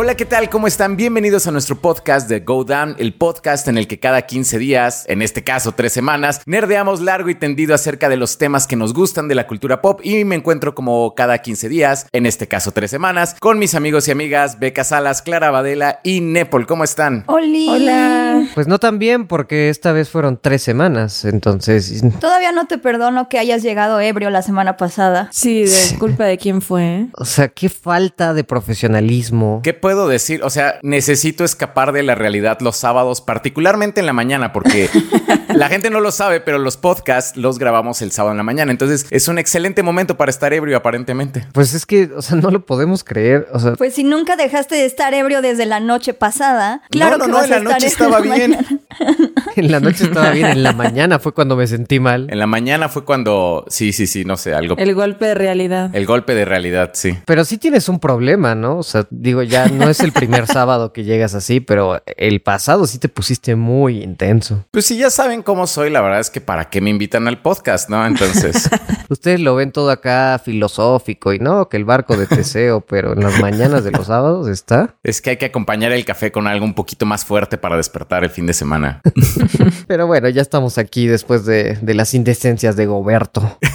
[0.00, 0.48] Hola, ¿qué tal?
[0.48, 0.96] ¿Cómo están?
[0.96, 5.04] Bienvenidos a nuestro podcast de Go Down, el podcast en el que cada 15 días,
[5.08, 8.94] en este caso tres semanas, nerdeamos largo y tendido acerca de los temas que nos
[8.94, 12.70] gustan de la cultura pop y me encuentro como cada 15 días, en este caso
[12.70, 16.68] tres semanas, con mis amigos y amigas Beca Salas, Clara Badela y Nepal.
[16.68, 17.24] ¿Cómo están?
[17.26, 18.46] Hola.
[18.54, 22.04] Pues no tan bien porque esta vez fueron tres semanas, entonces...
[22.20, 25.28] Todavía no te perdono que hayas llegado ebrio la semana pasada.
[25.32, 26.84] Sí, de culpa de quién fue.
[26.84, 27.08] ¿eh?
[27.14, 29.60] O sea, qué falta de profesionalismo.
[29.64, 30.42] ¿Qué puedo decir?
[30.42, 34.90] O sea, necesito escapar de la realidad los sábados, particularmente en la mañana, porque
[35.54, 38.70] la gente no lo sabe, pero los podcasts los grabamos el sábado en la mañana.
[38.70, 41.46] Entonces es un excelente momento para estar ebrio, aparentemente.
[41.54, 43.48] Pues es que, o sea, no lo podemos creer.
[43.50, 47.18] O sea, Pues si nunca dejaste de estar ebrio desde la noche pasada, claro no,
[47.18, 48.50] no, que no, vas en a la estar noche estaba en bien.
[48.50, 48.68] mañana.
[49.56, 52.26] en la noche estaba bien, en la mañana fue cuando me sentí mal.
[52.30, 54.76] En la mañana fue cuando, sí, sí, sí, no sé, algo.
[54.76, 55.90] El, El golpe de realidad.
[56.04, 57.16] golpe de realidad, sí.
[57.24, 58.78] Pero sí tienes un problema, ¿no?
[58.78, 62.86] O sea, digo, ya no es el primer sábado que llegas así, pero el pasado
[62.86, 64.64] sí te pusiste muy intenso.
[64.70, 67.40] Pues si ya saben cómo soy, la verdad es que para qué me invitan al
[67.40, 68.06] podcast, ¿no?
[68.06, 68.68] Entonces,
[69.10, 73.20] Ustedes lo ven todo acá filosófico y no, que el barco de Teseo, pero en
[73.20, 74.96] las mañanas de los sábados está.
[75.02, 78.22] es que hay que acompañar el café con algo un poquito más fuerte para despertar
[78.24, 79.00] el fin de semana.
[79.86, 83.58] Pero bueno, ya estamos aquí después de, de las indecencias de Goberto.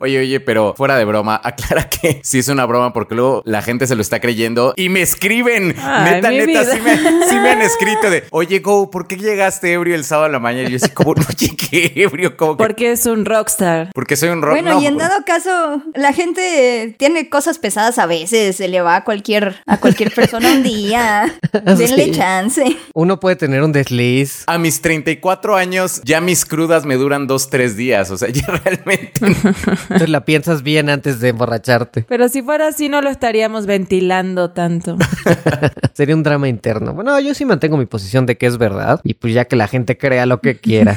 [0.00, 3.62] Oye, oye, pero fuera de broma, aclara que sí es una broma porque luego la
[3.62, 5.00] gente se lo está creyendo y me
[5.32, 5.74] escriben.
[5.80, 6.64] Ay, neta, mi neta, vida.
[6.74, 10.26] sí me, sí me han escrito de, oye, Go, ¿por qué llegaste ebrio el sábado
[10.26, 10.68] a la mañana?
[10.68, 12.64] Y yo así como, no llegué ebrio, como que...
[12.64, 13.90] Porque es un rockstar.
[13.94, 14.52] Porque soy un rock.
[14.52, 18.68] Bueno, no, y en dado caso, la gente eh, tiene cosas pesadas a veces, se
[18.68, 21.34] le va a cualquier, a cualquier persona un día.
[21.52, 22.10] Denle Sí.
[22.12, 22.64] chance.
[22.94, 24.44] Uno puede tener un desliz.
[24.46, 28.10] A mis 34 años, ya mis crudas me duran dos, tres días.
[28.10, 29.12] O sea, ya realmente.
[29.22, 32.04] Entonces la piensas bien antes de emborracharte.
[32.08, 34.96] Pero si fuera así, no lo estaríamos ventilando tanto.
[35.94, 36.92] Sería un drama interno.
[36.94, 39.00] Bueno, yo sí mantengo mi posición de que es verdad.
[39.04, 40.96] Y pues ya que la gente crea lo que quiera.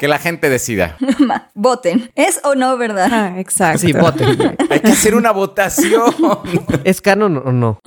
[0.00, 0.96] que la gente decida.
[1.18, 2.10] Ma, Voten.
[2.14, 3.08] ¿Es o no verdad?
[3.12, 3.78] Ah, exacto.
[3.78, 4.56] Sí, voten.
[4.70, 6.12] Hay que hacer una votación.
[6.84, 7.78] ¿Es canon o no?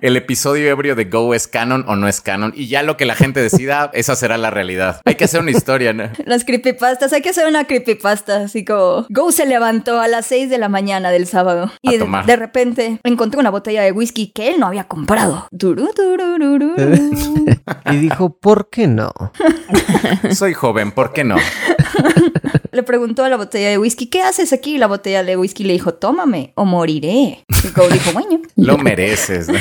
[0.00, 2.52] El episodio ebrio de Go es canon o no es canon.
[2.56, 5.00] Y ya lo que la gente decida, esa será la realidad.
[5.04, 6.04] Hay que hacer una historia, ¿no?
[6.24, 10.48] Las creepypastas, hay que hacer una creepypasta, así como Go se levantó a las 6
[10.50, 12.26] de la mañana del sábado y A de, tomar.
[12.26, 15.46] de repente encontró una botella de whisky que él no había comprado.
[17.90, 19.12] Y dijo, ¿por qué no?
[20.32, 21.36] Soy joven, ¿por qué no?
[22.72, 24.76] Le preguntó a la botella de whisky, ¿qué haces aquí?
[24.76, 27.44] Y la botella de whisky le dijo, tómame o moriré.
[27.48, 28.40] Y Go dijo, bueno.
[28.54, 29.48] Lo mereces.
[29.48, 29.58] ¿no?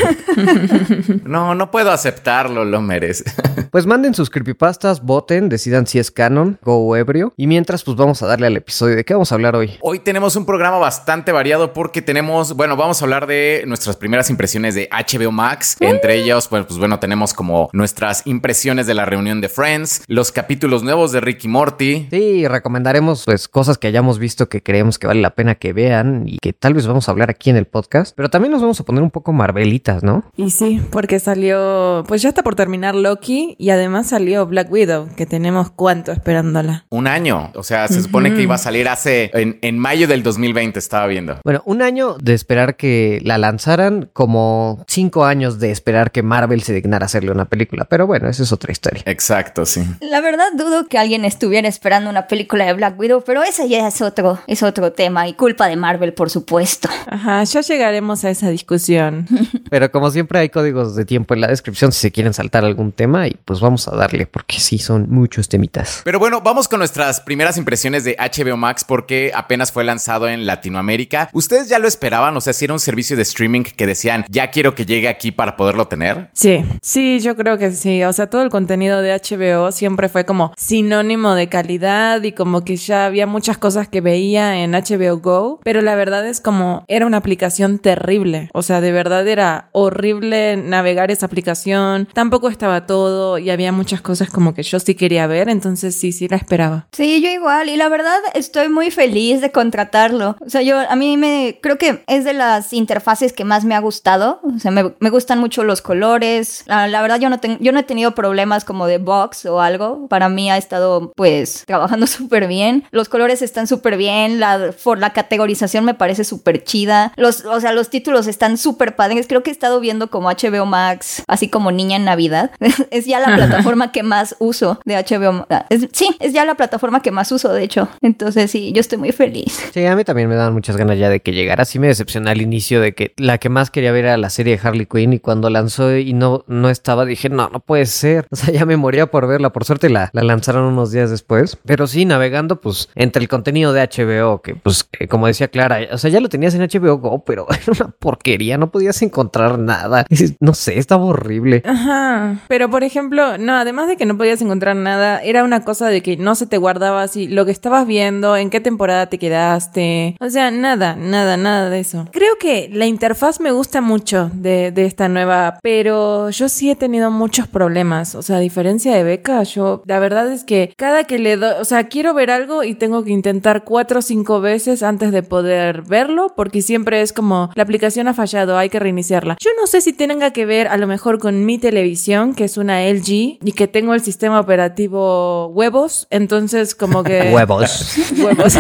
[1.26, 3.34] No, no puedo aceptarlo, lo mereces.
[3.72, 7.34] Pues manden sus creepypastas, voten, decidan si es canon, go o ebrio.
[7.36, 8.96] Y mientras, pues vamos a darle al episodio.
[8.96, 9.78] ¿De qué vamos a hablar hoy?
[9.82, 14.29] Hoy tenemos un programa bastante variado porque tenemos, bueno, vamos a hablar de nuestras primeras
[14.30, 15.78] impresiones de HBO Max.
[15.80, 20.32] Entre ellas, pues, pues bueno, tenemos como nuestras impresiones de la reunión de Friends, los
[20.32, 22.08] capítulos nuevos de Ricky Morty.
[22.10, 26.24] Sí, recomendaremos pues cosas que hayamos visto que creemos que vale la pena que vean
[26.28, 28.16] y que tal vez vamos a hablar aquí en el podcast.
[28.16, 30.24] Pero también nos vamos a poner un poco marvelitas, ¿no?
[30.36, 35.10] Y sí, porque salió, pues ya está por terminar Loki y además salió Black Widow,
[35.16, 36.86] que tenemos cuánto esperándola.
[36.90, 37.52] Un año.
[37.56, 41.08] O sea, se supone que iba a salir hace, en, en mayo del 2020, estaba
[41.08, 41.38] viendo.
[41.44, 46.62] Bueno, un año de esperar que la lanzaran, como cinco años de esperar que Marvel
[46.62, 47.86] se dignara hacerle una película.
[47.86, 49.02] Pero bueno, esa es otra historia.
[49.06, 49.82] Exacto, sí.
[50.02, 53.88] La verdad dudo que alguien estuviera esperando una película de Black Widow, pero ese ya
[53.88, 56.90] es otro, es otro tema y culpa de Marvel, por supuesto.
[57.08, 59.26] Ajá, ya llegaremos a esa discusión.
[59.70, 62.92] Pero como siempre hay códigos de tiempo en la descripción si se quieren saltar algún
[62.92, 66.02] tema y pues vamos a darle porque sí son muchos temitas.
[66.04, 70.46] Pero bueno, vamos con nuestras primeras impresiones de HBO Max porque apenas fue lanzado en
[70.46, 71.30] Latinoamérica.
[71.32, 72.36] ¿Ustedes ya lo esperaban?
[72.36, 75.32] O sea, si era un servicio de streaming que decían, ya quiero que llegue aquí
[75.32, 76.30] para poderlo tener.
[76.34, 78.04] Sí, sí, yo creo que sí.
[78.04, 82.64] O sea, todo el contenido de HBO siempre fue como sinónimo de calidad y como
[82.64, 86.84] que ya había muchas cosas que veía en HBO Go, pero la verdad es como
[86.88, 88.50] era una aplicación terrible.
[88.54, 92.08] O sea, de verdad era horrible navegar esa aplicación.
[92.14, 96.12] Tampoco estaba todo y había muchas cosas como que yo sí quería ver, entonces sí,
[96.12, 96.88] sí la esperaba.
[96.92, 97.70] Sí, yo igual.
[97.70, 100.36] Y la verdad estoy muy feliz de contratarlo.
[100.40, 103.76] O sea, yo a mí me creo que es de las interfaces que más me
[103.76, 103.99] ha gustado.
[104.44, 106.64] O sea, me, me gustan mucho los colores.
[106.66, 109.62] La, la verdad yo no, ten- yo no he tenido problemas como de box o
[109.62, 110.08] algo.
[110.08, 112.84] Para mí ha estado pues trabajando súper bien.
[112.92, 117.60] los colores están súper bien, la, for, la categorización me parece súper chida, los, o
[117.60, 121.50] sea, los títulos están súper padres, creo que he estado viendo como HBO Max, así
[121.50, 122.52] como niña en Navidad,
[122.92, 127.02] es ya la plataforma que más uso de HBO, es, sí, es ya la plataforma
[127.02, 129.60] que más uso, de hecho, entonces sí, yo estoy muy feliz.
[129.74, 132.32] Sí, a mí también me dan muchas ganas ya de que llegara, sí me decepcioné
[132.32, 135.14] al inicio de que la que más quería ver era la serie de Harley Quinn
[135.14, 138.66] y cuando lanzó y no, no estaba, dije, no, no puede ser, o sea, ya
[138.66, 142.62] me moría por verla, por suerte la, la lanzaron unos días después, pero sí, navegando
[142.62, 146.30] pues entre el contenido de HBO, que pues como decía Clara, o sea, ya lo
[146.30, 150.06] tenías en HBO Go, pero era una porquería, no podías encontrar nada,
[150.40, 151.64] no sé, estaba horrible.
[151.66, 155.88] Ajá, pero por ejemplo, no, además de que no podías encontrar nada, era una cosa
[155.88, 159.18] de que no se te guardaba así lo que estabas viendo, en qué temporada te
[159.18, 162.08] quedaste, o sea, nada, nada, nada de eso.
[162.12, 166.76] Creo que la interfaz me gusta mucho de, de esta nueva, pero yo sí he
[166.76, 171.04] tenido muchos problemas, o sea, a diferencia de Beca, yo, la verdad es que cada
[171.06, 174.42] que le doy, o sea, quiero ver algo y tengo que intentar cuatro o cinco
[174.42, 178.80] veces antes de poder verlo, porque siempre es como la aplicación ha fallado, hay que
[178.80, 179.38] reiniciarla.
[179.40, 182.58] Yo no sé si tenga que ver a lo mejor con mi televisión, que es
[182.58, 187.32] una LG, y que tengo el sistema operativo huevos, entonces como que...
[187.34, 187.98] huevos.
[188.18, 188.56] huevos.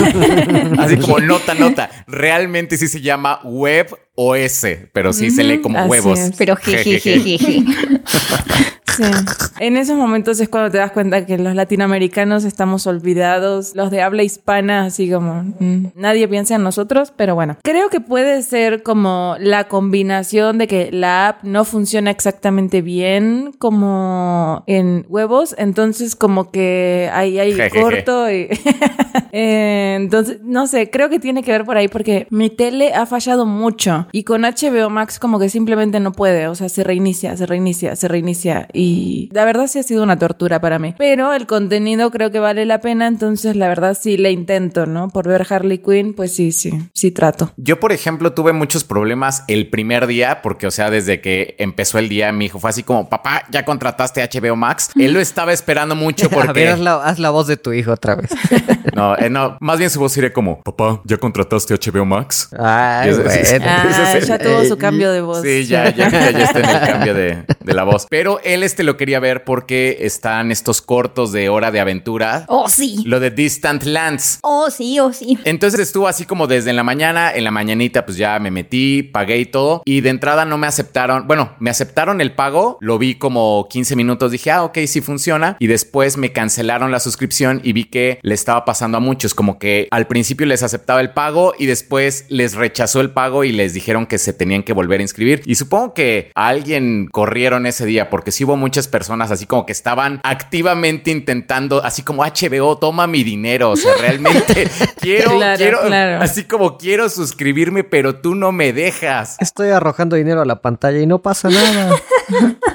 [0.77, 1.89] Así como nota, nota.
[2.07, 6.19] Realmente sí se llama Web OS, pero sí se lee como Así huevos.
[6.19, 6.35] es.
[6.37, 7.65] Pero jijijijiji.
[8.95, 9.03] Sí.
[9.59, 14.01] En esos momentos es cuando te das cuenta que los latinoamericanos estamos olvidados, los de
[14.01, 17.57] habla hispana, así como mm, nadie piensa en nosotros, pero bueno.
[17.63, 23.51] Creo que puede ser como la combinación de que la app no funciona exactamente bien
[23.59, 28.47] como en huevos, entonces como que ahí hay corto y...
[29.31, 33.05] Eh, entonces, no sé, creo que tiene que ver por ahí porque mi tele ha
[33.05, 37.37] fallado mucho y con HBO Max como que simplemente no puede, o sea, se reinicia,
[37.37, 38.78] se reinicia, se reinicia y
[39.31, 40.95] la verdad sí ha sido una tortura para mí.
[40.97, 45.09] Pero el contenido creo que vale la pena, entonces la verdad sí le intento, ¿no?
[45.09, 47.51] Por ver Harley Quinn, pues sí, sí, sí trato.
[47.57, 51.99] Yo, por ejemplo, tuve muchos problemas el primer día, porque, o sea, desde que empezó
[51.99, 54.91] el día, mi hijo fue así como, papá, ya contrataste HBO Max.
[54.95, 56.67] Él lo estaba esperando mucho A ver, porque.
[56.69, 58.29] haz la, haz la voz de tu hijo otra vez.
[58.95, 62.49] No, eh, no, más bien su voz sería como, papá, ¿ya contrataste HBO Max?
[62.57, 63.21] Ay, sí.
[63.21, 63.65] bueno.
[63.65, 65.41] Ah, Ese es el- ya tuvo su cambio de voz.
[65.41, 68.07] Sí, ya, ya, ya, ya está en el cambio de, de la voz.
[68.09, 72.45] Pero él este lo quería ver porque están estos cortos de hora de aventura.
[72.47, 73.01] Oh, sí.
[73.03, 74.37] Lo de Distant Lands.
[74.43, 75.39] Oh, sí, oh, sí.
[75.43, 79.01] Entonces estuvo así como desde en la mañana, en la mañanita pues ya me metí,
[79.01, 79.81] pagué y todo.
[79.85, 83.95] Y de entrada no me aceptaron, bueno, me aceptaron el pago, lo vi como 15
[83.95, 85.57] minutos, dije, ah, ok, sí funciona.
[85.59, 89.57] Y después me cancelaron la suscripción y vi que le estaba pasando a muchos, como
[89.57, 93.73] que al principio les aceptaba el pago y después les rechazó el pago y les
[93.73, 95.41] dijeron que se tenían que volver a inscribir.
[95.47, 99.65] Y supongo que a alguien corrieron ese día porque sí hubo muchas personas así como
[99.65, 103.69] que estaban activamente intentando, así como HBO, toma mi dinero.
[103.71, 104.67] O sea, realmente
[104.99, 106.23] quiero, Claro, quiero, claro.
[106.23, 109.35] así como quiero suscribirme, pero tú no me dejas.
[109.39, 111.95] Estoy arrojando dinero a la pantalla y no pasa nada.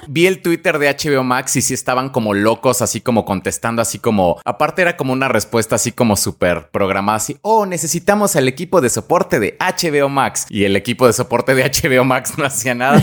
[0.08, 3.98] Vi el Twitter de HBO Max y sí estaban como locos, así como contestando, así
[3.98, 8.80] como, aparte era como una respuesta así como súper programada, así, oh, necesitamos al equipo
[8.80, 10.46] de soporte de HBO Max.
[10.50, 13.00] Y el equipo de soporte de HBO Max no hacía nada.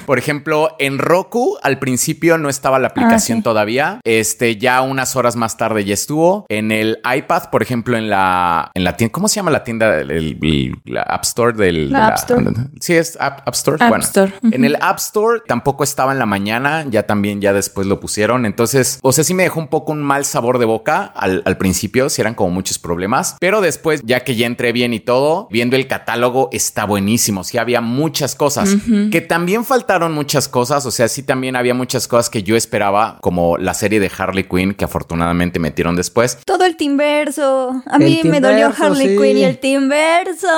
[0.06, 4.00] Por ejemplo, en Roku al principio no estaba la aplicación todavía.
[4.04, 6.46] Este, ya unas horas más tarde ya estuvo.
[6.48, 10.00] En el iPad, por ejemplo, en la, en la tienda, ¿cómo se llama la tienda?
[10.00, 11.90] El, el- la App Store del...
[11.90, 12.44] La App Store.
[12.80, 13.78] Sí, es App, App Store.
[13.80, 14.32] App bueno, Store.
[14.50, 18.46] en el App Store tampoco estaba en la mañana, ya también ya después lo pusieron.
[18.46, 21.56] Entonces, o sea, sí me dejó un poco un mal sabor de boca al, al
[21.56, 25.48] principio, si eran como muchos problemas, pero después, ya que ya entré bien y todo,
[25.50, 27.44] viendo el catálogo está buenísimo.
[27.44, 28.76] Sí había muchas cosas
[29.10, 30.86] que también faltaron muchas cosas.
[30.86, 34.44] O sea, sí también había muchas cosas que yo esperaba, como la serie de Harley
[34.44, 36.38] Quinn que afortunadamente metieron después.
[36.44, 37.82] Todo el Teamverso.
[37.86, 39.22] A mí me dolió Harley sí.
[39.22, 40.48] Quinn y el Teamverso.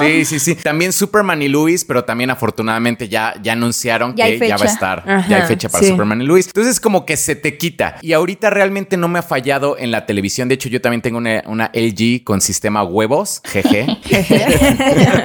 [0.00, 0.54] Sí, sí, sí.
[0.56, 4.70] También Superman y Luis, pero también afortunadamente ya, ya anunciaron Ya que hay ya va
[4.70, 5.02] a estar.
[5.06, 5.90] Ajá, ya hay fecha para sí.
[5.90, 6.46] Superman y Luis.
[6.46, 7.96] Entonces como que se te quita.
[8.02, 10.48] Y ahorita realmente no me ha fallado en la televisión.
[10.48, 13.40] De hecho, yo también tengo una, una LG con sistema huevos.
[13.44, 13.86] Jeje.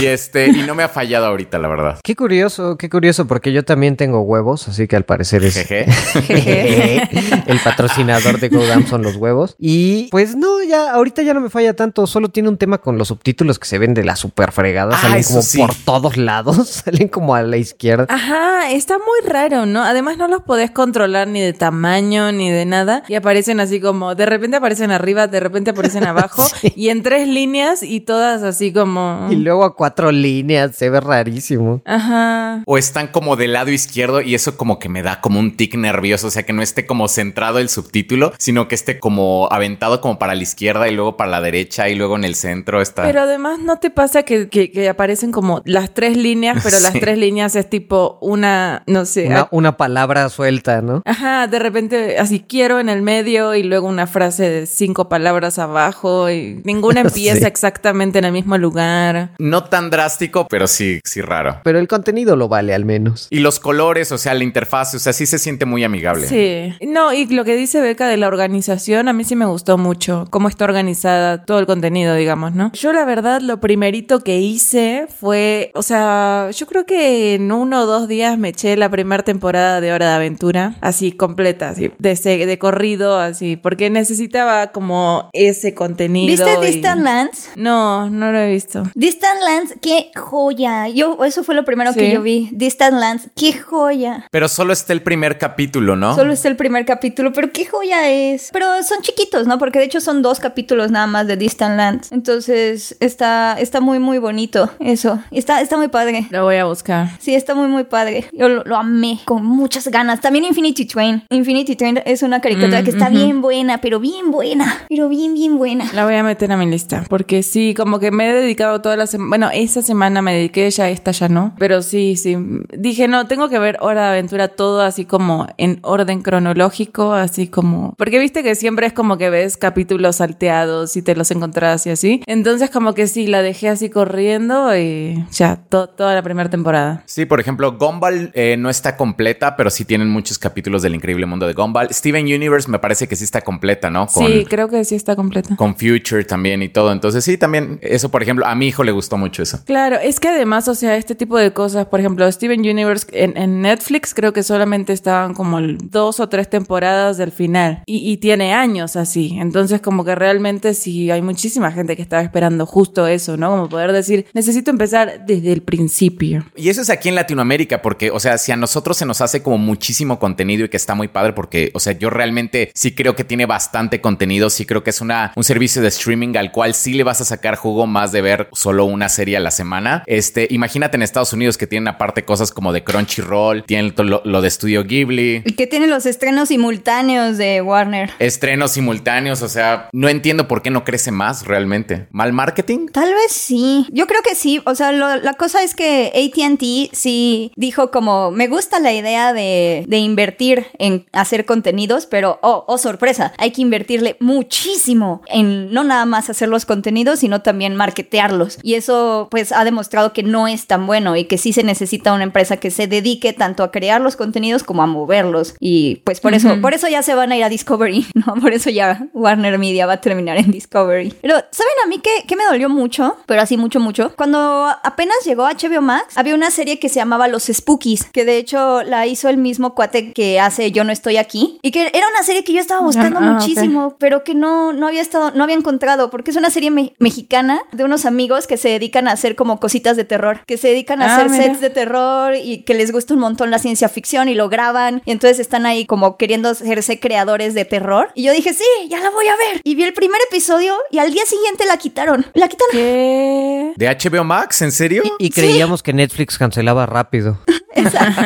[0.00, 1.98] y este, y no me ha fallado ahorita, la verdad.
[2.02, 5.86] Qué curioso, qué curioso, porque yo también tengo huevos, así que al parecer es Jeje.
[7.46, 9.56] el patrocinador de GoDam son los huevos.
[9.58, 12.98] Y pues no, ya, ahorita ya no me falla tanto, solo tiene un tema con
[12.98, 15.58] los subtítulos que se ven de la super fregada, Ah, salen como sí.
[15.58, 18.06] por todos lados, salen como a la izquierda.
[18.18, 19.84] Ajá, está muy raro, ¿no?
[19.84, 24.16] Además no los podés controlar ni de tamaño ni de nada y aparecen así como,
[24.16, 26.72] de repente aparecen arriba, de repente aparecen abajo Sí.
[26.74, 29.28] y en tres líneas y todas así como...
[29.30, 31.80] Y luego a cuatro líneas, se ve rarísimo.
[31.84, 32.64] Ajá.
[32.66, 35.76] O están como del lado izquierdo y eso como que me da como un tic
[35.76, 40.00] nervioso, o sea que no esté como centrado el subtítulo, sino que esté como aventado
[40.00, 43.04] como para la izquierda y luego para la derecha y luego en el centro está...
[43.04, 46.92] Pero además no te pasa que, que- que aparecen como las tres líneas, pero las
[47.00, 51.02] tres líneas es tipo una, no sé, Una, una palabra suelta, ¿no?
[51.04, 55.58] Ajá, de repente así quiero en el medio y luego una frase de cinco palabras
[55.58, 57.44] abajo y ninguna empieza Sí.
[57.44, 59.30] exactamente en el mismo lugar.
[59.38, 61.60] No tan drástico, pero sí, sí raro.
[61.64, 63.26] Pero el contenido lo vale al menos.
[63.30, 66.26] Y los colores, o sea, la interfaz, o sea, sí se siente muy amigable.
[66.26, 66.74] Sí.
[66.86, 70.26] No, y lo que dice Beca de la organización, a mí sí me gustó mucho,
[70.30, 72.70] cómo está organizada todo el contenido, digamos, ¿no?
[72.72, 77.82] Yo la verdad lo primerito que hice fue, o sea, yo creo que en uno
[77.82, 81.90] o dos días me eché la primera temporada de Hora de Aventura, así completa, así,
[81.98, 82.14] de,
[82.46, 86.44] de corrido, así, porque necesitaba como ese contenido.
[86.46, 87.50] ¿Viste y- Distant Lands?
[87.56, 88.84] No, no lo he visto.
[88.94, 90.88] Distant Lands, qué joya.
[90.88, 91.98] Yo, eso fue lo primero Sí.
[92.00, 92.48] que yo vi.
[92.52, 94.26] Distant Lands, qué joya.
[94.30, 96.14] Pero solo está el primer capítulo, ¿no?
[96.14, 98.50] Solo es el primer capítulo, pero qué joya es.
[98.52, 99.58] Pero son chiquitos, ¿no?
[99.58, 102.12] Porque de hecho son dos capítulos nada más de Distant Lands.
[102.12, 105.18] Entonces está, está muy, muy bonito eso.
[105.30, 106.26] Está, está muy padre.
[106.30, 107.08] Lo voy a buscar.
[107.20, 108.26] Sí, está muy, muy padre.
[108.32, 110.20] Yo lo, lo amé con muchas ganas.
[110.20, 111.24] También Infinity Train.
[111.30, 113.14] Infinity Train es una caricatura Mm, que está ujú.
[113.18, 114.84] bien buena, pero bien buena.
[114.88, 115.84] Pero bien, bien buena.
[115.94, 118.96] La voy a meter a mi lista, porque sí, como que me he dedicado toda
[118.96, 122.36] la semana, bueno, esa semana me dediqué, ya esta ya no, pero sí, sí,
[122.76, 127.48] dije, no, tengo que ver Hora de Aventura todo así como en orden cronológico, así
[127.48, 131.86] como, porque viste que siempre es como que ves capítulos salteados y te los encontrás
[131.86, 136.22] y así, entonces como que sí, la dejé así corriendo y ya, to- toda la
[136.22, 137.02] primera temporada.
[137.06, 141.26] Sí, por ejemplo, Gumball eh, no está completa, pero sí tienen muchos capítulos del increíble
[141.26, 141.88] mundo de Gumball.
[141.92, 144.06] Steven Universe me parece que sí está completa, ¿no?
[144.06, 145.56] Con, Sí, creo que sí está completa.
[145.56, 146.92] con Future también y todo.
[146.92, 149.60] Entonces sí, también eso, por ejemplo, a mi hijo le gustó mucho eso.
[149.64, 153.36] Claro, es que además, o sea, este tipo de cosas, por ejemplo, Steven Universe en,
[153.36, 158.18] en Netflix creo que solamente estaban como dos o tres temporadas del final y, y
[158.18, 163.06] tiene años así, entonces como que realmente sí hay muchísima gente que estaba esperando justo
[163.06, 163.50] eso, ¿no?
[163.50, 166.44] Como poder decir, necesito empezar desde el principio.
[166.56, 169.42] Y eso es aquí en Latinoamérica, porque, o sea, si a nosotros se nos hace
[169.42, 173.16] como muchísimo contenido y que está muy padre, porque, o sea, yo realmente sí creo
[173.16, 176.74] que tiene bastante contenido, sí creo que es una, un servicio de streaming al cual
[176.74, 180.02] sí le vas a sacar jugo más de ver solo una serie a la semana.
[180.06, 184.40] Este, imagínate en Estados Unidos que tienen aparte cosas como de Crunchyroll, tienen lo, lo
[184.40, 185.42] de Studio Ghibli.
[185.44, 188.10] Y que tiene los estrenos simultáneos de Warner.
[188.18, 192.06] Estrenos simultáneos, o sea, no entiendo por qué no crece más realmente.
[192.10, 192.86] ¿Mal marketing?
[192.92, 193.86] Tal vez sí.
[193.90, 194.60] Yo creo que sí.
[194.66, 199.32] O sea, lo- la cosa es que ATT sí dijo como, me gusta la idea
[199.32, 205.72] de, de invertir en hacer contenidos, pero, oh, oh, sorpresa, hay que invertirle muchísimo en
[205.72, 208.58] no nada más hacer los contenidos, sino también marketearlos.
[208.62, 212.12] Y eso pues ha demostrado que no es tan bueno y que sí se necesita
[212.12, 215.54] una empresa que se dedique tanto a crear los contenidos como a moverlos.
[215.60, 216.60] Y pues por eso, Ujú.
[216.60, 218.34] por eso ya se van a ir a Discovery, ¿no?
[218.40, 221.14] Por eso ya Warner Media va a terminar en Discovery.
[221.20, 223.16] Pero, ¿saben a mí qué, qué me dolió mucho?
[223.26, 224.12] Pero así mucho, mucho.
[224.16, 228.36] Cuando apenas llegó HBO Max, había una serie que se llamaba Los Spookies, que de
[228.38, 231.58] hecho la hizo el mismo cuate que hace Yo no estoy aquí.
[231.62, 233.40] Y que era una serie que yo estaba buscando Ah, ok.
[233.40, 236.94] muchísimo, pero que no, no había estado, no había encontrado, porque es una serie me-
[236.98, 240.68] mexicana de unos amigos que se dedican a hacer como cositas de terror, que se
[240.68, 241.44] dedican a Ah, hacer mira.
[241.44, 245.02] sets de terror y que les gusta un montón la ciencia ficción y lo graban
[245.04, 248.10] y entonces están ahí como queriendo hacerse creadores de terror.
[248.14, 249.60] Y yo dije, sí, ya la voy a ver.
[249.64, 252.26] Y vi el primer episodio y al día siguiente la quitaron.
[252.34, 252.72] La quitaron.
[252.72, 253.72] ¿Qué?
[253.76, 254.62] ¿De HBO Max?
[254.62, 255.02] ¿En serio?
[255.18, 257.27] Y creíamos que Netflix cancelaba rápido.
[257.74, 258.22] Exacto.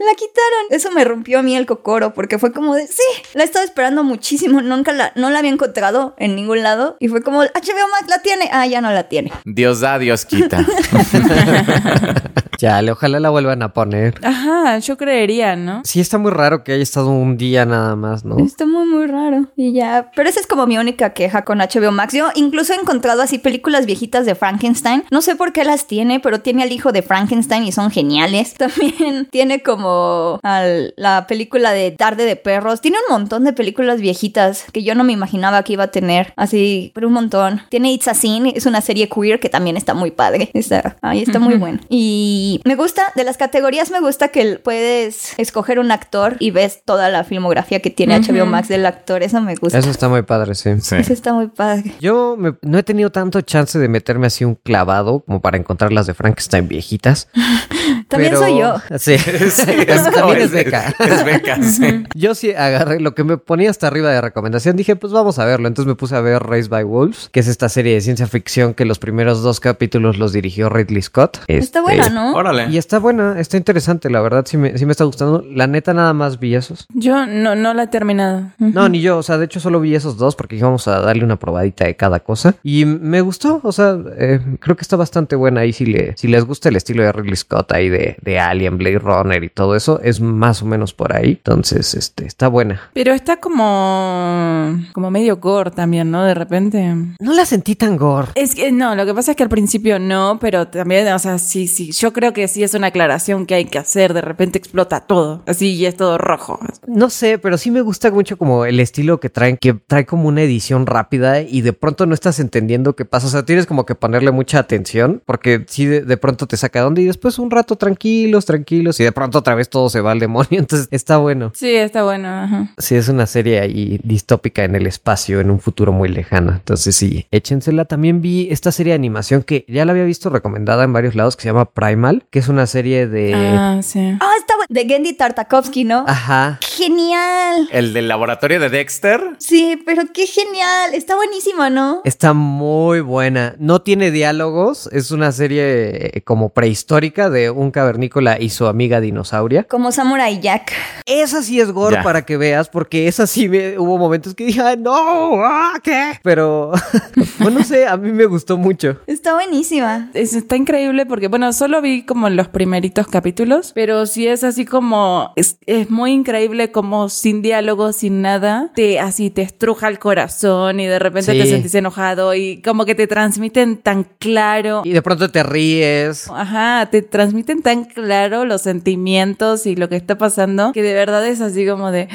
[0.00, 0.64] la quitaron.
[0.70, 3.02] Eso me rompió a mí el cocoro porque fue como de, sí,
[3.34, 4.60] la he estado esperando muchísimo.
[4.60, 6.96] Nunca la, no la había encontrado en ningún lado.
[7.00, 8.48] Y fue como, HBO Max la tiene.
[8.52, 9.32] Ah, ya no la tiene.
[9.44, 10.64] Dios da, Dios quita.
[12.60, 14.14] Ya, le- ojalá la vuelvan a poner.
[14.22, 15.80] Ajá, yo creería, ¿no?
[15.84, 18.38] Sí, está muy raro que haya estado un día nada más, ¿no?
[18.38, 19.46] Está muy, muy raro.
[19.56, 20.10] Y ya.
[20.14, 22.12] Pero esa es como mi única queja con HBO Max.
[22.14, 25.04] Yo incluso he encontrado así películas viejitas de Frankenstein.
[25.10, 28.54] No sé por qué las tiene, pero tiene al hijo de Frankenstein y son geniales.
[28.58, 32.80] También tiene como al- la película de Tarde de Perros.
[32.80, 36.32] Tiene un montón de películas viejitas que yo no me imaginaba que iba a tener.
[36.36, 37.62] Así, pero un montón.
[37.70, 40.50] Tiene It's a Sin, es una serie queer que también está muy padre.
[40.54, 41.78] Está, ahí está muy bueno.
[41.88, 46.82] Y me gusta, de las categorías me gusta que puedes escoger un actor y ves
[46.84, 49.22] toda la filmografía que tiene HBO Max del actor.
[49.22, 49.78] Eso me gusta.
[49.78, 50.70] Eso está muy padre, sí.
[50.80, 50.96] Sí.
[50.96, 51.94] Eso está muy padre.
[52.00, 55.92] Yo me- no he tenido tanto chance de meterme así un clavado como para encontrar
[55.92, 57.28] las de Frankenstein viejitas.
[58.10, 58.74] También pero- soy yo.
[58.98, 59.16] Sí,
[59.50, 60.94] Sí, también como es beca.
[60.98, 62.04] Es beca, sí.
[62.14, 64.76] Yo sí agarré lo que me ponía hasta arriba de recomendación.
[64.76, 65.68] Dije, pues vamos a verlo.
[65.68, 68.74] Entonces me puse a ver Race by Wolves, que es esta serie de ciencia ficción
[68.74, 71.38] que los primeros dos capítulos los dirigió Ridley Scott.
[71.48, 72.32] Está Este, buena, ¿no?
[72.34, 72.66] Órale.
[72.70, 75.44] Y está buena, está interesante, la verdad sí me, sí me está gustando.
[75.50, 76.86] La neta nada más vi esos.
[76.94, 78.50] Yo no, no la he terminado.
[78.58, 81.24] No, ni yo, o sea, de hecho solo vi esos dos porque íbamos a darle
[81.24, 82.54] una probadita de cada cosa.
[82.62, 86.28] Y me gustó, o sea, eh, creo que está bastante buena ahí si, le, si
[86.28, 89.74] les gusta el estilo de Ridley Scott ahí de, de Alien, Blade Runner y todo
[89.74, 91.30] eso, es más o menos por ahí.
[91.30, 92.80] Entonces, este, está buena.
[92.92, 96.24] Pero está como, como medio gore también, ¿no?
[96.24, 96.94] De repente.
[97.18, 98.28] No la sentí tan gore.
[98.34, 101.38] Es que no, lo que pasa es que al principio no, pero también, o sea,
[101.38, 101.92] sí, sí.
[101.92, 104.14] Yo creo que sí es una aclaración que hay que hacer.
[104.14, 105.42] De repente explota todo.
[105.46, 106.60] Así y es todo rojo.
[106.86, 110.28] No sé, pero sí me gusta mucho como el estilo que traen, que trae como
[110.28, 113.26] una edición rápida y de pronto no estás entendiendo qué pasa.
[113.26, 116.80] O sea, tienes como que ponerle mucha atención porque sí de, de pronto te saca
[116.80, 120.00] de onda y después un rato tranquilos, tranquilos y de pronto otra vez todo se
[120.00, 120.46] va al demonio.
[120.50, 121.52] Entonces está bueno.
[121.54, 122.28] Sí, está bueno.
[122.28, 122.72] Ajá.
[122.78, 126.52] Sí, es una serie ahí distópica en el espacio, en un futuro muy lejano.
[126.52, 127.84] Entonces sí, échensela.
[127.84, 131.36] También vi esta serie de animación que ya la había visto recomendada en varios lados
[131.36, 133.34] que se llama Primal, que es una serie de...
[133.34, 134.16] Ah, sí.
[134.20, 134.66] Ah, está bueno.
[134.68, 136.04] De Gendy Tartakovsky, ¿no?
[136.06, 136.58] Ajá.
[136.84, 137.68] Genial.
[137.72, 139.20] El del laboratorio de Dexter.
[139.36, 140.94] Sí, pero qué genial.
[140.94, 142.00] Está buenísima, ¿no?
[142.06, 143.54] Está muy buena.
[143.58, 144.88] No tiene diálogos.
[144.90, 149.64] Es una serie eh, como prehistórica de un cavernícola y su amiga dinosauria.
[149.64, 150.72] Como Samurai Jack.
[151.04, 152.02] Esa sí es gore Ya.
[152.02, 156.18] para que veas, porque esa sí me, hubo momentos que dije, "Ah, no, ah, ¿qué?
[156.22, 156.72] Pero,
[157.40, 158.96] bueno, no sé, a mí me gustó mucho.
[159.06, 160.08] Está buenísima.
[160.14, 164.64] Es- está increíble porque, bueno, solo vi como los primeritos capítulos, pero sí es así
[164.64, 169.98] como, es, es muy increíble como sin diálogo, sin nada, te así te estruja el
[169.98, 171.38] corazón y de repente Sí.
[171.38, 174.82] te sentís enojado y como que te transmiten tan claro.
[174.84, 176.28] Y de pronto te ríes.
[176.28, 181.26] Ajá, te transmiten tan claro los sentimientos y lo que está pasando que de verdad
[181.26, 182.08] es así como de,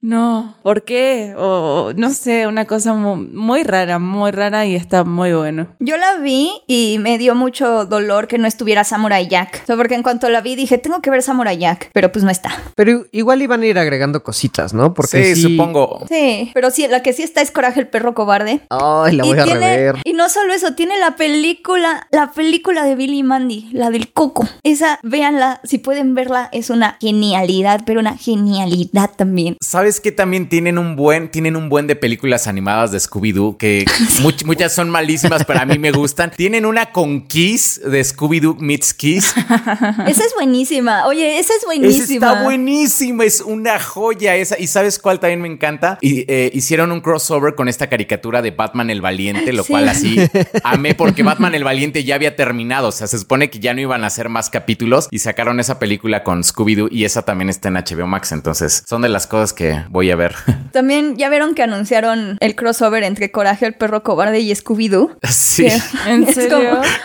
[0.00, 1.34] no, ¿por qué?
[1.36, 5.66] O no sé, una cosa mu- muy, rara, muy rara y está muy bueno.
[5.80, 9.60] Yo la vi y me dio mucho dolor que no estuviera Samurai Jack.
[9.62, 12.24] O sea, porque en cuanto la vi dije, tengo que ver Samurai Jack, pero pues
[12.24, 12.50] no está.
[12.74, 14.94] Pero igual iban a ir agregando cositas, ¿no?
[14.94, 16.04] Porque sí, sí, supongo.
[16.08, 18.60] Sí, pero sí, la que sí está es Coraje el perro cobarde.
[18.70, 19.96] Ay, la y voy a tiene- rever.
[20.04, 24.12] Y no solo eso, tiene la película, la película de Billy y Mandy, la del
[24.12, 24.48] Coco.
[24.62, 29.56] Esa, véanla, si pueden verla, es una genialidad, pero una genialidad también.
[29.60, 33.84] ¿Sabes que también tienen un buen, tienen un buen de películas animadas de Scooby-Doo que
[34.22, 36.30] much- muchas son malísimas, pero a mí me gustan?
[36.36, 39.34] Tienen una con Kiss de Scooby-Doo Meets Kiss.
[40.06, 41.06] Esa es buenísima.
[41.06, 42.26] Oye, esa es Esa buenísima.
[42.32, 44.58] está buenísima, es una joya esa.
[44.58, 45.98] ¿Y sabes cuál también me encanta?
[46.00, 49.72] Y, eh, hicieron un crossover con esta caricatura de Batman el Valiente, lo Sí.
[49.72, 50.16] cual así
[50.64, 52.88] amé porque Batman el Valiente ya había terminado.
[52.88, 55.78] O sea, se supone que ya no iban a hacer más capítulos y sacaron esa
[55.78, 58.32] película con Scooby-Doo y esa también está en HBO Max.
[58.32, 60.34] Entonces, son de las cosas que voy a ver.
[60.72, 65.16] También ya vieron que anunciaron el crossover entre Coraje el perro cobarde y Scooby-Doo.
[65.28, 65.66] sí.
[66.06, 66.58] ¿En es serio?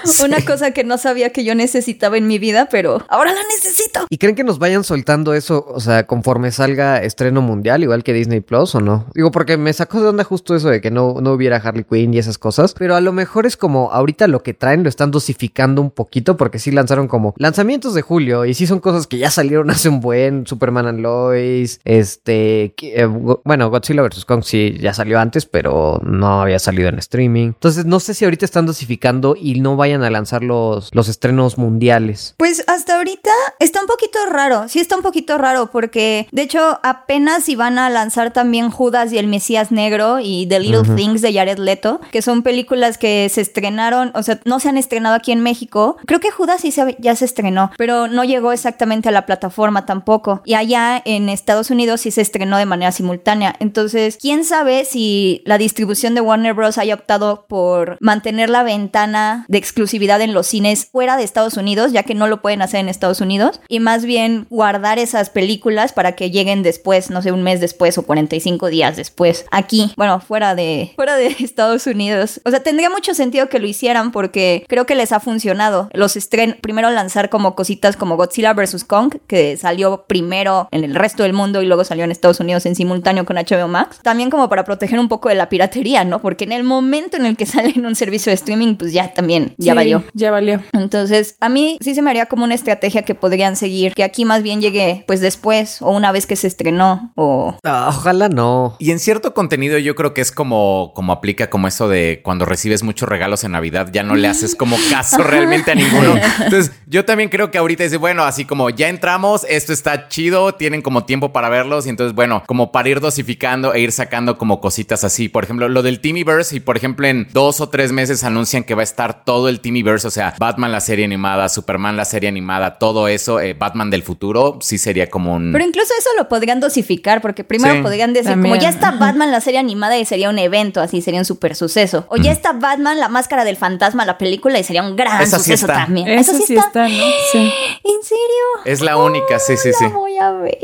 [0.06, 3.40] como una cosa que no sabía que yo necesitaba en mi vida, pero ahora la
[3.56, 4.06] necesito.
[4.10, 8.14] ¿Y creen que nos vayan soltando eso, o sea, conforme salga estreno mundial, igual que
[8.14, 9.06] Disney Plus o no?
[9.14, 12.14] Digo, porque me sacó de onda justo eso de que no, no hubiera Harley Quinn
[12.14, 15.12] y esas cosas, pero a lo mejor es como ahorita lo que traen lo están
[15.12, 19.18] dosificando un poquito porque sí lanzaron como lanzamientos de julio y sí son cosas que
[19.18, 24.26] ya salieron hace un buen, Superman and Lois, este, eh, bueno, Godzilla vs.
[24.26, 27.48] Kong sí ya salió antes, pero no había salido en streaming.
[27.48, 31.58] Entonces no sé si ahorita están dosificando y no vayan a lanzar los, los estrenos
[31.58, 32.36] mundiales.
[32.38, 36.80] Pues hasta ahorita está un poquito raro, sí está un poquito raro porque de hecho
[36.84, 41.32] apenas iban a lanzar también Judas y el Mesías Negro y The Little Things de
[41.34, 45.32] Jared Leto, que son películas que se estrenaron, o sea, no se han estrenado aquí
[45.32, 45.98] en México.
[46.06, 49.86] Creo que Judas sí se- ya se estrenó, pero no llegó exactamente a la plataforma
[49.86, 50.42] tampoco.
[50.44, 53.56] Y allá en Estados Unidos sí se estrenó de manera simultánea.
[53.60, 56.78] Entonces, quién sabe si la distribución de Warner Bros.
[56.80, 61.92] haya optado por mantener la ventana de exclusividad en los cines fuera de Estados Unidos,
[61.92, 65.94] ya que no lo pueden hacer en Estados Unidos, y más bien guardar esas películas
[65.94, 70.20] para que lleguen después, no sé, un mes después o 45 días después, aquí, bueno,
[70.20, 72.42] fuera de, fuera de Estados Unidos.
[72.46, 75.90] O sea, tendría mucho sentido que lo hicieran porque creo que les ha funcionado.
[75.94, 78.84] Los estren, primero lanzar como cositas como Godzilla vs.
[78.84, 82.66] Kong, que salió primero en el resto del mundo y luego salió en Estados Unidos
[82.66, 84.00] en simultáneo con HBO Max.
[84.04, 86.22] También como para proteger un poco de la piratería, ¿no?
[86.22, 89.14] Porque en el momento en el que sale en un servicio de streaming, pues ya
[89.14, 90.04] también, ya Sí, valió.
[90.14, 90.64] Ya valió.
[90.74, 94.26] Entonces, a mí sí se me haría como una estrategia que podrían seguir, que aquí
[94.26, 97.58] más bien llegue pues después o una vez que se estrenó o...
[97.64, 98.76] Ah, ojalá no.
[98.80, 102.46] Y en cierto contenido yo creo que es como, como aplica como eso de cuando
[102.46, 106.16] recibes muchos regalos en Navidad, ya no le haces como caso realmente a ninguno.
[106.44, 110.56] Entonces yo también creo que ahorita dice, bueno, así como ya entramos, esto está chido,
[110.56, 114.38] tienen como tiempo para verlos y entonces bueno, como para ir dosificando e ir sacando
[114.38, 115.30] como cositas así.
[115.30, 118.76] Por ejemplo, lo del Teamyverse y por ejemplo en dos o tres meses anuncian que
[118.76, 122.30] va a estar todo el Teamyverse, o sea, Batman la serie animada, Superman la serie
[122.30, 125.52] animada, todo eso, eh, Batman del futuro, sí sería como un...
[125.52, 127.82] Pero incluso eso lo podrían dosificar, porque primero Sí.
[127.82, 128.54] podrían decir, También.
[128.56, 131.56] como ya está Batman la serie animada y sería un evento, así sería un super
[131.56, 132.06] suceso.
[132.10, 135.32] O ya está Batman la máscara del fantasma, la película, y sería un gran sí
[135.32, 135.74] suceso está.
[135.86, 136.08] también.
[136.10, 137.04] Eso sí está, ¿no?
[137.32, 137.38] Sí.
[137.84, 138.46] ¿En serio?
[138.66, 139.86] Es la única, sí, sí, sí.
[139.86, 140.58] La voy a ver.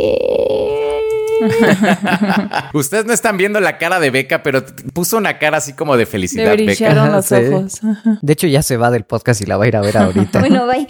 [2.73, 4.61] Ustedes no están viendo la cara de Beca, pero
[4.93, 6.93] puso una cara así como de felicidad, Beca.
[7.07, 7.35] los Sí.
[7.35, 7.79] ojos.
[8.21, 10.39] De hecho, ya se va del podcast y la va a ir a ver ahorita.
[10.41, 10.85] bueno, bye.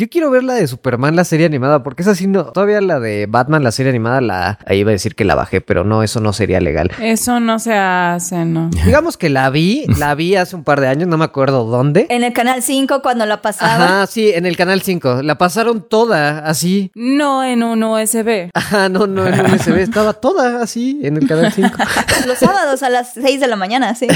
[0.00, 2.44] Yo quiero ver la de Superman, la serie animada, porque es así, no.
[2.44, 4.58] Todavía la de Batman, la serie animada, la.
[4.64, 6.90] Ahí iba a decir que la bajé, pero no, eso no sería legal.
[7.02, 8.70] Eso no se hace, ¿no?
[8.86, 12.06] Digamos que la vi, la vi hace un par de años, no me acuerdo dónde.
[12.08, 13.74] En el canal 5 cuando la pasaba.
[13.74, 15.20] Ajá, sí, en el canal 5.
[15.22, 16.90] La pasaron toda así.
[16.94, 18.48] No en un USB.
[18.54, 19.76] Ajá, no, no, en un USB.
[19.80, 21.76] Estaba toda así en el canal 5.
[22.26, 24.06] Los sábados a las 6 de la mañana, sí.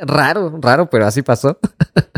[0.00, 1.56] raro, raro, pero así pasó.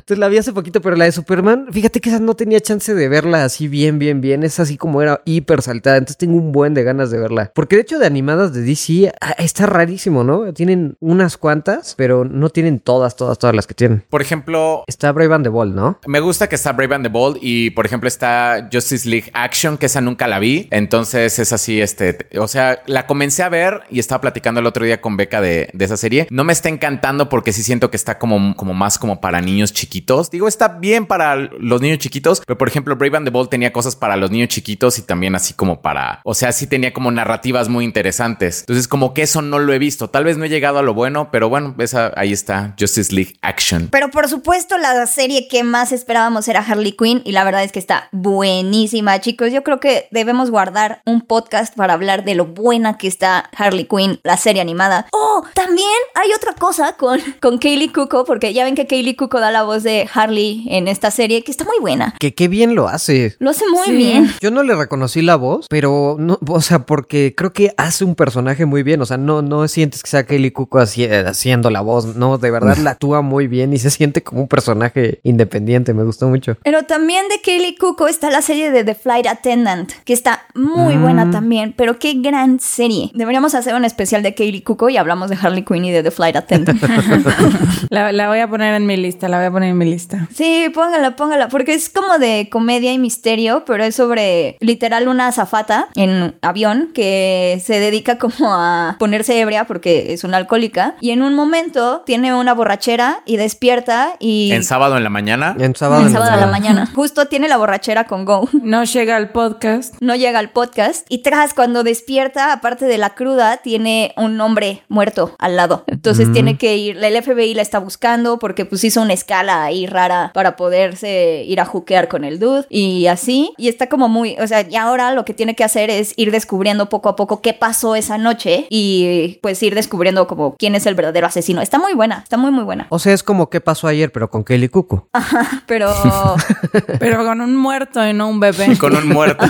[0.06, 2.85] Entonces la vi hace poquito, pero la de Superman, fíjate que esa no tenía chance
[2.94, 4.42] de verla así bien, bien, bien.
[4.42, 5.96] Es así como era hiper saltada.
[5.96, 7.50] Entonces tengo un buen de ganas de verla.
[7.54, 10.52] Porque de hecho de animadas de DC ah, está rarísimo, ¿no?
[10.52, 14.04] Tienen unas cuantas, pero no tienen todas, todas, todas las que tienen.
[14.08, 15.98] Por ejemplo, Está Brave and the Bold, ¿no?
[16.06, 19.78] me gusta que está Brave and the Bold y, por ejemplo, está Justice League Action,
[19.78, 20.68] que esa nunca la vi.
[20.70, 24.84] Entonces es así, este, o sea, la comencé a ver y estaba platicando el otro
[24.84, 26.26] día con Beca de, de esa serie.
[26.30, 29.72] No me está encantando porque sí siento que está como, como más como para niños
[29.72, 30.30] chiquitos.
[30.30, 33.72] Digo, está bien para los niños chiquitos, pero por ejemplo, Brave and the Bold tenía
[33.72, 37.10] cosas para los niños chiquitos y también así como para, o sea, sí tenía como
[37.10, 38.60] narrativas muy interesantes.
[38.60, 40.08] Entonces, como que eso no lo he visto.
[40.08, 43.36] Tal vez no he llegado a lo bueno, pero bueno, esa, ahí está Justice League
[43.42, 43.88] Action.
[43.90, 47.72] Pero por supuesto, la serie que más esperábamos era Harley Quinn y la verdad es
[47.72, 49.52] que está buenísima, chicos.
[49.52, 53.84] Yo creo que debemos guardar un podcast para hablar de lo buena que está Harley
[53.84, 55.06] Quinn, la serie animada.
[55.12, 59.40] Oh, también hay otra cosa con, con Kaylee Cuoco, porque ya ven que Kaylee Cuoco
[59.40, 62.14] da la voz de Harley en esta serie, que está muy buena.
[62.18, 63.36] Que qué bien lo hace.
[63.38, 63.92] Lo hace muy Sí.
[63.92, 64.30] bien.
[64.40, 68.14] Yo no le reconocí la voz, pero no, o sea, porque creo que hace un
[68.14, 69.00] personaje muy bien.
[69.02, 72.16] O sea, no, no sientes que sea Kelly Cuco haci- haciendo la voz.
[72.16, 75.94] No, de verdad la actúa muy bien y se siente como un personaje independiente.
[75.94, 76.56] Me gustó mucho.
[76.64, 80.96] Pero también de Kaylee Cuoco está la serie de The Flight Attendant, que está muy
[80.96, 83.10] buena también, pero qué gran serie.
[83.14, 86.10] Deberíamos hacer un especial de Kaylee Cuoco y hablamos de Harley Quinn y de The
[86.10, 86.80] Flight Attendant.
[87.90, 90.28] La, la voy a poner en mi lista, la voy a poner en mi lista.
[90.34, 95.28] sí, póngala, póngala, porque es como de comedia y misterio, pero es sobre literal una
[95.28, 101.10] azafata en avión que se dedica como a ponerse ebria porque es una alcohólica y
[101.10, 104.52] en un momento tiene una borrachera y despierta y...
[104.52, 105.56] En sábado en la mañana.
[105.58, 106.90] En sábado, en en la sábado a la mañana.
[106.94, 108.48] Justo tiene la borrachera con Go.
[108.62, 109.94] No llega al podcast.
[110.00, 114.82] no llega al podcast y tras cuando despierta, aparte de la cruda, tiene un hombre
[114.88, 115.84] muerto al lado.
[115.86, 119.86] Entonces tiene que ir, el FBI la está buscando porque pues hizo una escala ahí
[119.86, 123.52] rara para poderse ir a juquear con el dude y así.
[123.56, 126.30] Y está como muy, o sea, y ahora lo que tiene que hacer es ir
[126.30, 130.86] descubriendo poco a poco qué pasó esa noche y pues ir descubriendo como quién es
[130.86, 131.60] el verdadero asesino.
[131.60, 132.86] Está muy buena, está muy muy buena.
[132.90, 135.08] O sea, es como qué pasó ayer, pero con Kelly Cuco.
[135.66, 135.92] Pero
[136.98, 138.76] Pero con un muerto y no un bebé.
[138.78, 139.46] Con un muerto.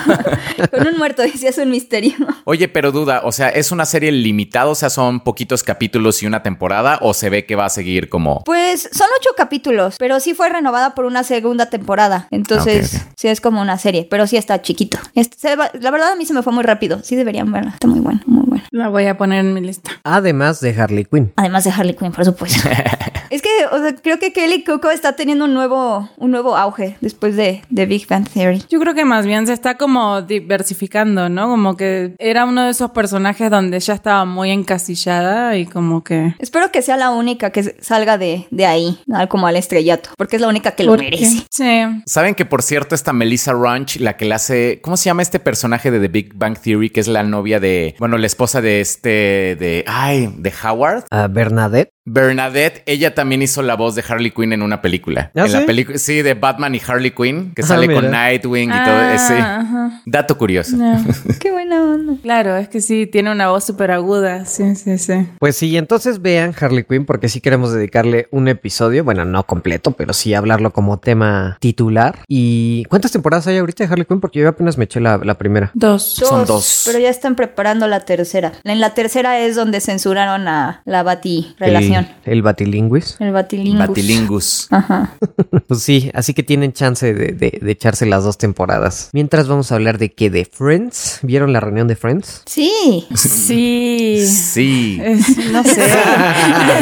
[0.71, 2.13] con un muerto, y sí es un misterio.
[2.45, 4.67] Oye, pero duda, o sea, ¿es una serie limitada?
[4.67, 6.99] O sea, ¿son poquitos capítulos y una temporada?
[7.01, 8.43] ¿O se ve que va a seguir como...
[8.43, 12.27] Pues son ocho capítulos, pero sí fue renovada por una segunda temporada.
[12.31, 13.11] Entonces, Ok.
[13.17, 14.97] sí es como una serie, pero sí está chiquito.
[15.15, 16.99] Este, va- la verdad a mí se me fue muy rápido.
[17.03, 17.71] Sí deberían verla.
[17.71, 18.63] Está muy bueno, muy bueno.
[18.71, 19.91] La voy a poner en mi lista.
[20.03, 21.31] Además de Harley Quinn.
[21.35, 22.67] Además de Harley Quinn, por supuesto.
[23.29, 26.97] es que, o sea, creo que Kelly Cuoco está teniendo un nuevo, un nuevo auge
[27.01, 28.63] después de, de Big Bang Theory.
[28.69, 31.47] Yo creo que más bien se está como diversificando, ¿no?
[31.47, 36.35] Como que era uno de esos personajes donde ya estaba muy encasillada y como que...
[36.39, 40.41] Espero que sea la única que salga de, de ahí, como al estrellato, porque es
[40.41, 41.45] la única que lo merece.
[41.51, 41.81] Sí.
[42.05, 44.79] ¿Saben que por cierto esta Melissa Ranch, la que le hace...
[44.81, 46.89] ¿Cómo se llama este personaje de The Big Bang Theory?
[46.89, 47.95] Que es la novia de...
[47.99, 49.55] Bueno, la esposa de este...
[49.59, 49.83] de...
[49.87, 51.05] Ay, de Howard.
[51.09, 51.91] A Bernadette.
[52.09, 55.29] Bernadette, ella también hizo la voz de Harley Quinn en una película.
[55.35, 55.65] ¿Ah, en la sí?
[55.65, 58.09] película, sí, de Batman y Harley Quinn, que Ah, sale con.
[58.09, 59.33] Nightwing y todo ese.
[59.33, 60.01] Ah, ajá.
[60.05, 60.77] Dato curioso.
[60.77, 61.03] No.
[61.39, 62.13] Qué buena onda.
[62.23, 64.45] Claro, es que sí, tiene una voz súper aguda.
[64.45, 65.27] Sí, sí, sí.
[65.37, 69.91] Pues sí, entonces vean Harley Quinn porque sí queremos dedicarle un episodio, bueno, no completo,
[69.91, 72.19] pero sí hablarlo como tema titular.
[72.29, 74.21] ¿Y cuántas temporadas hay ahorita de Harley Quinn?
[74.21, 75.71] Porque yo apenas me eché la, la primera.
[75.73, 76.03] Dos.
[76.03, 76.83] Son dos.
[76.85, 78.53] Pero ya están preparando la tercera.
[78.63, 81.96] En la tercera es donde censuraron a la Bati relación.
[81.99, 83.17] El, el Batilingüis.
[83.19, 83.87] El, Batilingus.
[83.87, 84.67] Batilingus.
[84.71, 85.13] Ajá.
[85.67, 89.09] Pues sí, así que tienen chance de, de- de echarse las dos temporadas.
[89.11, 91.19] Mientras vamos a hablar de que de Friends.
[91.23, 92.43] ¿Vieron la reunión de Friends?
[92.45, 93.05] Sí.
[93.15, 94.25] Sí.
[94.25, 95.01] Sí.
[95.03, 95.81] Es- no sé.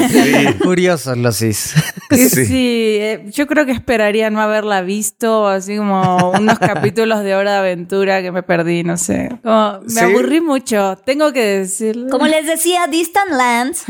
[0.09, 0.53] Sí.
[0.63, 1.73] Curiosos los cis.
[2.11, 2.45] Sí, Sí.
[3.01, 7.57] eh, yo creo que esperaría no haberla visto, así como unos capítulos de Hora de
[7.57, 9.29] Aventura que me perdí, no sé.
[9.41, 9.99] Como, me ¿Sí?
[9.99, 12.09] aburrí mucho, tengo que decirlo.
[12.09, 13.83] Como les decía, Distant Lands.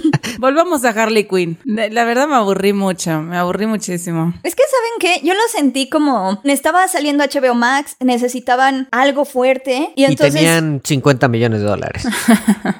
[0.38, 1.58] Volvamos a Harley Quinn.
[1.64, 4.34] La verdad me aburrí mucho, me aburrí muchísimo.
[4.42, 5.26] Es que, ¿saben qué?
[5.26, 6.40] Yo lo sentí como...
[6.44, 9.90] Estaba saliendo HBO Max, necesitaban algo fuerte.
[9.94, 10.34] Y Y entonces...
[10.34, 12.06] tenían 50 millones de dólares.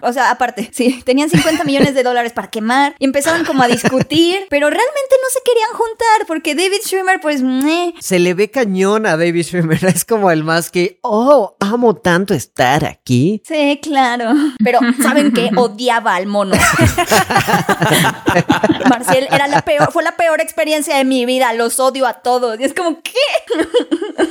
[0.02, 3.66] O sea, aparte, sí, tenían 50 millones de dólares para quemar y empezaron como a
[3.68, 7.94] discutir, pero realmente no se querían juntar porque David Schwimmer, pues, meh.
[8.00, 9.84] Se le ve cañón a David Schwimmer.
[9.84, 13.42] Es como el más que, oh, amo tanto estar aquí.
[13.44, 14.32] Sí, claro.
[14.62, 15.50] Pero, ¿saben qué?
[15.56, 16.54] Odiaba al mono.
[18.88, 21.52] Marcial era la peor, fue la peor experiencia de mi vida.
[21.52, 22.58] Los odio a todos.
[22.60, 23.12] Y es como, ¿qué?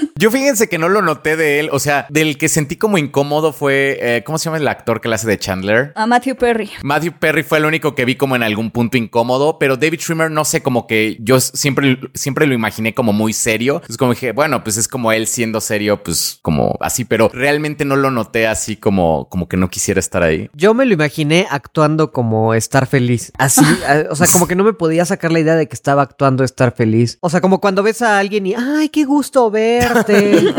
[0.18, 1.70] Yo fíjense que no lo noté de él.
[1.72, 3.98] O sea, del que sentí como incómodo fue.
[4.02, 5.92] eh, ¿Cómo se llama el actor que la hace de Chandler?
[5.96, 6.72] A Matthew Perry.
[6.82, 10.32] Matthew Perry fue el único que vi como en algún punto incómodo, pero David Schwimmer
[10.32, 13.82] no sé, como que yo siempre, siempre lo imaginé como muy serio.
[13.90, 17.86] Es como dije, bueno, pues es como él siendo serio, pues como así, pero realmente
[17.86, 20.50] no lo noté así como, como que no quisiera estar ahí.
[20.54, 23.32] Yo me lo imaginé actuando como estar feliz.
[23.38, 23.62] Así,
[24.10, 26.74] o sea, como que no me podía sacar la idea de que estaba actuando estar
[26.74, 27.18] feliz.
[27.22, 30.44] O sea, como cuando ves a alguien y, ay, qué gusto verte.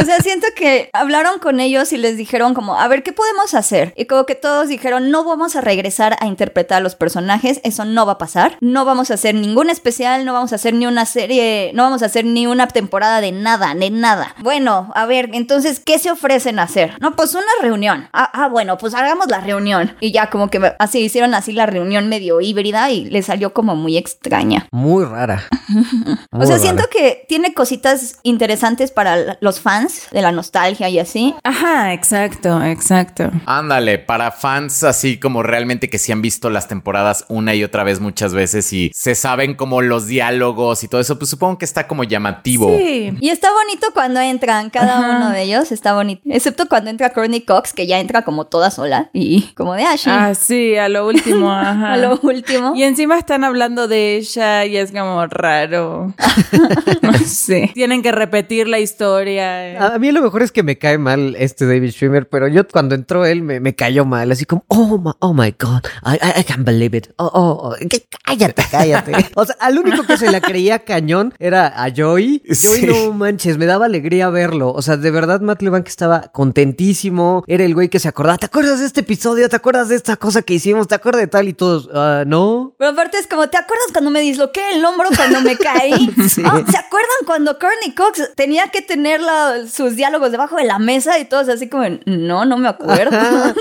[0.00, 3.52] O sea, siento que hablaron con ellos y les dijeron como, a ver, ¿qué podemos
[3.54, 3.92] hacer?
[3.96, 7.84] Y como que todos dijeron, no vamos a regresar a interpretar a los personajes, eso
[7.84, 8.56] no va a pasar.
[8.60, 12.02] No vamos a hacer ningún especial, no vamos a hacer ni una serie, no vamos
[12.02, 14.36] a hacer ni una temporada de nada, de nada.
[14.40, 16.96] Bueno, a ver, entonces, ¿qué se ofrecen a hacer?
[17.00, 18.08] No, pues una reunión.
[18.12, 19.96] Ah, ah, bueno, pues hagamos la reunión.
[19.98, 23.76] Y ya como que así hicieron así la reunión medio híbrida y le salió como
[23.76, 24.66] muy extraña.
[24.72, 25.44] Muy rara.
[26.30, 26.58] O sea, rara.
[26.58, 31.34] siento que tiene cositas interesantes para los fans de la nostalgia y así.
[31.42, 33.30] Ajá, exacto, exacto.
[33.46, 37.84] Ándale, para fans así como realmente que sí han visto las temporadas una y otra
[37.84, 41.64] vez muchas veces y se saben como los diálogos y todo eso, pues supongo que
[41.64, 42.76] está como llamativo.
[42.76, 43.12] Sí.
[43.20, 45.16] Y está bonito cuando entran, cada Ajá.
[45.16, 46.22] uno de ellos está bonito.
[46.26, 50.14] Excepto cuando entra Courtney Cox, que ya entra como toda sola y como de Ashley.
[50.18, 51.92] Ah, sí, a lo último, ajá.
[51.94, 52.74] a lo último.
[52.74, 56.14] Y encima están hablando de ella y es como raro.
[57.02, 57.70] no sé.
[57.74, 59.72] Tienen que repetir la historia.
[59.72, 59.78] eh.
[59.78, 62.94] A mí lo mejor es que me cae mal este David Schwimmer, pero yo cuando
[62.94, 66.40] entró él me, me cayó mal, así como, oh my, oh my god, I, I,
[66.40, 67.08] I can't believe it.
[67.16, 67.76] Oh, oh, oh,
[68.24, 69.12] cállate, cállate.
[69.34, 72.42] o sea, al único que se la creía cañón era a Joey.
[72.46, 72.86] Joey Sí.
[72.86, 74.72] no manches, me daba alegría verlo.
[74.72, 77.44] O sea, de verdad Matt LeBlanc estaba contentísimo.
[77.46, 79.48] Era el güey que se acordaba, ¿te acuerdas de este episodio?
[79.48, 80.88] ¿Te acuerdas de esta cosa que hicimos?
[80.88, 81.48] ¿Te acuerdas de tal?
[81.48, 82.74] Y todos, ah, no.
[82.78, 86.10] Pero aparte es como, ¿te acuerdas cuando me disloqué el hombro cuando me caí?
[86.28, 86.42] Sí.
[86.44, 90.78] Ah, ¿Se acuerdan cuando Courtney Cox tenía que tener la- sus diálogos debajo de la
[90.78, 93.16] mesa y todos así como, no, no me acuerdo?
[93.16, 93.54] Ajá.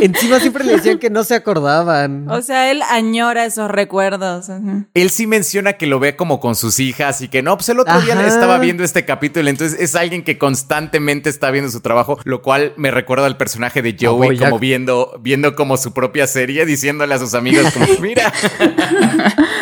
[0.00, 2.28] Encima siempre le decían que no se acordaban.
[2.30, 4.50] O sea, él añora esos recuerdos.
[4.50, 4.86] ajá.
[4.94, 7.80] Él sí menciona que lo ve como con sus hijas y que no, pues el
[7.80, 12.18] otro día estaba viendo este capítulo, entonces es alguien que constantemente está viendo su trabajo,
[12.24, 16.64] lo cual me recuerda al personaje de Joey como viendo, viendo como su propia serie,
[16.66, 18.32] diciéndole a sus amigos como, mira,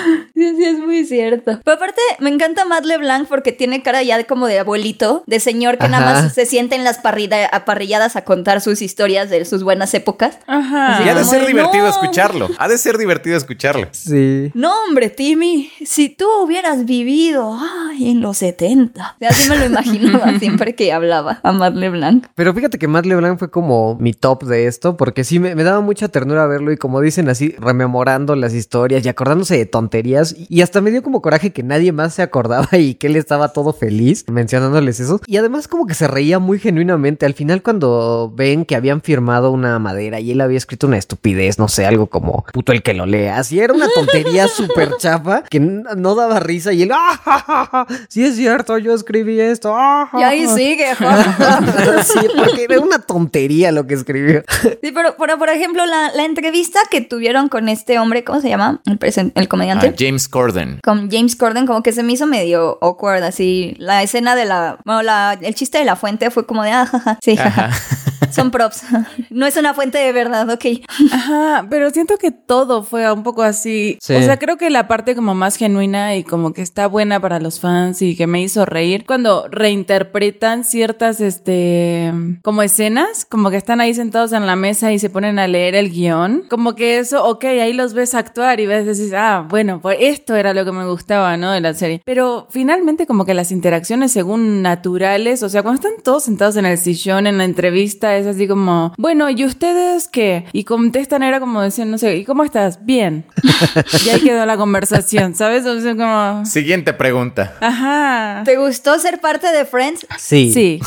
[0.51, 1.61] Sí, sí, es muy cierto.
[1.65, 5.41] Pero aparte, me encanta Matt LeBlanc porque tiene cara ya de como de abuelito, de
[5.41, 9.45] señor que nada más se siente en las parrilla- aparrilladas a contar sus historias de
[9.45, 10.39] sus buenas épocas.
[10.47, 11.03] Ajá.
[11.05, 11.91] y ha de ser de, divertido "No".
[11.91, 13.89] escucharlo, ha de ser divertido escucharlo.
[13.93, 14.51] Sí.
[14.55, 17.59] No, hombre, Timmy, si tú hubieras vivido
[17.91, 19.15] ay, en los 70.
[19.17, 22.27] O sea, así me lo imaginaba siempre que hablaba a Matt LeBlanc.
[22.35, 25.65] Pero fíjate que Matt LeBlanc fue como mi top de esto, porque sí me, me
[25.65, 30.35] daba mucha ternura verlo y como dicen así, rememorando las historias y acordándose de tonterías.
[30.37, 33.17] Y Y hasta me dio como coraje que nadie más se acordaba y que él
[33.17, 35.21] estaba todo feliz mencionándoles eso.
[35.27, 37.27] Y además como que se reía muy genuinamente.
[37.27, 41.59] Al final cuando ven que habían firmado una madera y él había escrito una estupidez,
[41.59, 43.39] no sé, algo como puto el que lo lea.
[43.39, 48.37] Así era una tontería súper chafa que no daba risa y él, ¡ah, Sí es
[48.37, 49.75] cierto, yo escribí esto.
[49.77, 50.95] ¡Ah, y ahí sigue.
[52.05, 54.43] sí, porque era una tontería lo que escribió.
[54.63, 58.81] Sí, pero, por ejemplo, la, la, entrevista que tuvieron con este hombre, ¿cómo se llama?
[58.87, 59.89] El, el comediante.
[59.89, 60.81] Ah, James Corden.
[60.83, 63.75] Con James Corden, como que se me hizo medio awkward, así.
[63.79, 64.79] La escena de la.
[64.85, 67.71] Bueno, la, el chiste de la fuente fue como de, ah, jaja, sí, jaja.
[68.31, 68.83] Son props.
[69.31, 70.65] No es una fuente de verdad, ok.
[71.13, 73.99] Ajá, pero siento que todo fue un poco así.
[74.03, 77.41] O sea, creo que la parte como más genuina y como que está buena para
[77.41, 83.57] los fans y que me hizo reír cuando reinterpretan ciertas, este, como escenas, como que
[83.57, 86.45] están ahí sentados en la mesa y se ponen a leer el guion.
[86.49, 90.35] Como que eso, ok, ahí los ves actuar y ves, decís, ah, bueno, pues esto
[90.37, 91.53] era lo que me gustaba, ¿no?
[91.53, 92.03] De la serie.
[92.05, 96.67] Pero finalmente como que las interacciones según naturales, o sea, cuando están todos sentados en
[96.67, 100.45] el sillón en la entrevista, es así como, bueno, ¿y ustedes qué?
[100.53, 102.85] Y contestan, era como decían, no sé, ¿y cómo estás?
[102.85, 103.25] Bien.
[104.05, 105.67] y ahí quedó la conversación, ¿sabes?
[105.67, 106.45] O sea, como...
[106.45, 107.55] Siguiente pregunta.
[107.61, 108.43] Ajá.
[108.45, 110.07] ¿Te gustó ser parte de Friends?
[110.19, 110.53] Sí.
[110.53, 110.81] Sí.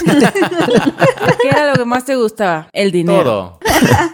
[1.41, 2.67] ¿Qué era lo que más te gustaba?
[2.71, 3.23] El dinero.
[3.23, 3.60] Todo.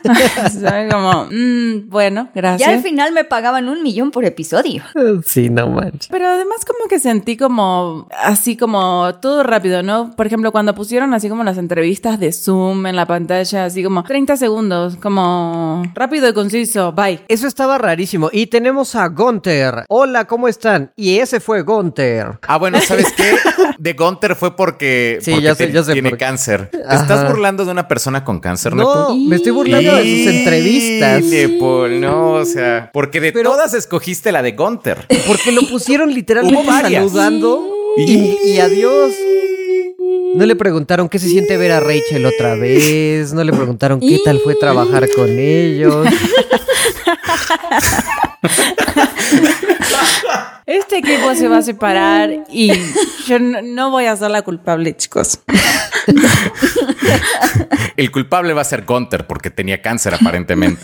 [0.60, 0.94] ¿Sabes?
[0.94, 2.70] Como, mm, bueno, gracias.
[2.70, 4.84] Ya al final me pagaban un millón por episodio.
[5.26, 6.08] Sí, no manches.
[6.10, 10.12] Pero además como que sentí como, así como todo rápido, ¿no?
[10.16, 14.04] Por ejemplo, cuando pusieron así como las entrevistas de Zoom en la pantalla, así como
[14.04, 17.22] 30 segundos, como rápido y conciso, bye.
[17.28, 18.30] Eso estaba rarísimo.
[18.32, 19.86] Y tenemos a Gunter.
[19.90, 20.92] Hola, ¿cómo están?
[20.96, 22.40] Y ese fue Gunter.
[22.48, 23.36] Ah, bueno, ¿sabes qué?
[23.78, 26.70] De Gunter fue porque, sí, ya sé, sé tiene cáncer.
[26.72, 31.24] ¿Te estás burlando de una persona con cáncer, No, me estoy burlando de sus entrevistas.
[32.00, 35.06] No, o sea, porque de todas escogiste la de Gunter.
[35.28, 39.14] Porque lo pusieron literalmente saludando y, y adiós.
[40.36, 43.34] No le preguntaron qué se siente ver a Rachel otra vez.
[43.34, 46.08] No le preguntaron qué tal fue trabajar con ellos.
[50.66, 52.72] Este equipo se va a separar y
[53.28, 55.40] yo no, voy a ser la culpable, chicos.
[57.98, 60.82] El culpable va a ser Gunter porque tenía cáncer aparentemente.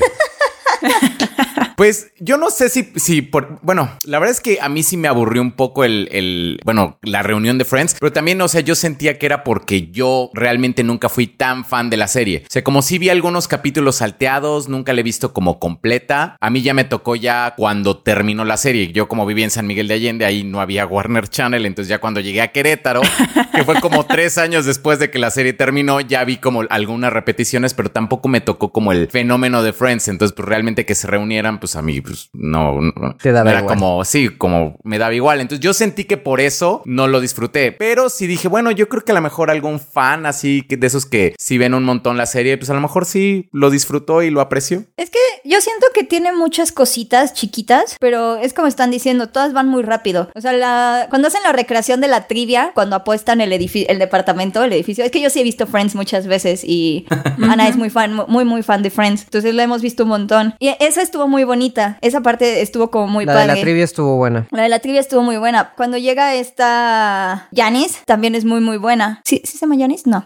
[1.82, 4.98] Pues yo no sé si, si por, bueno, la verdad es que a mí sí
[4.98, 8.62] me aburrió un poco el, el, bueno, la reunión de Friends, pero también, o sea,
[8.62, 12.44] yo sentía que era porque yo realmente nunca fui tan fan de la serie.
[12.46, 16.38] O sea, como si vi algunos capítulos salteados, nunca la he visto como completa.
[16.40, 18.92] A mí ya me tocó ya cuando terminó la serie.
[18.92, 22.00] Yo como vivía en San Miguel de Allende, ahí no había Warner Channel, entonces ya
[22.00, 23.02] cuando llegué a Querétaro,
[23.56, 27.14] que fue como tres años después de que la serie terminó, ya vi como algunas
[27.14, 30.08] repeticiones, pero tampoco me tocó como el fenómeno de Friends.
[30.08, 32.80] Entonces, pues realmente que se reunieran, pues a mí, pues no,
[33.22, 35.42] Te daba era como, sí, como me daba igual.
[35.42, 37.72] Entonces yo sentí que por eso no lo disfruté.
[37.72, 41.06] Pero sí dije, bueno, yo creo que a lo mejor algún fan así de esos
[41.06, 44.30] que si ven un montón la serie, pues a lo mejor sí lo disfrutó y
[44.30, 44.86] lo apreció.
[44.98, 49.54] Es que yo siento que tiene muchas cositas chiquitas, pero es como están diciendo, todas
[49.54, 50.30] van muy rápido.
[50.36, 54.00] O sea, la, cuando hacen la recreación de la trivia, cuando apuestan el edificio, el
[54.00, 57.06] departamento, el edificio, es que yo sí he visto Friends muchas veces y
[57.42, 59.24] Ana es muy fan, muy, muy fan de Friends.
[59.24, 60.56] Entonces lo hemos visto un montón.
[60.60, 61.98] Y esa estuvo muy bonita.
[62.00, 63.48] Esa parte estuvo como muy la padre.
[63.48, 64.48] La de la trivia estuvo buena.
[64.52, 65.74] La de la trivia estuvo muy buena.
[65.76, 69.22] Cuando llega esta Janice, también es muy, muy buena.
[69.26, 70.10] ¿Sí, ¿sí se llama Janice?
[70.10, 70.24] No.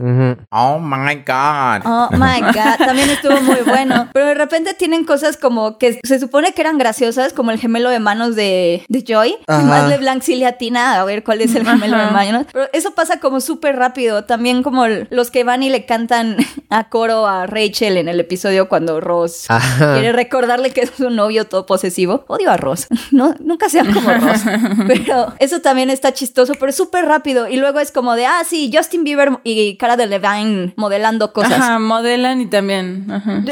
[0.52, 1.82] Oh my God.
[1.84, 2.86] Oh my God.
[2.86, 4.10] También estuvo muy bueno.
[4.14, 7.90] Pero de repente tienen cosas como que se supone que eran graciosas, como el gemelo
[7.90, 9.36] de manos de, de Joy.
[9.48, 12.46] Más de Blanc sí le atina a ver cuál es el gemelo de manos.
[12.54, 14.26] Pero eso pasa como súper rápido.
[14.26, 16.38] También como los que van y le cantan
[16.70, 19.48] a coro a Rachel en el episodio cuando Ross
[19.80, 22.26] quiere recordarle que es novio todo posesivo.
[22.28, 22.88] Odio a Ross.
[23.12, 24.42] No, nunca sean como Ross.
[24.88, 27.48] Pero eso también está chistoso, pero es súper rápido.
[27.48, 31.54] Y luego es como de, ah, sí, Justin Bieber y cara de Levine modelando cosas.
[31.54, 33.08] Ajá, modelan y también.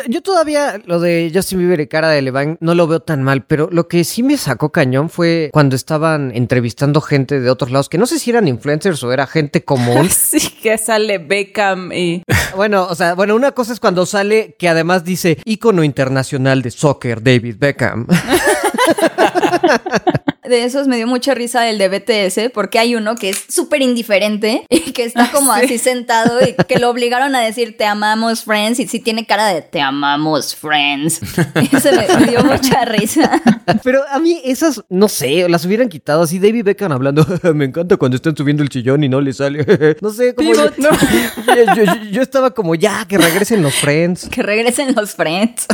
[0.09, 3.43] Yo, todavía lo de Justin Bieber y cara de Levine no lo veo tan mal,
[3.45, 7.89] pero lo que sí me sacó cañón fue cuando estaban entrevistando gente de otros lados,
[7.89, 10.09] que no sé si eran influencers o era gente común.
[10.09, 12.23] sí, que sale Beckham y...
[12.55, 16.71] bueno, o sea, bueno, una cosa es cuando sale que además dice ícono internacional de
[16.71, 18.07] soccer, David Beckham.
[20.45, 23.81] de esos me dio mucha risa el de BTS, porque hay uno que es súper
[23.81, 28.43] indiferente y que está como así sentado y que lo obligaron a decir te amamos,
[28.43, 31.21] friends, y sí tiene cara de te amamos, friends.
[31.71, 33.41] Eso me, dio mucha risa.
[33.83, 36.39] Pero a mí esas, no sé, las hubieran quitado así.
[36.39, 39.97] David Beckham hablando, me encanta cuando están subiendo el chillón y no le sale.
[40.01, 40.53] no sé, como.
[40.53, 40.63] Yo,
[42.11, 44.27] yo, estaba como, ya, que regresen los friends.
[44.29, 45.67] Que regresen los friends.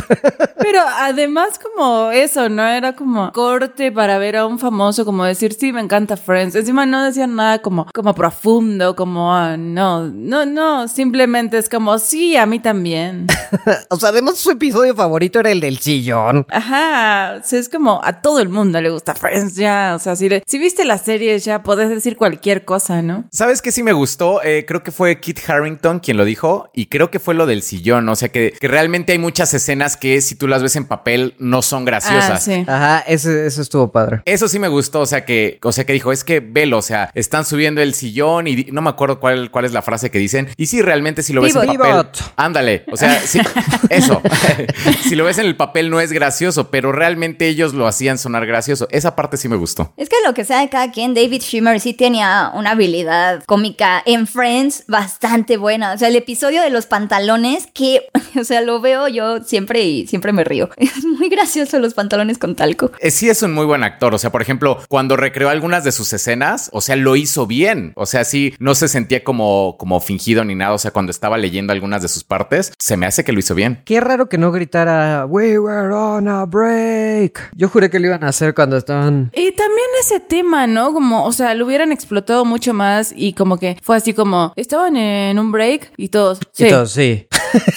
[0.58, 2.66] Pero además, como eso, ¿no?
[2.66, 6.54] Era como corte para ver a un famoso como decir, sí, me encanta Friends.
[6.54, 11.98] Encima no decían nada como, como profundo, como, ah, no, no, no, simplemente es como,
[11.98, 13.26] sí, a mí también.
[13.90, 16.46] o sea, además su episodio favorito era el del sillón.
[16.50, 20.14] Ajá, o sea, es como a todo el mundo le gusta Friends ya, o sea,
[20.16, 23.24] si, le- si viste la serie ya podés decir cualquier cosa, ¿no?
[23.32, 24.42] ¿Sabes qué sí me gustó?
[24.42, 27.62] Eh, creo que fue Kit Harrington quien lo dijo y creo que fue lo del
[27.62, 28.08] sillón.
[28.08, 31.34] O sea que, que realmente hay muchas escenas que si tú las ves en papel
[31.38, 32.30] no son graciosas.
[32.30, 32.64] Ah, sí.
[32.66, 34.22] Ajá, ese, eso estuvo padre.
[34.24, 36.82] Eso sí me gustó, o sea que, o sea que dijo, es que velo, o
[36.82, 40.18] sea, están subiendo el sillón y no me acuerdo cuál, cuál es la frase que
[40.18, 40.48] dicen.
[40.56, 41.78] Y sí, realmente si lo ves en Pivot.
[41.78, 42.32] papel, Pivot.
[42.36, 43.40] ándale, o sea, sí,
[43.90, 44.22] eso.
[45.02, 48.46] si lo ves en el papel no es gracioso, pero realmente ellos lo hacían sonar
[48.46, 48.88] gracioso.
[48.90, 49.92] Esa parte sí me gustó.
[49.96, 54.02] Es que lo que sea de cada quien, David Schwimmer sí tenía una habilidad cómica
[54.04, 55.92] en Friends bastante buena.
[55.92, 58.08] O sea, el episodio de los pantalones, que,
[58.40, 60.70] o sea, lo veo yo siempre y siempre me río.
[60.76, 62.92] Es muy gracioso los pantalones con talco.
[63.00, 65.92] Eh, sí es un muy buen actor, o sea, por ejemplo, cuando recreó algunas de
[65.92, 70.00] sus escenas, o sea, lo hizo bien, o sea, sí, no se sentía como, como
[70.00, 73.24] fingido ni nada, o sea, cuando estaba leyendo algunas de sus partes, se me hace
[73.24, 73.82] que lo hizo bien.
[73.84, 77.50] Qué raro que no gritara We were on a break.
[77.54, 79.30] Yo juré que lo iban a hacer cuando estaban.
[79.34, 80.92] Y también ese tema, ¿no?
[80.92, 84.96] Como, o sea, lo hubieran explotado mucho más y como que fue así como, estaban
[84.96, 87.26] en un break y todos, sí, Y todos, sí.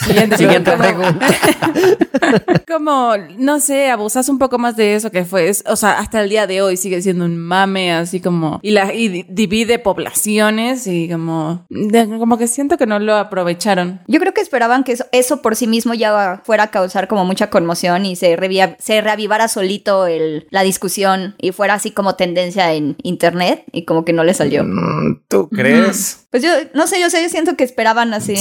[0.06, 1.28] Siguiente, Siguiente pregunta.
[2.68, 6.22] como, no sé, abusas un poco más de eso que fue, es- o sea, hasta
[6.22, 9.80] el día de hoy sigue siendo un mame, así como, y, la, y di- divide
[9.80, 14.02] poblaciones y como, de- como que siento que no lo aprovecharon.
[14.08, 17.26] Yo creo que esperaban que eso, eso por sí mismo ya fuera a causar como
[17.26, 22.16] mucha conmoción y se, revia- se reavivara solito el, la discusión y fuera así como
[22.16, 24.64] tendencia en internet y como que no le salió.
[24.64, 26.26] Mm, ¿Tú crees?
[26.32, 28.36] Pues yo, no sé, yo sé, yo siento que esperaban así.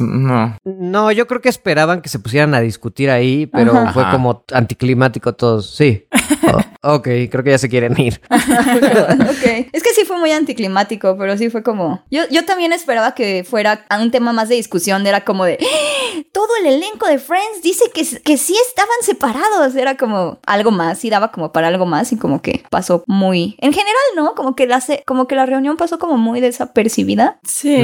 [0.00, 0.35] No.
[0.64, 3.92] No, yo creo que esperaban que se pusieran a discutir ahí, pero Ajá.
[3.92, 4.12] fue Ajá.
[4.12, 5.74] como anticlimático todos.
[5.74, 6.06] Sí.
[6.94, 8.20] Ok, creo que ya se quieren ir.
[8.30, 9.68] ok.
[9.72, 12.02] Es que sí fue muy anticlimático, pero sí fue como.
[12.10, 15.06] Yo, yo también esperaba que fuera a un tema más de discusión.
[15.06, 15.58] Era como de.
[15.60, 16.20] "¡Ah!
[16.32, 19.74] Todo el elenco de Friends dice que, que sí estaban separados.
[19.76, 20.98] Era como algo más.
[20.98, 23.56] Sí daba como para algo más y como que pasó muy.
[23.58, 24.34] En general, ¿no?
[24.34, 27.38] Como que la, se- como que la reunión pasó como muy desapercibida.
[27.46, 27.76] Sí.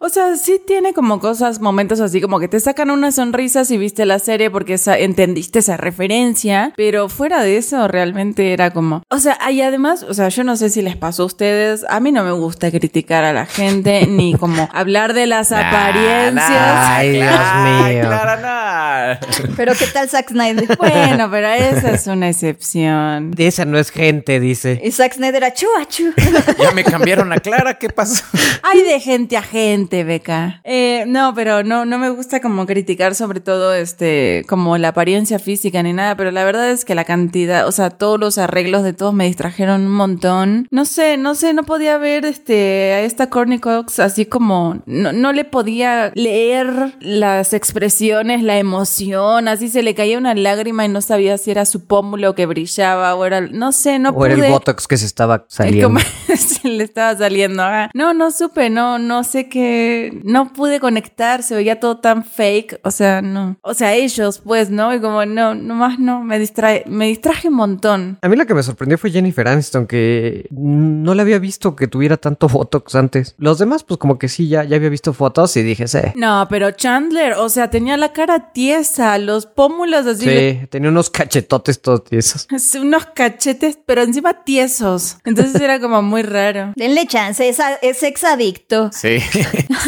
[0.00, 3.78] O sea, sí tiene como cosas, momentos así como que te sacan una sonrisa si
[3.78, 9.02] viste la serie porque esa- entendiste esa referencia, pero fuera de eso realmente era como,
[9.08, 12.00] o sea, y además, o sea, yo no sé si les pasó a ustedes, a
[12.00, 16.50] mí no me gusta criticar a la gente ni como hablar de las apariencias.
[16.50, 18.04] Ay, Dios Ay, mío.
[18.06, 18.94] Clara, nah.
[19.56, 20.76] Pero ¿qué tal Zack Snyder?
[20.78, 23.30] Bueno, pero esa es una excepción.
[23.30, 24.80] De esa no es gente, dice.
[24.82, 26.12] Y Zack Snyder era chu, chu.
[26.58, 28.24] Ya me cambiaron a Clara, ¿qué pasó?
[28.62, 30.60] Hay de gente a gente, Beca.
[30.64, 35.38] Eh, no, pero no, no me gusta como criticar sobre todo este, como la apariencia
[35.38, 38.82] física ni nada, pero la verdad es que la cantidad, o sea, todos los arreglos
[38.82, 40.68] de todos me distrajeron un montón.
[40.70, 45.12] No sé, no sé, no podía ver este, a esta Courtney Cox así como, no,
[45.12, 50.88] no le podía leer las expresiones, la emoción, así se le caía una lágrima y
[50.88, 54.32] no sabía si era su pómulo que brillaba o era, no sé, no o pude.
[54.32, 56.00] era el botox que se estaba Es saliendo.
[56.36, 57.62] se le estaba saliendo.
[57.94, 60.20] No, no supe, no, no sé qué.
[60.24, 62.80] No pude conectar, se veía todo tan fake.
[62.82, 63.56] O sea, no.
[63.62, 64.94] O sea, ellos, pues, ¿no?
[64.94, 68.13] Y como, no, nomás no, me distrae, me distraje un montón.
[68.22, 71.86] A mí lo que me sorprendió fue Jennifer Aniston, que no le había visto que
[71.88, 73.34] tuviera tanto botox antes.
[73.38, 75.98] Los demás, pues como que sí, ya, ya había visto fotos y dije, sí.
[76.14, 80.24] No, pero Chandler, o sea, tenía la cara tiesa, los pómulos así.
[80.24, 82.46] Sí, tenía unos cachetotes todos tiesos.
[82.80, 85.18] unos cachetes, pero encima tiesos.
[85.24, 86.72] Entonces era como muy raro.
[86.76, 88.90] Denle chance, es, a- es exadicto.
[88.92, 89.18] Sí.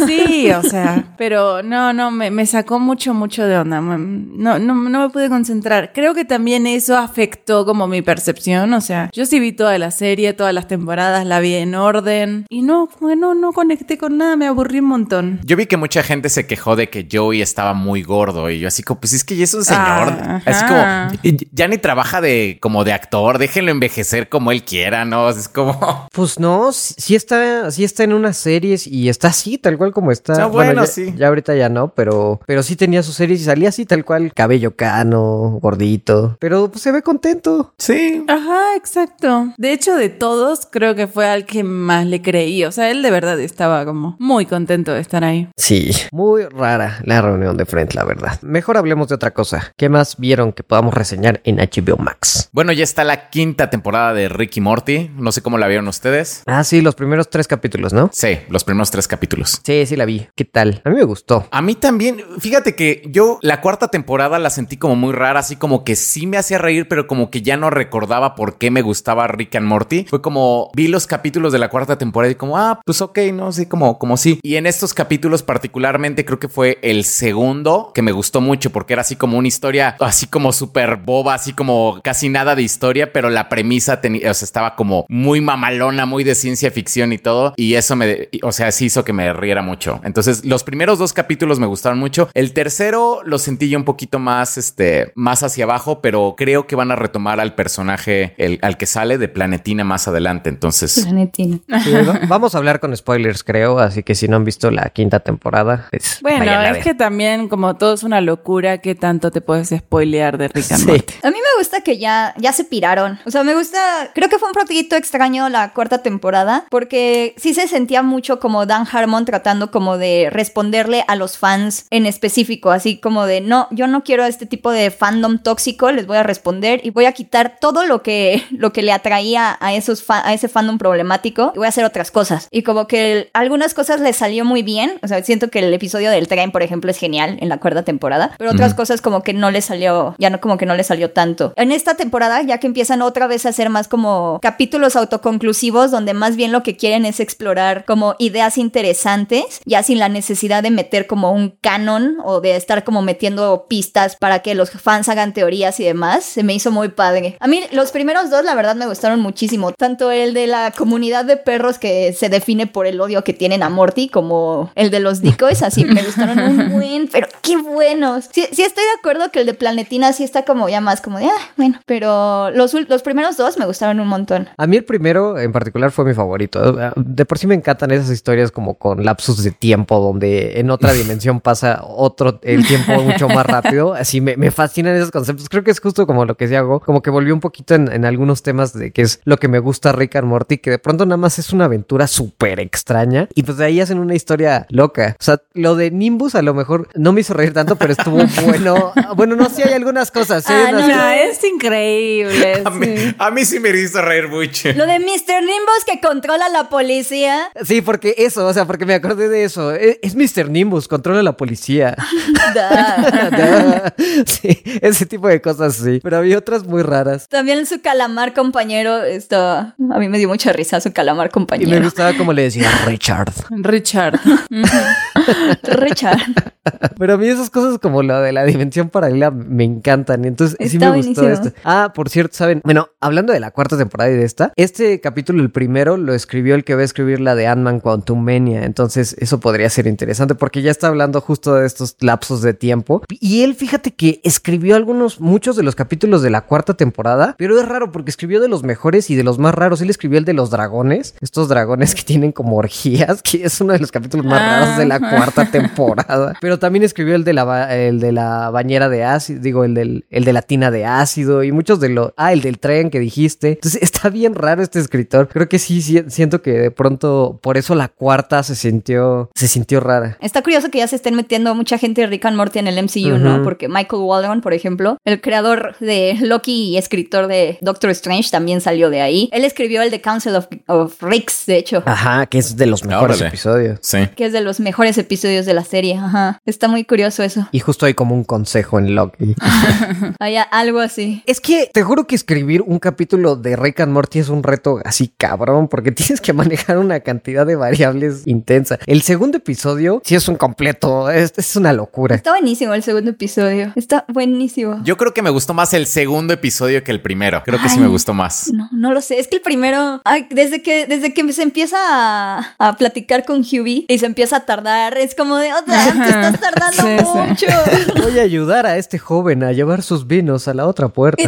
[0.06, 3.80] Sí, o sea, pero no, no, me, me sacó mucho, mucho de onda.
[3.80, 5.92] No, no, no me pude concentrar.
[5.94, 8.72] Creo que también eso afectó como mi percepción.
[8.72, 12.46] O sea, yo sí vi toda la serie, todas las temporadas, la vi en orden.
[12.48, 15.40] Y no, que no, no conecté con nada, me aburrí un montón.
[15.44, 18.68] Yo vi que mucha gente se quejó de que Joey estaba muy gordo y yo
[18.68, 19.82] así como, pues es que ya es un señor.
[19.82, 21.12] Ah, así ajá.
[21.20, 25.28] como, ya ni trabaja de como de actor, déjenlo envejecer como él quiera, ¿no?
[25.28, 26.06] Es como...
[26.16, 30.10] Pues no, sí, está, sí está en unas series y está así, tal cual como
[30.10, 30.44] está.
[30.44, 31.14] Ah, bueno, ya, sí.
[31.16, 34.32] ya ahorita ya no, pero, pero sí tenía sus series y salía así, tal cual,
[34.34, 36.36] cabello cano, gordito.
[36.40, 37.74] Pero pues se ve contento.
[37.76, 38.05] Sí.
[38.28, 39.52] Ajá, exacto.
[39.56, 42.64] De hecho, de todos, creo que fue al que más le creí.
[42.64, 45.48] O sea, él de verdad estaba como muy contento de estar ahí.
[45.56, 48.40] Sí, muy rara la reunión de Friends, la verdad.
[48.42, 49.72] Mejor hablemos de otra cosa.
[49.76, 52.48] ¿Qué más vieron que podamos reseñar en HBO Max?
[52.52, 55.10] Bueno, ya está la quinta temporada de Ricky Morty.
[55.16, 56.42] No sé cómo la vieron ustedes.
[56.46, 58.10] Ah, sí, los primeros tres capítulos, ¿no?
[58.12, 59.60] Sí, los primeros tres capítulos.
[59.64, 60.26] Sí, sí la vi.
[60.34, 60.80] ¿Qué tal?
[60.84, 61.46] A mí me gustó.
[61.50, 65.56] A mí también, fíjate que yo la cuarta temporada la sentí como muy rara, así
[65.56, 68.82] como que sí me hacía reír, pero como que ya no recordaba por qué me
[68.82, 70.04] gustaba Rick and Morty.
[70.04, 73.50] Fue como vi los capítulos de la cuarta temporada y como, ah, pues ok, no,
[73.52, 74.38] sí, como, como sí.
[74.42, 78.92] Y en estos capítulos particularmente creo que fue el segundo que me gustó mucho porque
[78.92, 83.14] era así como una historia así como súper boba, así como casi nada de historia,
[83.14, 87.18] pero la premisa tenía, o sea, estaba como muy mamalona, muy de ciencia ficción y
[87.18, 87.54] todo.
[87.56, 90.02] Y eso me, o sea, sí hizo que me riera mucho.
[90.04, 92.28] Entonces, los primeros dos capítulos me gustaron mucho.
[92.34, 96.76] El tercero lo sentí yo un poquito más, este, más hacia abajo, pero creo que
[96.76, 100.48] van a retomar al personaje, el, al que sale de Planetina más adelante.
[100.48, 101.58] Entonces, Planetina.
[101.82, 101.92] Sí,
[102.28, 103.78] vamos a hablar con spoilers, creo.
[103.78, 106.94] Así que si no han visto la quinta temporada, pues Bueno, vayan a es que
[106.94, 110.86] también como todo es una locura, ¿qué tanto te puedes spoilear de Rick and Sí.
[110.88, 111.14] Morty?
[111.22, 113.18] A mí me gusta que ya, ya se piraron.
[113.24, 113.78] O sea, me gusta.
[114.14, 116.64] Creo que fue un poquito extraño la cuarta temporada.
[116.70, 121.86] Porque sí se sentía mucho como Dan Harmon tratando como de responderle a los fans
[121.90, 122.70] en específico.
[122.70, 125.90] Así como de no, yo no quiero este tipo de fandom tóxico.
[125.92, 129.56] Les voy a responder y voy a quitar todo lo que, lo que le atraía
[129.60, 131.52] a esos a ese fandom problemático.
[131.54, 132.48] Y voy a hacer otras cosas.
[132.50, 134.98] Y como que algunas cosas le salió muy bien.
[135.02, 137.82] O sea, siento que el episodio del tren, por ejemplo, es genial en la cuarta
[137.82, 138.34] temporada.
[138.38, 141.10] Pero otras cosas como que no le salió, ya no como que no le salió
[141.10, 141.52] tanto.
[141.56, 146.14] En esta temporada, ya que empiezan otra vez a hacer más como capítulos autoconclusivos, donde
[146.14, 150.70] más bien lo que quieren es explorar como ideas interesantes, ya sin la necesidad de
[150.70, 155.32] meter como un canon o de estar como metiendo pistas para que los fans hagan
[155.32, 157.36] teorías y demás, se me hizo muy padre.
[157.40, 159.72] A mí los primeros dos, la verdad, me gustaron muchísimo.
[159.72, 163.62] Tanto el de la comunidad de perros que se define por el odio que tienen
[163.62, 168.28] a Morty, como el de los decoys, así me gustaron un buen, pero qué buenos.
[168.32, 171.18] Sí, sí estoy de acuerdo que el de Planetina sí está como ya más como
[171.18, 174.48] de, ah, bueno, pero los, los primeros dos me gustaron un montón.
[174.56, 176.92] A mí el primero en particular fue mi favorito.
[176.96, 180.92] De por sí me encantan esas historias como con lapsos de tiempo donde en otra
[180.94, 183.94] dimensión pasa otro el tiempo mucho más rápido.
[183.94, 185.48] Así me, me fascinan esos conceptos.
[185.48, 187.90] Creo que es justo como lo que se hago, como que volvió un poquito en,
[187.92, 190.78] en algunos temas de que es lo que me gusta Rick and Morty, que de
[190.78, 194.66] pronto nada más es una aventura súper extraña y pues de ahí hacen una historia
[194.70, 195.16] loca.
[195.20, 198.18] O sea, lo de Nimbus a lo mejor no me hizo reír tanto, pero estuvo
[198.44, 198.92] bueno.
[199.16, 200.44] Bueno, no, sí hay algunas cosas.
[200.44, 202.62] sí hay Ah, unas- no, No, es increíble.
[202.64, 203.14] a mí, sí.
[203.18, 204.70] a mí sí me hizo reír mucho.
[204.74, 205.40] Lo de Mr.
[205.42, 207.48] Nimbus que controla la policía.
[207.64, 209.74] Sí, porque eso, o sea, porque me acordé de eso.
[209.74, 210.50] E, Es, es Mr.
[210.50, 211.96] Nimbus, controla la policía.
[212.54, 213.94] Da.
[214.26, 216.00] sí, ese tipo de cosas sí.
[216.02, 217.28] Pero había otras muy raras.
[217.36, 221.32] También su calamar compañero, esto, a mí me dio mucha risa su calamar Y me
[221.32, 221.84] compañero.
[221.84, 223.30] gustaba como le decía Richard.
[223.50, 224.18] Richard.
[225.62, 226.54] Richard.
[226.98, 230.24] Pero a mí esas cosas como la de la dimensión paralela me encantan.
[230.24, 231.52] Y entonces sí me gustó esto.
[231.64, 232.60] Ah, por cierto, ¿saben?
[232.64, 236.54] Bueno, hablando de la cuarta temporada y de esta, este capítulo, el primero, lo escribió
[236.54, 238.64] el que va a escribir la de Ant-Man Quantum Mania.
[238.64, 243.02] Entonces eso podría ser interesante porque ya está hablando justo de estos lapsos de tiempo.
[243.08, 247.58] Y él, fíjate que escribió algunos, muchos de los capítulos de la cuarta temporada, pero
[247.58, 249.80] es raro porque escribió de los mejores y de los más raros.
[249.80, 253.72] Él escribió el de los dragones, estos dragones que tienen como orgías, que es uno
[253.72, 255.16] de los capítulos más raros de la Ajá.
[255.16, 256.34] cuarta temporada.
[256.40, 259.74] Pero también escribió el de la, ba- el de la bañera de ácido, digo, el,
[259.74, 262.12] del, el de la tina de ácido y muchos de los...
[262.16, 263.48] Ah, el del tren que dijiste.
[263.52, 265.28] Entonces está bien raro este escritor.
[265.28, 269.48] Creo que sí, sí, siento que de pronto por eso la cuarta se sintió, se
[269.48, 270.16] sintió rara.
[270.20, 272.82] Está curioso que ya se estén metiendo mucha gente de Rick and Morty en el
[272.82, 273.42] MCU, ¿no?
[273.42, 278.60] Porque Michael Waldron, por ejemplo, el creador de Loki y escritor de Doctor Strange, también
[278.60, 279.28] salió de ahí.
[279.32, 281.82] Él escribió el de Council of, of Ricks, de hecho.
[281.86, 283.28] Ajá, que es de los mejores Órale.
[283.28, 283.78] episodios.
[283.82, 283.98] Sí.
[284.16, 285.96] Que es de los mejores episodios de la serie.
[285.96, 286.40] Ajá.
[286.46, 287.48] Está muy curioso eso.
[287.50, 289.34] Y justo hay como un consejo en Loki.
[290.20, 291.22] Hay algo así.
[291.26, 294.80] Es que te juro que escribir un capítulo de Rick and Morty es un reto
[294.84, 298.78] así cabrón, porque tienes que manejar una cantidad de variables intensa.
[298.86, 302.14] El segundo episodio sí es un completo, es, es una locura.
[302.14, 303.72] Está buenísimo el segundo episodio.
[303.74, 304.80] Está buenísimo.
[304.84, 307.42] Yo creo que me gustó más el segundo episodio que el primero.
[307.44, 308.52] Creo que sí me gustó más.
[308.52, 309.18] No, no lo sé.
[309.18, 313.40] Es que el primero, ay, desde que, desde que se empieza a, a platicar con
[313.40, 317.18] Hubie y se empieza a tardar, es como de, otra, te estás tardando Sí, sí.
[317.46, 318.02] mucho.
[318.02, 321.22] Voy a ayudar a este joven a llevar sus vinos a la otra puerta.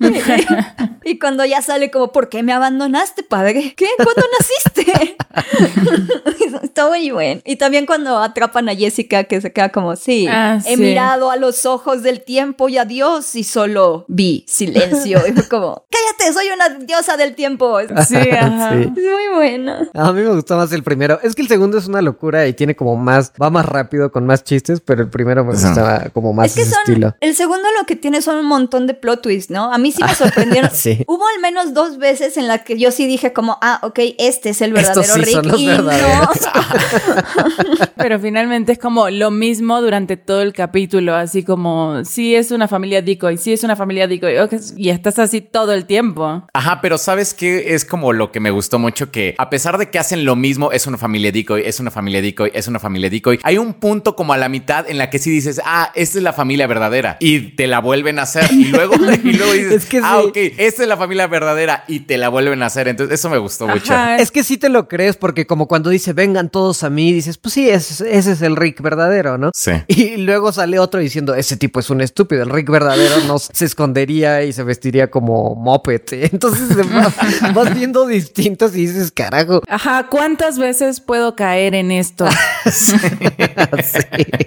[1.10, 3.74] y cuando ya sale como, ¿por qué me abandonaste, padre?
[3.76, 3.86] ¿Qué?
[3.96, 5.16] ¿Cuándo naciste?
[6.62, 7.40] Está muy bueno.
[7.44, 10.82] Y también cuando atrapan a Jessica, que se queda como, sí, Ah, he sí.
[10.82, 15.20] mirado a los ojos del tiempo y a Dios y solo vi silencio.
[15.26, 17.80] Y fue como, cállate, soy una diosa del tiempo.
[17.80, 18.70] Es Sí, ajá.
[18.80, 18.86] Sí.
[18.88, 19.74] muy bueno.
[19.94, 21.18] A mí me gustó más el primero.
[21.22, 24.26] Es que el segundo es una locura y tiene como más, va más rápido con
[24.26, 27.14] más chistes, pero el primero me gustaba como más Es que ese son, estilo.
[27.20, 29.72] el segundo lo que tiene son un montón de plot twists, ¿no?
[29.72, 30.70] A mí sí me sorprendieron.
[30.72, 30.99] Sí.
[31.06, 34.50] Hubo al menos dos veces en las que yo sí dije como, ah, ok, este
[34.50, 35.34] es el Estos verdadero sí Rick.
[35.34, 36.28] son los y verdaderos.
[37.96, 42.68] Pero finalmente es como lo mismo durante todo el capítulo, así como, sí es una
[42.68, 44.34] familia decoy, sí es una familia decoy,
[44.76, 46.46] y estás así todo el tiempo.
[46.52, 47.74] Ajá, pero ¿sabes qué?
[47.74, 50.72] Es como lo que me gustó mucho que a pesar de que hacen lo mismo,
[50.72, 54.16] es una familia decoy, es una familia decoy, es una familia decoy, hay un punto
[54.16, 57.16] como a la mitad en la que sí dices, ah, esta es la familia verdadera
[57.20, 58.94] y te la vuelven a hacer y luego,
[59.24, 60.28] y luego dices, Es que ah, sí.
[60.28, 62.88] ok, esta es la familia verdadera y te la vuelven a hacer.
[62.88, 63.94] Entonces eso me gustó mucho.
[64.18, 67.38] Es que sí te lo crees porque como cuando dice vengan todos a mí, dices,
[67.38, 69.50] pues sí, ese, ese es el Rick verdadero, ¿no?
[69.54, 69.72] Sí.
[70.00, 73.64] Y luego sale otro diciendo, ese tipo es un estúpido, el Rick verdadero no se
[73.64, 76.00] escondería y se vestiría como moped.
[76.10, 77.14] Entonces vas,
[77.54, 79.60] vas viendo distintos y dices, carajo.
[79.68, 82.26] Ajá, ¿cuántas veces puedo caer en esto?
[82.72, 82.96] Sí.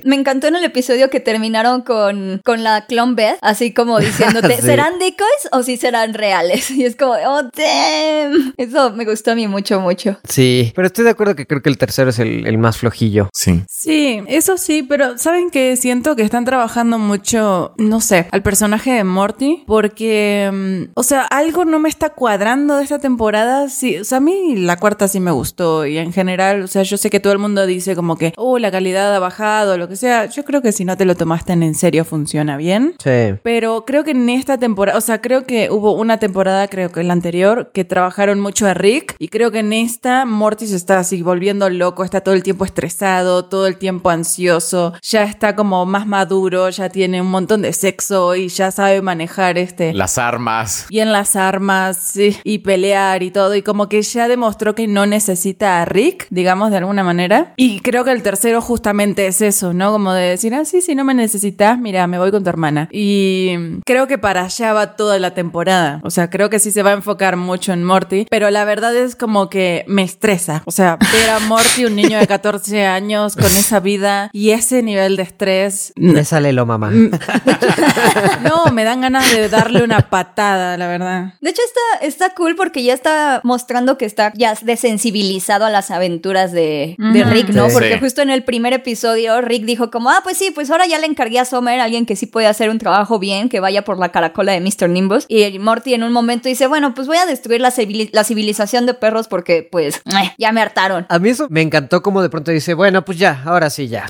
[0.04, 4.56] Me encantó en el episodio que terminaron con, con la clon Beth, así como diciéndote,
[4.58, 4.62] Sí.
[4.64, 6.72] ¿serán decoys o sí serán reales?
[6.84, 8.54] Y es como, oh, damn.
[8.58, 10.18] Eso me gustó a mí mucho, mucho.
[10.24, 13.30] Sí, pero estoy de acuerdo que creo que el tercero es el, el más flojillo.
[13.32, 13.62] Sí.
[13.70, 18.92] Sí, eso sí, pero ¿saben que Siento que están trabajando mucho, no sé, al personaje
[18.92, 23.68] de Morty, porque, mm, o sea, algo no me está cuadrando de esta temporada.
[23.70, 26.84] Sí, o sea, a mí la cuarta sí me gustó y en general, o sea,
[26.84, 29.90] yo sé que todo el mundo dice como que, oh, la calidad ha bajado, lo
[29.90, 30.28] que sea.
[30.28, 32.96] Yo creo que si no te lo tomaste en en serio funciona bien.
[33.04, 33.36] Sí.
[33.44, 37.02] Pero creo que en esta temporada, o sea, creo que hubo una temporada, creo que
[37.02, 39.16] en la anterior, que trabajaron mucho a Rick.
[39.20, 42.66] Y creo que en esta, Morty se está así volviendo loco, está todo el tiempo
[42.66, 47.74] estresado, todo el tiempo ansioso, ya está como más maduro, ya tiene un montón de
[47.74, 49.94] sexo y ya sabe manejar este.
[49.94, 50.86] Las armas.
[50.90, 54.88] Y en las armas, sí, y pelear y todo, y como que ya demostró que
[54.88, 57.54] no necesita a Rick, digamos, de alguna manera.
[57.58, 59.92] Y creo que el tercero justamente es eso, ¿no?
[59.92, 62.90] Como de decir, ah, sí, si no me necesitas, mira, me voy con tu hermana.
[62.92, 66.02] Y creo que para allá va toda la temporada.
[66.04, 68.94] O sea, creo que sí se va a enfocar mucho en Morty, pero la verdad
[68.94, 70.62] es como que me estresa.
[70.66, 74.84] O sea, ver a Morty, un niño de 14 años, con esa vida y ese
[74.84, 76.92] nivel de estrés, Me sale lo mamá.
[78.44, 81.36] no, me dan ganas de darle una patada, la verdad.
[81.40, 85.90] De hecho, está, está cool porque ya está mostrando que está ya desensibilizado a las
[85.90, 86.98] aventuras de.
[87.00, 87.70] Rick, ¿no?
[87.70, 87.74] Sí.
[87.74, 91.00] Porque justo en el primer episodio, Rick dijo como, ah, pues sí, pues ahora ya
[91.00, 93.98] le encargué a Summer, alguien que sí puede hacer un trabajo bien, que vaya por
[94.00, 94.90] la caracola de Mr.
[94.90, 95.26] Nimbus.
[95.30, 98.86] Y Morty en un momento dice, bueno, pues voy a destruir la, civili- la civilización
[98.86, 100.02] de perros porque, pues,
[100.38, 101.06] ya me hartaron.
[101.10, 104.06] A mí eso me encantó como de pronto dice, bueno, pues ya, ahora sí, ya.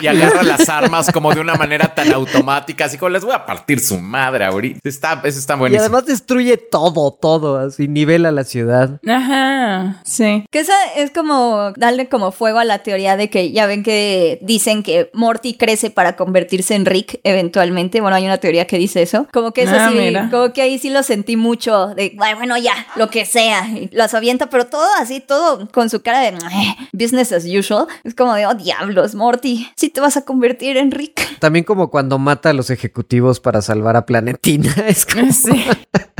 [0.00, 3.44] Y agarra las armas como de una manera tan automática, así como les voy a
[3.44, 4.80] partir su madre ahorita.
[4.88, 5.82] Está, eso está Y buenísimo.
[5.82, 9.00] además destruye todo, todo, así nivela la ciudad.
[9.06, 10.44] Ajá, sí.
[10.50, 14.38] Que esa es como darle como fuego a la teoría de que ya ven que
[14.42, 18.00] dicen que Morty crece para convertirse en Rick eventualmente.
[18.00, 19.26] Bueno, hay una teoría que dice eso.
[19.32, 20.28] Como que es Ah, así, mira.
[20.30, 23.68] como que ahí sí lo sentí mucho de, "Ay, bueno, ya, lo que sea.
[23.68, 27.86] Y las avienta, pero todo así, todo con su cara de "Eh, business as usual.
[28.04, 31.20] Es como de, oh, diablos, Morty, sí te vas a convertir en Rick.
[31.40, 34.72] También como cuando mata a los ejecutivos para salvar a Planetina.
[34.86, 35.32] Es como...
[35.32, 35.64] Sí.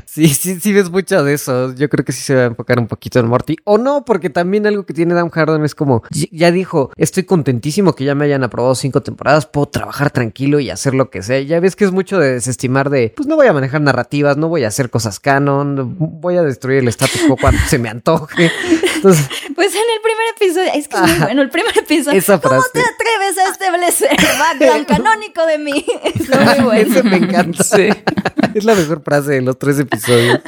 [0.04, 1.74] Sí, sí, sí ves mucho de eso.
[1.74, 3.56] Yo creo que sí se va a enfocar un poquito en Morty.
[3.64, 7.94] O no, porque también algo que tiene Dan Harden es como, ya dijo, estoy contentísimo
[7.94, 11.40] que ya me hayan aprobado cinco temporadas, puedo trabajar tranquilo y hacer lo que sea.
[11.40, 14.50] Ya ves que es mucho de desestimar de, pues no voy a manejar narrativas, no
[14.50, 18.52] voy a hacer cosas canon, voy a destruir el status quo cuando se me antoje.
[19.03, 22.18] Entonces, Pues en el primer episodio, es que es muy bueno, el primer episodio.
[22.18, 25.84] Esa ¿Cómo te atreves a establecer el background canónico de mí?
[26.14, 26.90] Está muy bueno.
[26.90, 27.64] Ese me encanta.
[28.55, 30.40] Es la mejor frase de los tres episodios.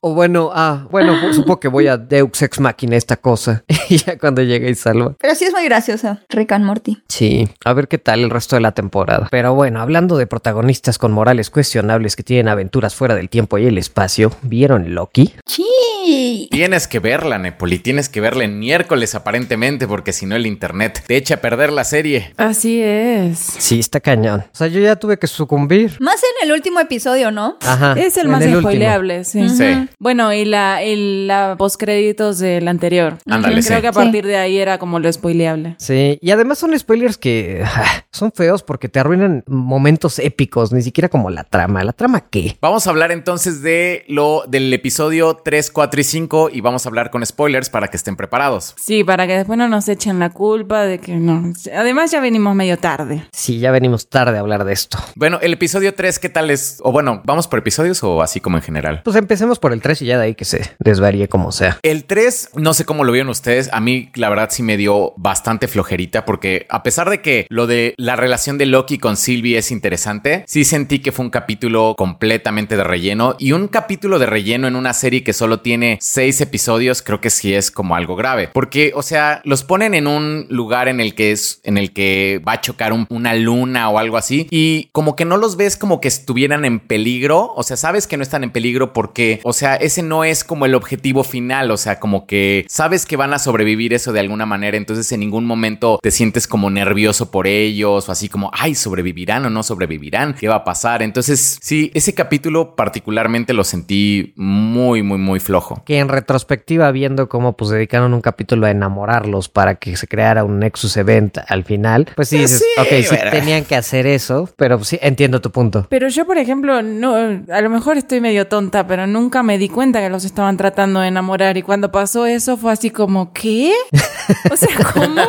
[0.00, 3.64] o bueno, ah, bueno, supongo que voy a Deux Ex Machina esta cosa.
[3.88, 5.14] y ya cuando llega y salva.
[5.18, 7.02] Pero sí es muy graciosa, Rick and Morty.
[7.08, 9.28] Sí, a ver qué tal el resto de la temporada.
[9.30, 13.66] Pero bueno, hablando de protagonistas con morales cuestionables que tienen aventuras fuera del tiempo y
[13.66, 15.34] el espacio, ¿vieron Loki?
[15.46, 16.48] Sí.
[16.50, 17.55] Tienes que verla, Nep.
[17.58, 17.78] Poli.
[17.78, 21.72] Tienes que verla en miércoles aparentemente porque si no el internet te echa a perder
[21.72, 22.32] la serie.
[22.36, 23.38] Así es.
[23.38, 24.40] Sí, está cañón.
[24.40, 25.96] O sea, yo ya tuve que sucumbir.
[26.00, 27.56] Más en el último episodio, ¿no?
[27.62, 27.94] Ajá.
[27.96, 29.48] Es el más spoileable, sí.
[29.48, 29.88] Sí.
[29.98, 33.18] Bueno, y la, y la postcréditos del anterior.
[33.26, 33.80] Ándale, Creo sí.
[33.80, 35.76] que a partir de ahí era como lo spoileable.
[35.78, 40.82] Sí, y además son spoilers que ah, son feos porque te arruinan momentos épicos, ni
[40.82, 41.84] siquiera como la trama.
[41.84, 42.56] ¿La trama qué?
[42.60, 46.88] Vamos a hablar entonces de lo del episodio 3, 4 y 5 y vamos a
[46.88, 48.74] hablar con spoilers para que estén preparados.
[48.76, 51.52] Sí, para que después no nos echen la culpa de que no.
[51.72, 53.24] Además ya venimos medio tarde.
[53.32, 54.98] Sí, ya venimos tarde a hablar de esto.
[55.14, 56.78] Bueno, el episodio 3, ¿qué tal es?
[56.82, 59.02] O bueno, ¿vamos por episodios o así como en general?
[59.04, 61.78] Pues empecemos por el 3 y ya de ahí que se desvaríe como sea.
[61.82, 65.14] El 3, no sé cómo lo vieron ustedes, a mí la verdad sí me dio
[65.16, 69.56] bastante flojerita porque a pesar de que lo de la relación de Loki con Sylvie
[69.56, 74.26] es interesante, sí sentí que fue un capítulo completamente de relleno y un capítulo de
[74.26, 78.16] relleno en una serie que solo tiene seis episodios creo que sí es como algo
[78.16, 78.48] grave.
[78.52, 82.40] Porque o sea los ponen en un lugar en el que es en el que
[82.46, 85.76] va a chocar un- una luna o algo así y como que no los ves
[85.76, 87.52] como que estuvieran en peligro.
[87.56, 90.66] O sea sabes que no están en peligro porque o sea ese no es como
[90.66, 91.70] el objetivo final.
[91.70, 94.76] O sea como que sabes que van a sobrevivir eso de alguna manera.
[94.76, 99.44] Entonces en ningún momento te sientes como nervioso por ellos o así como ay sobrevivirán
[99.46, 105.02] o no sobrevivirán qué va a pasar entonces sí ese capítulo particularmente lo sentí muy
[105.02, 105.82] muy muy flojo.
[105.84, 110.44] Que en retrospectiva, viendo cómo pues dedicaron un capítulo a enamorarlos para que se creara
[110.44, 114.48] un Nexus Event al final, pues sí dices, Sí, ok, sí tenían que hacer eso,
[114.56, 115.86] pero sí entiendo tu punto.
[115.88, 119.68] Pero yo, por ejemplo, no, a lo mejor estoy medio tonta, pero nunca me di
[119.68, 121.56] cuenta que los estaban tratando de enamorar.
[121.56, 123.72] Y cuando pasó eso fue así como, ¿qué?
[124.50, 125.22] O sea, ¿cómo?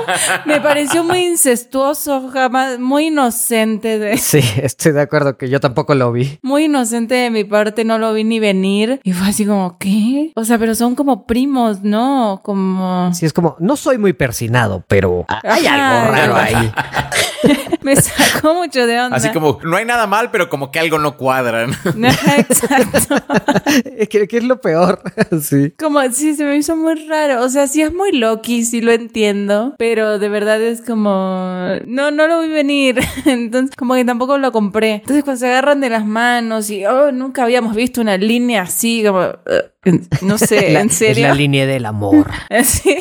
[0.46, 4.18] Me pareció muy incestuoso, jamás, muy inocente de...
[4.28, 6.40] Sí, estoy de acuerdo que yo tampoco lo vi.
[6.42, 9.00] Muy inocente de mi parte, no lo vi ni venir.
[9.04, 10.32] Y fue así como, ¿qué?
[10.36, 12.42] O sea, pero son como primos, ¿no?
[12.44, 13.14] Como...
[13.14, 16.72] Sí, es como, no soy muy persinado, pero hay Ajá, algo raro ahí.
[17.82, 19.18] Me sacó mucho de onda.
[19.18, 21.74] así como no hay nada mal pero como que algo no cuadra ¿no?
[22.38, 23.16] Exacto.
[24.10, 25.02] ¿Qué, qué es lo peor?
[25.42, 25.74] sí.
[25.78, 27.44] Como, sí, se me hizo muy raro.
[27.44, 29.76] O sea, sí es muy Loki, sí lo entiendo.
[29.78, 31.68] Pero de verdad es como.
[31.86, 33.00] No, no lo vi venir.
[33.26, 34.96] Entonces, como que tampoco lo compré.
[34.96, 39.04] Entonces, cuando se agarran de las manos y, oh, nunca habíamos visto una línea así,
[39.06, 39.22] como.
[39.24, 39.72] eh,
[40.22, 41.28] no sé, La- ¿en Es serio?
[41.28, 42.30] la línea del amor.
[42.64, 42.98] Sí.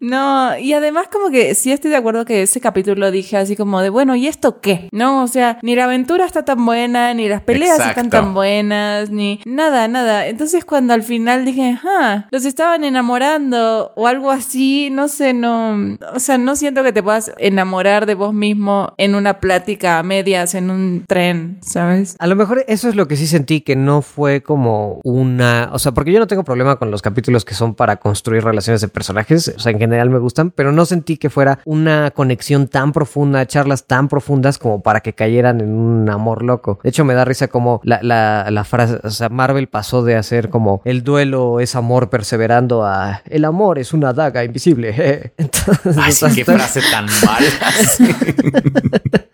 [0.00, 3.80] No, y además como que sí estoy de acuerdo que ese capítulo dije así como
[3.80, 4.88] de, bueno, ¿y esto qué?
[4.92, 9.10] No, o sea, ni la aventura está tan buena, ni las peleas están tan buenas,
[9.10, 10.26] ni nada, nada.
[10.26, 15.96] Entonces cuando al final dije, ah, los estaban enamorando o algo así, no sé, no,
[16.14, 20.02] o sea, no siento que te puedas enamorar de vos mismo en una plática a
[20.02, 22.16] medias, en un tren, ¿sabes?
[22.18, 25.70] A lo mejor eso es lo que sí sentí, que no fue como una...
[25.72, 28.80] O sea, porque yo no tengo problema con los capítulos que son para construir relaciones
[28.80, 32.68] de personajes, o sea, en general me gustan, pero no sentí que fuera una conexión
[32.68, 36.78] tan profunda, charlas tan profundas como para que cayeran en un amor loco.
[36.82, 40.16] De hecho, me da risa como la, la, la frase, o sea, Marvel pasó de
[40.16, 45.32] hacer como el duelo es amor perseverando a el amor es una daga invisible.
[45.36, 47.46] Entonces, Ay, sí, qué frase tan mala.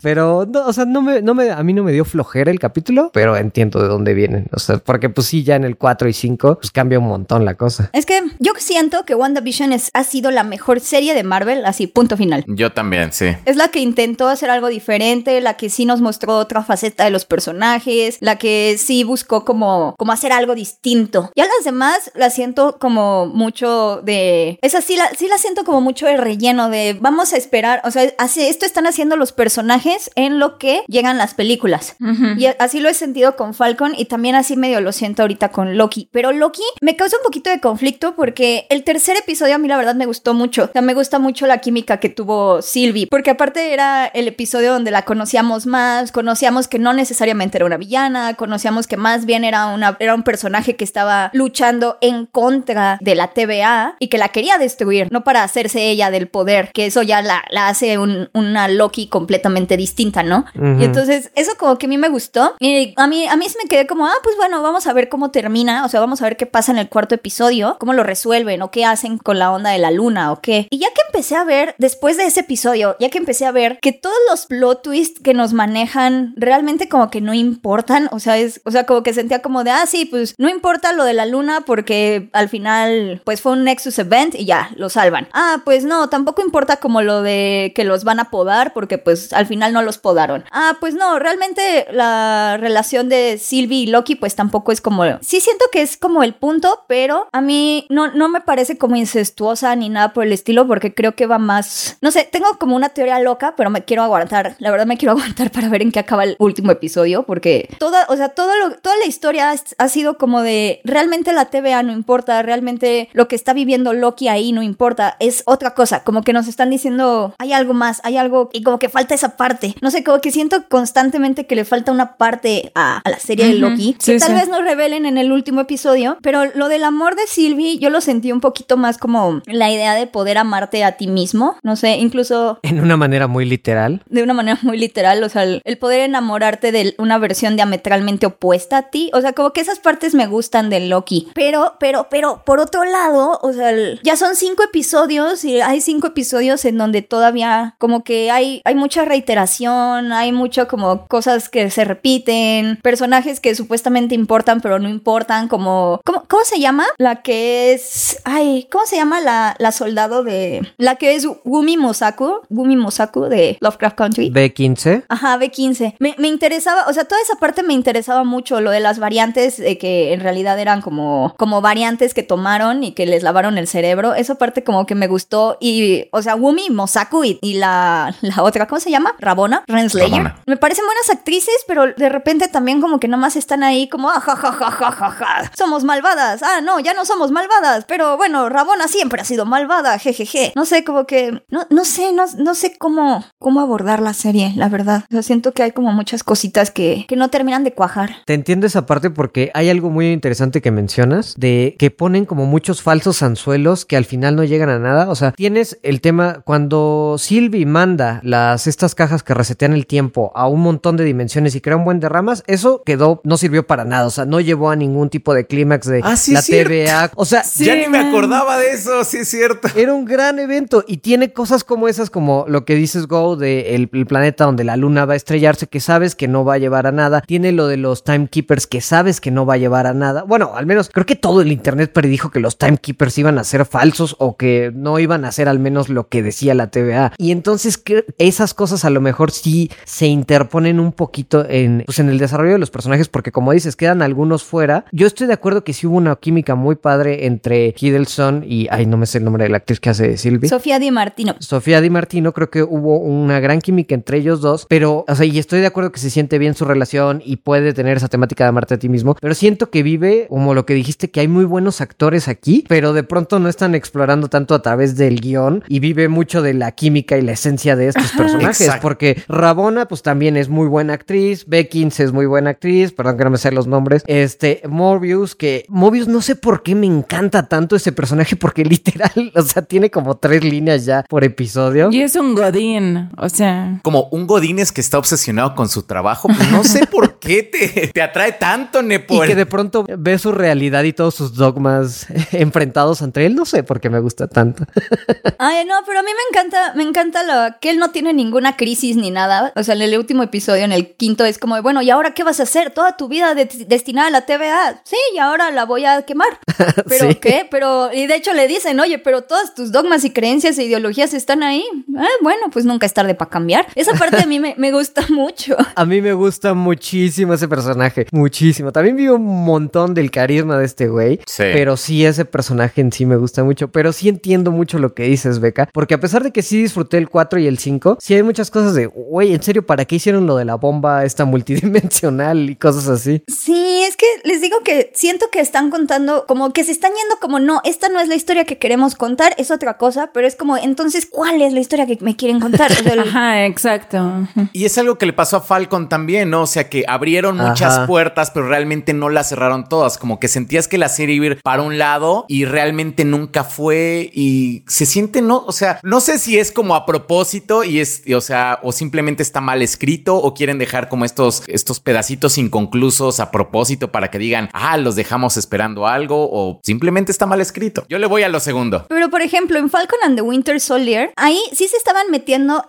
[0.03, 2.59] pero, no, o sea, no me, no me, a mí no me dio flojera el
[2.59, 4.47] capítulo, pero entiendo de dónde vienen.
[4.53, 7.45] O sea, porque pues sí, ya en el 4 y 5, pues cambia un montón
[7.45, 7.91] la cosa.
[7.93, 11.87] Es que yo siento que WandaVision es, ha sido la mejor serie de Marvel, así,
[11.87, 12.45] punto final.
[12.47, 13.27] Yo también, sí.
[13.49, 17.11] Es la que intentó hacer algo diferente, la que sí nos mostró otra faceta de
[17.11, 21.31] los personajes, la que sí buscó como, como hacer algo distinto.
[21.35, 24.59] Ya las demás las siento como mucho de...
[24.61, 27.91] Esa sí la, sí la siento como mucho de relleno, de vamos a esperar, o
[27.91, 31.97] sea, así, esto están haciendo los personajes en lo que llegan las películas.
[32.37, 35.79] Y así lo he sentido con Falcon y también así medio lo siento ahorita con
[35.79, 36.11] Loki.
[36.13, 39.79] Pero Loki me causa un poquito de conflicto porque el tercer episodio a mí la
[39.79, 40.65] verdad me gustó mucho.
[40.65, 43.07] O sea, me gusta mucho la química que tuvo Sylvie.
[43.07, 47.77] Porque aparte era el episodio donde la conocíamos más, conocíamos que no necesariamente era una
[47.77, 52.99] villana, conocíamos que más bien era, una, era un personaje que estaba luchando en contra
[53.01, 56.87] de la TVA y que la quería destruir, no para hacerse ella del poder, que
[56.87, 60.45] eso ya la, la hace un- una Loki completamente distinta, ¿no?
[60.81, 62.55] Y entonces eso como que a mí me gustó.
[62.61, 65.09] Y a mí, a mí se me quedé como, ah, pues bueno, vamos a ver
[65.09, 68.03] cómo termina, o sea, vamos a ver qué pasa en el cuarto episodio, cómo lo
[68.03, 70.67] resuelven o qué hacen con la onda de la luna o qué.
[70.71, 73.79] Y ya que empecé a ver, después de ese episodio, ya que empecé a ver
[73.83, 78.39] que todos los plot twists que nos manejan realmente como que no importan, o sea,
[78.39, 81.13] es, o sea, como que sentía como de, ah, sí, pues no importa lo de
[81.13, 85.29] la luna porque al final pues fue un Nexus Event y ya, lo salvan.
[85.35, 89.35] Ah, pues no, tampoco importa como lo de que los van a podar porque pues
[89.35, 90.47] al final no los podaron.
[90.51, 95.05] Ah, pues no, realmente la relación de Sylvie y Loki pues tampoco es como...
[95.21, 98.97] Sí siento que es como el punto, pero a mí no, no me parece como
[98.97, 101.99] incestuosa ni nada por el estilo porque creo que va más...
[102.01, 104.57] No sé, tengo como una teoría loca, pero me quiero aguantar.
[104.59, 108.07] La verdad me quiero aguantar para ver en qué acaba el último episodio porque toda,
[108.09, 111.93] o sea, todo lo, toda la historia ha sido como de realmente la TVA no
[111.93, 116.33] importa, realmente lo que está viviendo Loki ahí no importa, es otra cosa, como que
[116.33, 119.75] nos están diciendo hay algo más, hay algo y como que falta esa parte.
[119.81, 123.55] No sé, como que siento constantemente que le falta una parte a, la serie de
[123.55, 127.27] Loki, que tal vez nos revelen en el último episodio, pero lo del amor de
[127.27, 131.07] Sylvie yo lo sentí un poquito más como la idea de poder amarte a ti
[131.07, 132.59] mismo, no sé, incluso...
[132.63, 134.03] En una manera muy literal.
[134.07, 138.79] De una manera muy literal, o sea, el, poder enamorarte de una versión diametralmente opuesta
[138.79, 142.43] a ti, o sea, como que esas partes me gustan de Loki, pero, pero, pero,
[142.45, 147.03] por otro lado, o sea, ya son cinco episodios y hay cinco episodios en donde
[147.03, 153.41] todavía como que hay, hay mucha reiteración, hay mucho como cosas que se repiten, personajes
[153.41, 156.01] que supuestamente importan pero no importan, como...
[156.05, 156.87] ¿Cómo, se llama?
[156.99, 158.19] La que es...
[158.25, 160.73] Ay, ¿cómo se llama la, la soldado de...
[160.79, 162.41] La que es Gumi Mosaku?
[162.49, 164.31] Gumi Mosaku de Lovecraft Country.
[164.31, 165.05] B15.
[165.09, 165.97] Ajá, B15.
[165.99, 169.59] Me, me interesaba, o sea, toda esa parte me interesaba mucho, lo de las variantes,
[169.59, 173.69] de que en realidad eran como, como variantes que tomaron y que les lavaron el
[173.69, 174.15] cerebro.
[174.15, 178.67] Esa parte como que me gustó y, o sea, Wumi Mosaku y, la, la, otra,
[178.67, 179.15] ¿cómo se llama?
[179.19, 180.33] Rabona, Renslayer.
[180.47, 184.21] Me parecen buenas actrices, pero de repente también como que nomás están ahí como, ah,
[184.21, 185.53] ja, ja, ja, ja, ja, ja.
[185.57, 186.43] somos malvadas.
[186.43, 190.53] Ah, no, ya no somos malvadas, pero bueno, Rabona siempre ha sido malvada, jejeje.
[190.57, 194.53] No sé, como que, no, no sé, no, no sé cómo, cómo abordar la serie,
[194.57, 195.05] la verdad.
[195.11, 198.17] O sea, siento que hay como muchas cositas que, que no terminan de cuajar.
[198.27, 202.47] Te entiendo esa parte porque hay algo muy interesante que mencionas de que ponen como
[202.47, 205.11] muchos falsos anzuelos que al final no llegan a nada.
[205.11, 210.33] O sea, tienes el tema cuando Sylvie manda las estas cajas que resetean el tiempo
[210.35, 213.67] a un montón de dimensiones y crea un buen de ramas, eso quedó, no sirvió
[213.67, 214.07] para nada.
[214.07, 217.11] O sea, no llevó a ningún tipo de clímax de ah, la TVA.
[217.17, 219.69] O sea, ya ni me acordaba de eso, sí es cierto.
[219.75, 223.75] Era un gran evento y tiene cosas como esas, como lo que dices Go de
[223.75, 226.87] el, planeta donde la luna va a estrellarse, que sabes que no va a llevar
[226.87, 227.23] a nada.
[227.23, 230.23] Tiene lo de los timekeepers que sabes que no va a llevar a nada.
[230.23, 233.65] Bueno, al menos creo que todo el internet predijo que los timekeepers iban a ser
[233.65, 237.13] falsos o que no iban a ser al menos lo que decía la TVA.
[237.19, 237.83] Y entonces
[238.19, 242.53] esas cosas a lo mejor sí se interponen un poquito en, pues, en el desarrollo
[242.53, 244.85] de los personajes porque como dices, quedan algunos fuera.
[244.93, 248.87] Yo estoy de acuerdo que sí hubo una química muy padre entre Hiddleston y, ay,
[248.87, 250.49] no me sé el nombre de la actriz que hace Sylvie.
[250.49, 251.37] Sofía Di Martino.
[251.41, 255.27] Sofía Di Martino, creo que hubo una gran química entre ellos dos, pero, o sea,
[255.27, 258.45] y estoy de acuerdo que se siente bien su relación y puede tener esa temática
[258.45, 261.29] de amarte a ti mismo, pero siento que vive como lo que dijiste, que hay
[261.29, 265.65] muy buenos actores aquí, pero de pronto no están explorando tanto a través del guion
[265.69, 270.03] y vive mucho de la química y la esencia de estos personajes, porque Rabona pues
[270.03, 273.53] también es muy buena actriz, Beckins es muy buena actriz, perdón que no me sé
[273.53, 278.37] los nombres, este Morbius, que Morbius no sé por qué me encanta tanto ese personaje
[278.37, 281.89] porque literal, o sea, tiene como tres líneas ya por episodio.
[281.91, 283.81] Y es un godín, o sea.
[283.83, 287.43] Como un godín es que está obsesionado con su trabajo, pues no sé por qué
[287.43, 289.19] te, te atrae tanto, Nepal.
[289.19, 293.45] Y que de pronto ve su realidad y todos sus dogmas enfrentados entre él, no
[293.45, 294.65] sé por qué me gusta tanto.
[295.39, 298.57] Ay, no, pero a mí me encanta, me encanta lo que él no tiene ninguna
[298.57, 299.53] crisis ni nada.
[299.57, 302.25] O sea, en el último episodio, en el quinto, es como, bueno, ¿y ahora qué
[302.25, 302.71] vas a hacer?
[302.71, 304.81] Toda tu vida destinada a la TVA.
[304.85, 306.39] Sí, y ahora la voy a quemar.
[306.89, 307.47] ¿Pero qué?
[307.51, 311.15] Pero, y de hecho le dicen, oye, pero todas tus dogmas y creencias e ideologías
[311.15, 311.65] están ahí.
[311.97, 313.67] Ah, bueno, pues nunca es tarde para cambiar.
[313.75, 315.57] Esa parte a mí me, me, gusta mucho.
[315.75, 318.07] A mí me gusta muchísimo ese personaje.
[318.13, 318.73] Muchísimo.
[318.73, 321.21] También vi un montón del carisma de este güey.
[321.27, 321.45] Sí.
[321.53, 323.69] Pero sí, ese personaje en sí me gusta mucho.
[323.69, 325.69] Pero sí entiendo mucho lo que dices, Beca.
[325.73, 328.51] Porque a pesar de que sí disfruté el 4 y el 5, sí hay muchas
[328.51, 332.57] cosas de, güey, en serio, ¿para qué hicieron lo de la bomba esta multidimensional y
[332.57, 333.23] cosas así?
[333.29, 337.17] Sí, es que les digo que siento que están contando, como que se están yendo
[337.21, 340.37] como, no, esta no es la historia que queremos contar, es otra cosa, pero es
[340.37, 342.71] como, entonces, ¿cuál es la historia que me quieren contar?
[342.99, 344.29] Ajá, exacto.
[344.53, 346.43] Y es algo que le pasó a Falcon también, ¿no?
[346.43, 350.69] O sea, que abrieron muchas puertas, pero realmente no las cerraron todas, como que sentías
[350.69, 355.45] que la serie iba para un lado y realmente nunca fue y se siente, no,
[355.47, 359.23] o sea, no sé si es como a propósito y es, o sea, o simplemente
[359.23, 364.19] está mal escrito o quieren dejar como estos, estos pedacitos inconclusos a propósito para que
[364.19, 367.85] que digan, ah, los dejamos esperando algo o simplemente está mal escrito.
[367.89, 368.87] Yo le voy a lo segundo.
[368.89, 372.18] Pero por ejemplo, en Falcon and the Winter Soldier, ahí sí se estaban metiendo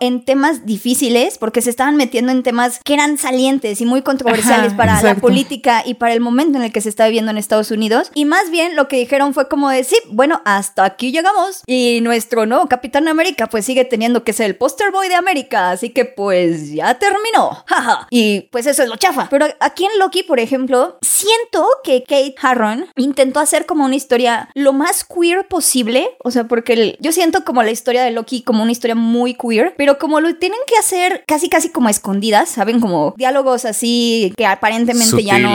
[0.00, 4.68] en temas difíciles porque se estaban metiendo en temas que eran salientes y muy controversiales
[4.68, 5.20] Ajá, para la exacto.
[5.22, 8.10] política y para el momento en el que se está viviendo en Estados Unidos.
[8.14, 12.00] Y más bien lo que dijeron fue como de, sí, bueno, hasta aquí llegamos y
[12.02, 15.90] nuestro nuevo Capitán América pues sigue teniendo que ser el poster boy de América, así
[15.90, 17.62] que pues ya terminó.
[17.66, 18.06] Jaja.
[18.10, 19.28] y pues eso es lo chafa.
[19.30, 24.48] Pero aquí en Loki, por ejemplo, siento que Kate Harron intentó hacer como una historia
[24.54, 28.42] lo más queer posible, o sea, porque el- yo siento como la historia de Loki
[28.42, 31.90] como una historia muy queer, pero como lo tienen que hacer casi casi como a
[31.90, 32.80] escondidas, ¿saben?
[32.80, 35.50] Como diálogos así que aparentemente ya no,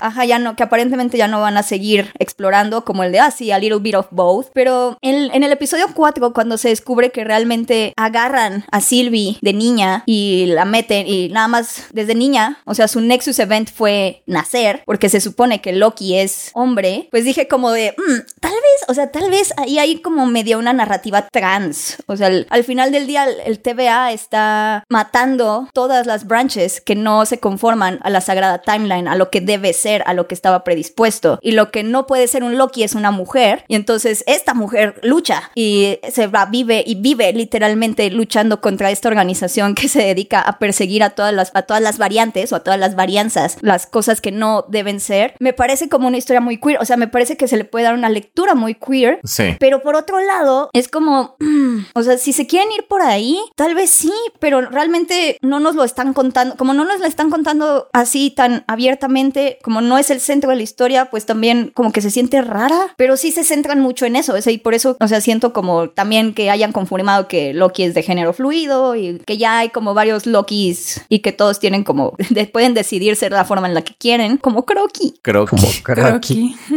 [0.00, 3.50] ajá, ya no, que aparentemente ya no van a seguir explorando como el de así,
[3.50, 7.24] a little bit of both, pero en, en el episodio 4 cuando se descubre que
[7.24, 12.74] realmente agarran a Sylvie de niña y la meten y nada más desde niña, o
[12.74, 17.48] sea, su Nexus Event fue nacer, porque se supone que Loki es hombre, pues dije
[17.48, 21.28] como de, "Mm, tal vez, o sea, tal vez ahí hay como medio una narrativa
[21.28, 26.26] trans, o sea, al, al final del día el, el TVA está matando todas las
[26.26, 30.14] branches que no se conforman a la sagrada timeline, a lo que debe ser, a
[30.14, 33.64] lo que estaba predispuesto, y lo que no puede ser un Loki es una mujer,
[33.68, 39.08] y entonces esta mujer lucha y se va, vive y vive literalmente luchando contra esta
[39.08, 42.60] organización que se dedica a perseguir a todas las, a todas las variantes o a
[42.60, 45.34] todas las varianzas, las cosas que no deben ser.
[45.38, 47.84] Me parece como una historia muy queer, o sea, me parece que se le puede
[47.84, 49.20] dar una lectura muy queer.
[49.24, 49.56] Sí.
[49.58, 53.38] Pero por otro lado, es como, mm, o sea, si se quieren ir por ahí,
[53.56, 57.30] tal vez sí, pero realmente no nos lo están contando, como no nos lo están
[57.30, 61.92] contando así tan abiertamente, como no es el centro de la historia, pues también como
[61.92, 64.74] que se siente rara, pero sí se centran mucho en eso, o sea, y por
[64.74, 68.94] eso, o sea, siento como también que hayan confirmado que Loki es de género fluido
[68.96, 73.16] y que ya hay como varios Lokis y que todos tienen como, de- pueden decidir
[73.16, 75.14] ser la forma en la que quieren, como Croqui.
[75.56, 76.56] Como Karaki.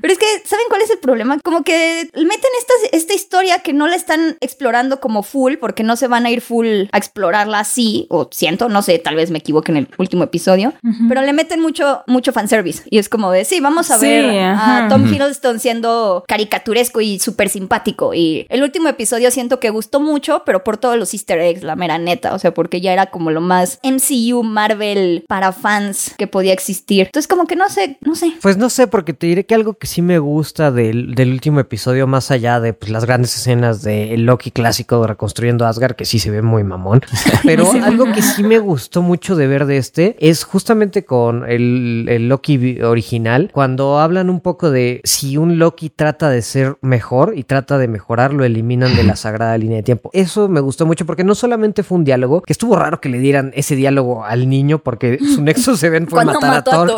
[0.00, 1.38] Pero es que, ¿saben cuál es el problema?
[1.42, 5.96] Como que meten esta, esta historia que no la están explorando como full, porque no
[5.96, 9.38] se van a ir full a explorarla así, o siento, no sé, tal vez me
[9.38, 10.72] equivoque en el último episodio,
[11.08, 12.82] pero le meten mucho, mucho fanservice.
[12.90, 14.88] Y es como de, sí, vamos a Sí, ver a.
[14.88, 18.14] Tom Hiddleston siendo caricaturesco y súper simpático.
[18.14, 21.76] Y el último episodio siento que gustó mucho, pero por todos los easter eggs, la
[21.76, 26.26] mera neta, o sea, porque ya era como lo más MCU, Marvel para fans que
[26.26, 27.06] podía existir.
[27.06, 28.32] Entonces, como que no sé, no sé.
[28.40, 31.60] Pues no sé, porque te diré que algo que sí me gusta del, del último
[31.60, 35.02] episodio, más allá de pues, las grandes escenas de Loki clásico de
[35.34, 37.00] reconstruyendo Asgard, que sí se ve muy mamón,
[37.44, 42.06] pero algo que sí me gustó mucho de ver de este es justamente con el,
[42.08, 47.34] el Loki original, cuando hablan un poco de si un Loki trata de ser mejor
[47.36, 50.10] y trata de mejorar, lo eliminan de la sagrada línea de tiempo.
[50.12, 53.18] Eso me gustó mucho porque no solamente fue un diálogo, que estuvo raro que le
[53.18, 56.62] dieran ese diálogo al niño porque su nexo se ven fue Cuando matar a a
[56.62, 56.94] Thor.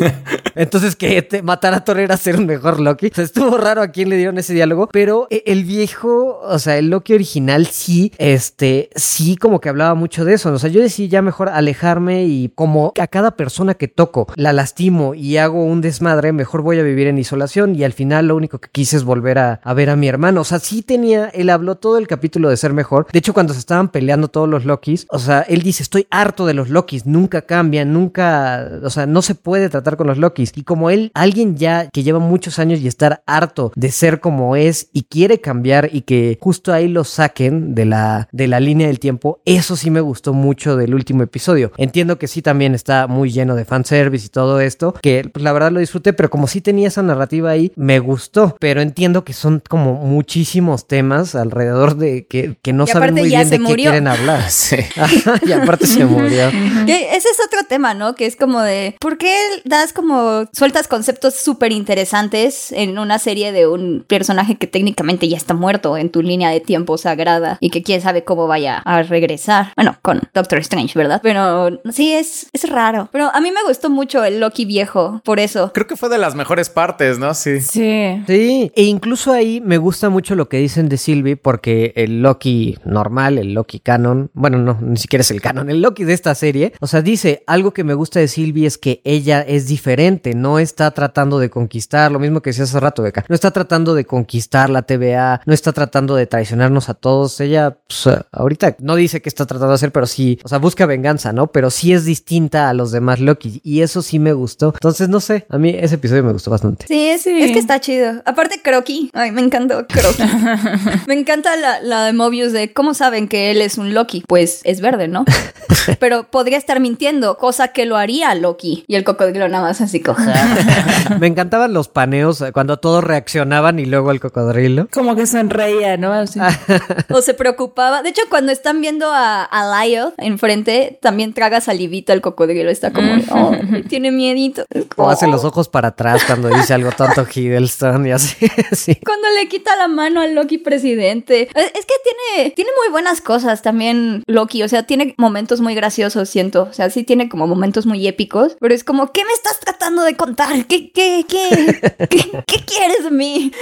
[0.54, 3.08] Entonces que matar a Thor era ser un mejor Loki.
[3.08, 6.58] O sea, estuvo raro a quién le dieron ese diálogo, pero e- el viejo, o
[6.58, 10.52] sea, el Loki original sí, este, sí como que hablaba mucho de eso.
[10.52, 14.52] O sea, yo decía ya mejor alejarme y como a cada persona que toco la
[14.52, 18.36] lastimo y hago un desmadre, mejor voy a vivir en isolación y al final lo
[18.36, 20.40] único que quise es volver a, a ver a mi hermano.
[20.40, 23.06] O sea, sí tenía, él habló todo el capítulo de ser mejor.
[23.12, 26.46] De hecho, cuando se estaban peleando todos los Lokis, o sea, él dice, estoy harto
[26.46, 30.50] de los Lokis, nunca cambian, nunca, o sea, no se puede tratar con los Lokis.
[30.56, 34.56] Y como él, alguien ya que lleva muchos años y estar harto de ser como
[34.56, 38.88] es y quiere cambiar y que justo ahí lo saquen de la, de la línea
[38.88, 41.70] del tiempo, eso sí me gustó mucho del último episodio.
[41.76, 45.52] Entiendo que sí también está muy lleno de fanservice y todo esto, que pues, la
[45.52, 48.56] verdad lo disfruté, pero como sí tenía esa narrativa ahí, me gustó.
[48.58, 53.28] Pero entiendo que son como muchísimos temas alrededor de que, que no Y saben muy
[53.28, 54.44] bien de qué quieren hablar.
[54.56, 54.76] Sí.
[55.46, 56.50] Y aparte se murió.
[56.86, 58.14] Que ese es otro tema, ¿no?
[58.14, 59.36] Que es como de, ¿por qué
[59.78, 65.36] das como, sueltas conceptos súper interesantes en una serie de un personaje que técnicamente ya
[65.36, 69.02] está muerto en tu línea de tiempo sagrada y que quién sabe cómo vaya a
[69.02, 69.72] regresar?
[69.76, 71.20] Bueno, con Doctor Strange, ¿verdad?
[71.22, 73.08] Pero sí, es, es raro.
[73.12, 75.72] Pero a mí me gustó mucho el Loki viejo, por eso.
[75.72, 77.34] Creo que fue de las mejores partes, ¿no?
[77.34, 77.60] Sí.
[77.60, 78.22] Sí.
[78.26, 82.78] Sí, e incluso ahí me gusta mucho lo que dicen de Sylvie porque el Loki
[82.84, 86.34] normal, el Loki canon, bueno, no, ni siquiera es el canon, el Loki de esta
[86.34, 90.34] serie, o sea, dice, algo que me gusta de Sylvie es que ella es diferente,
[90.34, 93.94] no está tratando de conquistar, lo mismo que decía hace rato, Beca, no está tratando
[93.94, 98.94] de conquistar la TVA, no está tratando de traicionarnos a todos, ella, pues, ahorita no
[98.96, 101.48] dice que está tratando de hacer, pero sí, o sea, busca venganza, ¿no?
[101.48, 105.20] Pero sí es distinta a los demás Loki y eso sí me gustó, entonces no
[105.20, 106.86] sé, a mí ese episodio me gustó bastante.
[106.86, 107.42] Sí, Sí.
[107.42, 108.22] es que está chido.
[108.24, 109.10] Aparte, Croqui.
[109.14, 110.22] Ay, me encantó Croqui.
[111.06, 114.22] me encanta la, la de Mobius de cómo saben que él es un Loki.
[114.26, 115.24] Pues es verde, ¿no?
[115.98, 118.84] Pero podría estar mintiendo, cosa que lo haría Loki.
[118.86, 120.34] Y el cocodrilo nada más así coja.
[121.20, 124.88] Me encantaban los paneos eh, cuando todos reaccionaban y luego el cocodrilo.
[124.92, 126.12] Como que sonreía, ¿no?
[126.12, 126.38] Así.
[127.10, 128.02] o se preocupaba.
[128.02, 132.70] De hecho, cuando están viendo a, a Lyle enfrente, también traga salivita el cocodrilo.
[132.70, 133.52] Está como, oh,
[133.88, 134.64] tiene miedito.
[134.96, 138.46] O hace los ojos para atrás cuando dice algo tonto Hiddleston y así.
[138.72, 138.98] sí.
[139.04, 141.48] Cuando le quita la mano al Loki presidente.
[141.54, 144.62] Es es que tiene, tiene muy buenas cosas también Loki.
[144.62, 146.68] O sea, tiene momentos muy graciosos, siento.
[146.70, 148.56] O sea, sí tiene como momentos muy épicos.
[148.60, 150.66] Pero es como, ¿qué me estás tratando de contar?
[150.66, 151.80] ¿Qué, qué, qué,
[152.10, 153.52] qué, qué quieres de mí?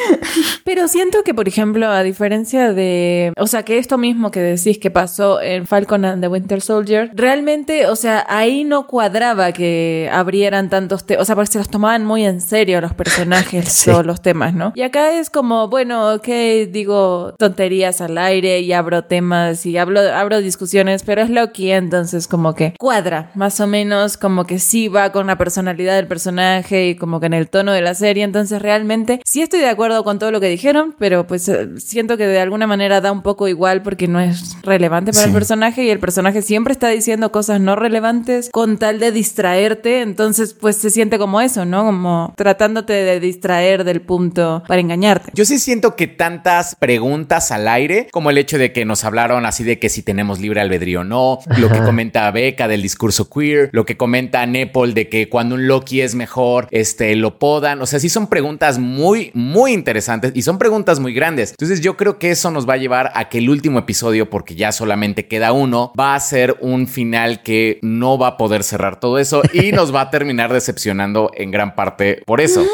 [0.64, 3.32] Pero siento que, por ejemplo, a diferencia de.
[3.36, 7.10] O sea, que esto mismo que decís que pasó en Falcon and the Winter Soldier,
[7.14, 11.22] realmente, o sea, ahí no cuadraba que abrieran tantos temas.
[11.22, 13.90] O sea, porque se los tomaban muy en serio los personajes, Sí.
[13.90, 14.72] todos los temas, ¿no?
[14.74, 16.28] Y acá es como, bueno, ok,
[16.68, 22.28] digo tonterías al aire y abro temas y hablo, abro discusiones, pero es Loki, entonces
[22.28, 25.36] como que cuadra, más o menos, como que sí va con la
[25.74, 29.42] personalidad del personaje y como que en el tono de la serie, entonces realmente sí
[29.42, 32.66] estoy de acuerdo con todo lo que dijeron, pero pues eh, siento que de alguna
[32.66, 35.28] manera da un poco igual porque no es relevante para Sí.
[35.30, 40.00] el personaje y el personaje siempre está diciendo cosas no relevantes con tal de distraerte,
[40.02, 41.84] entonces pues se siente como eso, ¿no?
[41.84, 45.32] Como tratándote de distraer del punto para engañarte.
[45.34, 49.44] Yo sí siento que tantas preguntas al aire, como el hecho de que nos hablaron
[49.46, 53.28] así de que si tenemos libre albedrío o no, lo que comenta Beca del discurso
[53.28, 57.80] queer, lo que comenta Nepal de que cuando un Loki es mejor, este, lo podan.
[57.80, 61.50] O sea, sí son preguntas muy, muy interesantes y son preguntas muy grandes.
[61.50, 64.54] Entonces yo creo que eso nos va a llevar a que el último episodio, porque
[64.54, 69.00] ya solamente queda uno, va a ser un final que no va a poder cerrar
[69.00, 72.64] todo eso y nos va a terminar decepcionando en gran parte por eso.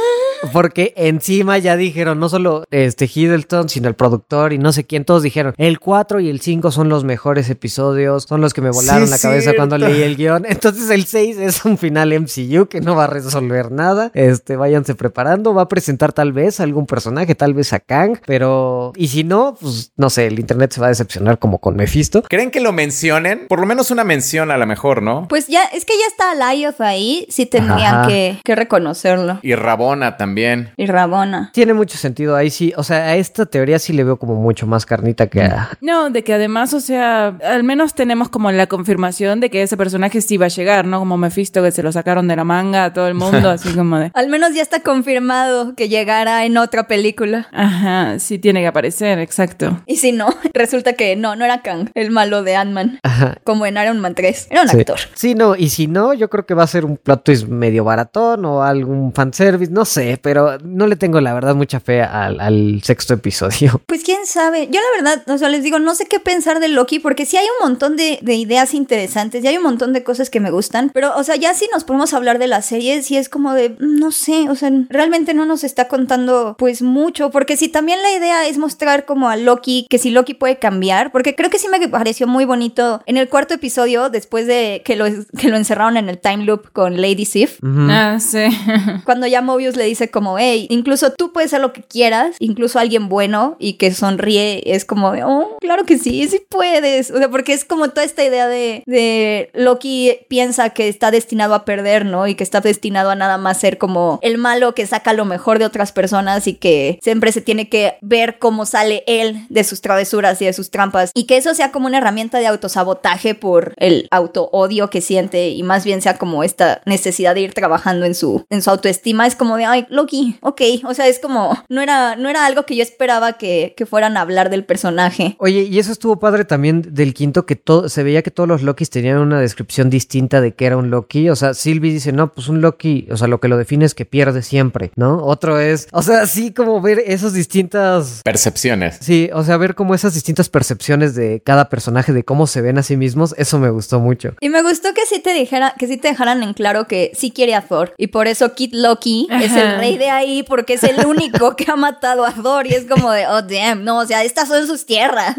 [0.53, 5.05] Porque encima ya dijeron, no solo este Hiddleston, sino el productor y no sé quién,
[5.05, 8.71] todos dijeron, el 4 y el 5 son los mejores episodios, son los que me
[8.71, 10.47] volaron Sí, la cabeza cuando leí el guion.
[10.49, 14.11] Entonces el 6 es un final MCU que no va a resolver nada.
[14.15, 18.93] Este, váyanse preparando, va a presentar tal vez algún personaje, tal vez a Kang, pero...
[18.97, 22.23] Y si no, pues no sé, el internet se va a decepcionar como con Mephisto.
[22.23, 23.47] ¿Creen que lo mencionen?
[23.49, 25.29] Por lo menos una mención a lo mejor, ¿no?
[25.29, 29.39] Pues ya, es que ya está Lyoth ahí, sí tendrían que, que reconocerlo.
[29.43, 30.30] Y Rabona también.
[30.77, 31.51] Y Rabona.
[31.53, 34.67] Tiene mucho sentido ahí sí, o sea, a esta teoría sí le veo como mucho
[34.67, 35.71] más carnita que a...
[35.81, 39.77] No, de que además, o sea, al menos tenemos como la confirmación de que ese
[39.77, 40.99] personaje sí va a llegar, ¿no?
[40.99, 43.99] Como Mephisto que se lo sacaron de la manga a todo el mundo, así como
[43.99, 44.11] de...
[44.15, 47.49] Al menos ya está confirmado que llegará en otra película.
[47.53, 49.83] Ajá, sí tiene que aparecer, exacto.
[49.87, 53.01] Y si no, resulta que no, no era Kang, el malo de Ant-Man.
[53.03, 53.39] Ajá.
[53.45, 54.49] Como en Iron Man 3.
[54.51, 54.79] Era un Sí.
[54.79, 54.99] actor.
[55.15, 57.85] Sí, no, y si no, yo creo que va a ser un plot twist medio
[57.85, 62.41] baratón o algún fanservice, no sé, pero no le tengo la verdad mucha fe al,
[62.41, 63.81] al sexto episodio.
[63.91, 64.69] Pues quién sabe.
[64.71, 67.37] Yo la verdad, o sea, les digo, no sé qué pensar de Loki porque sí
[67.37, 70.51] hay un montón de, de ideas interesantes y hay un montón de cosas que me
[70.51, 70.91] gustan.
[70.95, 73.53] Pero, o sea, ya si nos ponemos a hablar de la serie, sí es como
[73.53, 77.31] de, no sé, o sea, realmente no nos está contando pues mucho.
[77.31, 81.11] Porque si también la idea es mostrar como a Loki, que si Loki puede cambiar,
[81.11, 84.97] porque creo que sí me pareció muy bonito en el cuarto episodio, después de que
[84.97, 85.07] lo,
[85.37, 87.63] que lo encerraron en el time loop con Lady Sif.
[87.63, 87.89] Ujú.
[87.91, 88.47] Ah, sí.
[89.05, 92.79] Cuando ya Mobius le dice como, hey, incluso tú puedes ser lo que quieras, incluso
[92.79, 97.11] alguien bueno y que sonríe, es como oh, claro que sí, sí puedes.
[97.11, 101.55] O sea, porque es como toda esta idea de, de Loki piensa que está destinado
[101.55, 102.27] a perder, ¿no?
[102.27, 105.59] Y que está destinado a nada más ser como el malo que saca lo mejor
[105.59, 109.81] de otras personas y que siempre se tiene que ver cómo sale él de sus
[109.81, 111.11] travesuras y de sus trampas.
[111.15, 115.63] Y que eso sea como una herramienta de autosabotaje por el auto-odio que siente y
[115.63, 119.27] más bien sea como esta necesidad de ir trabajando en su, en su autoestima.
[119.27, 120.63] Es como de, ay, Loki, ok.
[120.85, 124.17] O sea, es como, no era, no era algo que yo esperaba que, que fueran
[124.17, 125.37] a hablar del personaje.
[125.39, 128.63] Oye, y eso estuvo padre también del quinto, que todo, se veía que todos los
[128.63, 131.29] Lokis tenían una descripción distinta de qué era un Loki.
[131.29, 133.95] O sea, Sylvie dice, no, pues un Loki, o sea, lo que lo define es
[133.95, 135.25] que pierde siempre, ¿no?
[135.25, 138.99] Otro es, o sea, sí, como ver esas distintas Percepciones.
[139.01, 142.79] Sí, o sea, ver como esas distintas percepciones de cada personaje, de cómo se ven
[142.79, 144.35] a sí mismos, eso me gustó mucho.
[144.41, 147.31] Y me gustó que sí te dijera, que sí te dejaran en claro que sí
[147.31, 147.95] quiere a Thor.
[147.97, 149.79] Y por eso Kid Loki es el Ajá.
[149.91, 152.67] Rey de ahí, porque es el único que ha matado a Thor.
[152.67, 155.37] Y es como de, oh damn, no, o sea, estas son sus tierras.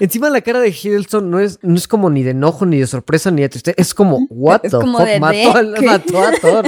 [0.00, 2.86] Encima la cara de Hiddleston no es, no es como ni de enojo, ni de
[2.86, 5.74] sorpresa, ni de tristeza, es como, what Es the como fuck, de, mató, ¿de al-
[5.78, 5.86] qué?
[5.86, 6.66] mató a Thor.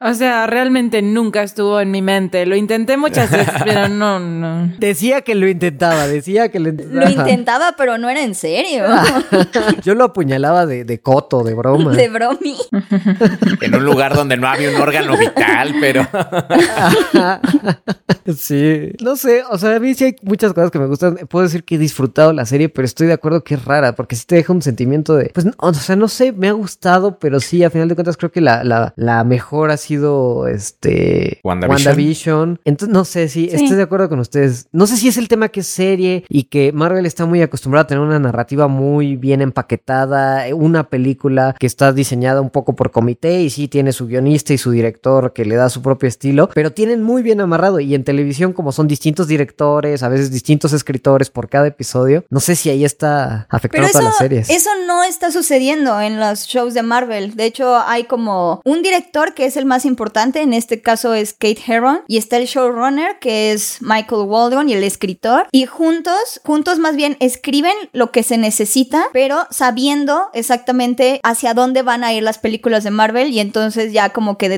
[0.00, 2.46] O sea, realmente nunca estuvo en mi mente.
[2.46, 4.72] Lo intenté muchas veces, pero no, no.
[4.78, 7.04] Decía que lo intentaba, decía que lo intentaba.
[7.04, 8.84] Lo intentaba, pero no era en serio.
[9.84, 11.92] Yo lo apuñalaba de, de coto, de broma.
[11.92, 12.56] De bromi.
[13.60, 16.06] En un lugar donde no había un órgano vital, pero...
[18.36, 21.16] sí, no sé, o sea, a mí sí hay muchas cosas que me gustan.
[21.28, 24.16] Puedo decir que he disfrutado la serie, pero estoy de acuerdo que es rara, porque
[24.16, 27.40] sí te deja un sentimiento de, pues, o sea, no sé, me ha gustado, pero
[27.40, 31.86] sí, a final de cuentas creo que la, la, la mejor ha sido, este, WandaVision.
[31.86, 32.60] WandaVision.
[32.64, 33.56] Entonces, no sé si Sí.
[33.56, 34.68] estoy de acuerdo con ustedes.
[34.72, 37.84] No sé si es el tema que es serie y que Marvel está muy acostumbrado
[37.84, 42.90] a tener una narrativa muy bien empaquetada, una película que está diseñada un poco por
[42.90, 46.48] comité y sí tiene su guionista y su director que le da su propio estilo,
[46.54, 50.72] pero tienen muy bien amarrado y en televisión como son distintos directores, a veces distintos
[50.72, 54.50] escritores por cada episodio, no sé si ahí está afectando todas las series.
[54.50, 57.34] eso no está sucediendo en los shows de Marvel.
[57.34, 61.32] De hecho, hay como un director que es el más importante, en este caso es
[61.32, 65.46] Kate Herron, y está el showrunner que es Michael Waldron y el escritor.
[65.52, 71.82] Y juntos, juntos más bien escriben lo que se necesita, pero sabiendo exactamente hacia dónde
[71.82, 74.48] van a ir las películas de Marvel y entonces ya como que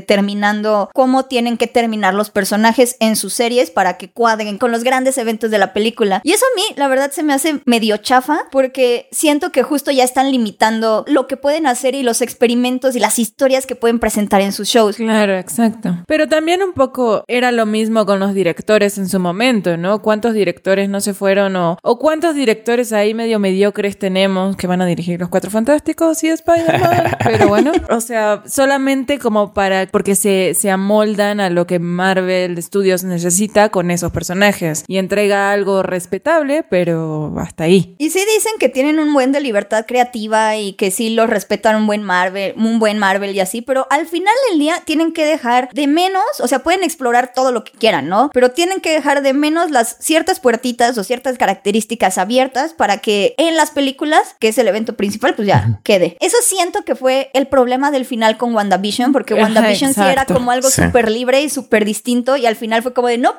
[0.47, 4.85] determinando cómo tienen que terminar los personajes en sus series para que cuadren con los
[4.85, 6.21] grandes eventos de la película.
[6.25, 9.91] Y eso a mí, la verdad, se me hace medio chafa porque siento que justo
[9.91, 13.99] ya están limitando lo que pueden hacer y los experimentos y las historias que pueden
[13.99, 14.97] presentar en sus shows.
[14.97, 15.97] Claro, exacto.
[16.07, 20.03] Pero también un poco era lo mismo con los directores en su momento, ¿no?
[20.03, 24.83] ¿Cuántos directores no se fueron o, o cuántos directores ahí medio mediocres tenemos que van
[24.83, 27.17] a dirigir Los Cuatro Fantásticos y Spider-Man?
[27.25, 32.61] Pero bueno, o sea, solamente como para, porque se, se amoldan a lo que Marvel
[32.63, 37.95] Studios necesita con esos personajes y entrega algo respetable, pero hasta ahí.
[37.99, 41.77] Y sí dicen que tienen un buen de libertad creativa y que sí los respetan
[41.77, 45.25] un buen Marvel, un buen Marvel y así, pero al final del día tienen que
[45.25, 48.31] dejar de menos, o sea, pueden explorar todo lo que quieran, ¿no?
[48.33, 53.35] Pero tienen que dejar de menos las ciertas puertitas o ciertas características abiertas para que
[53.39, 56.17] en las películas, que es el evento principal, pues ya quede.
[56.21, 60.26] Eso siento que fue el problema del final con WandaVision, porque Ajá, WandaVision sí era
[60.35, 60.83] como algo Sí.
[60.83, 63.35] súper libre y súper distinto y al final fue como de, no,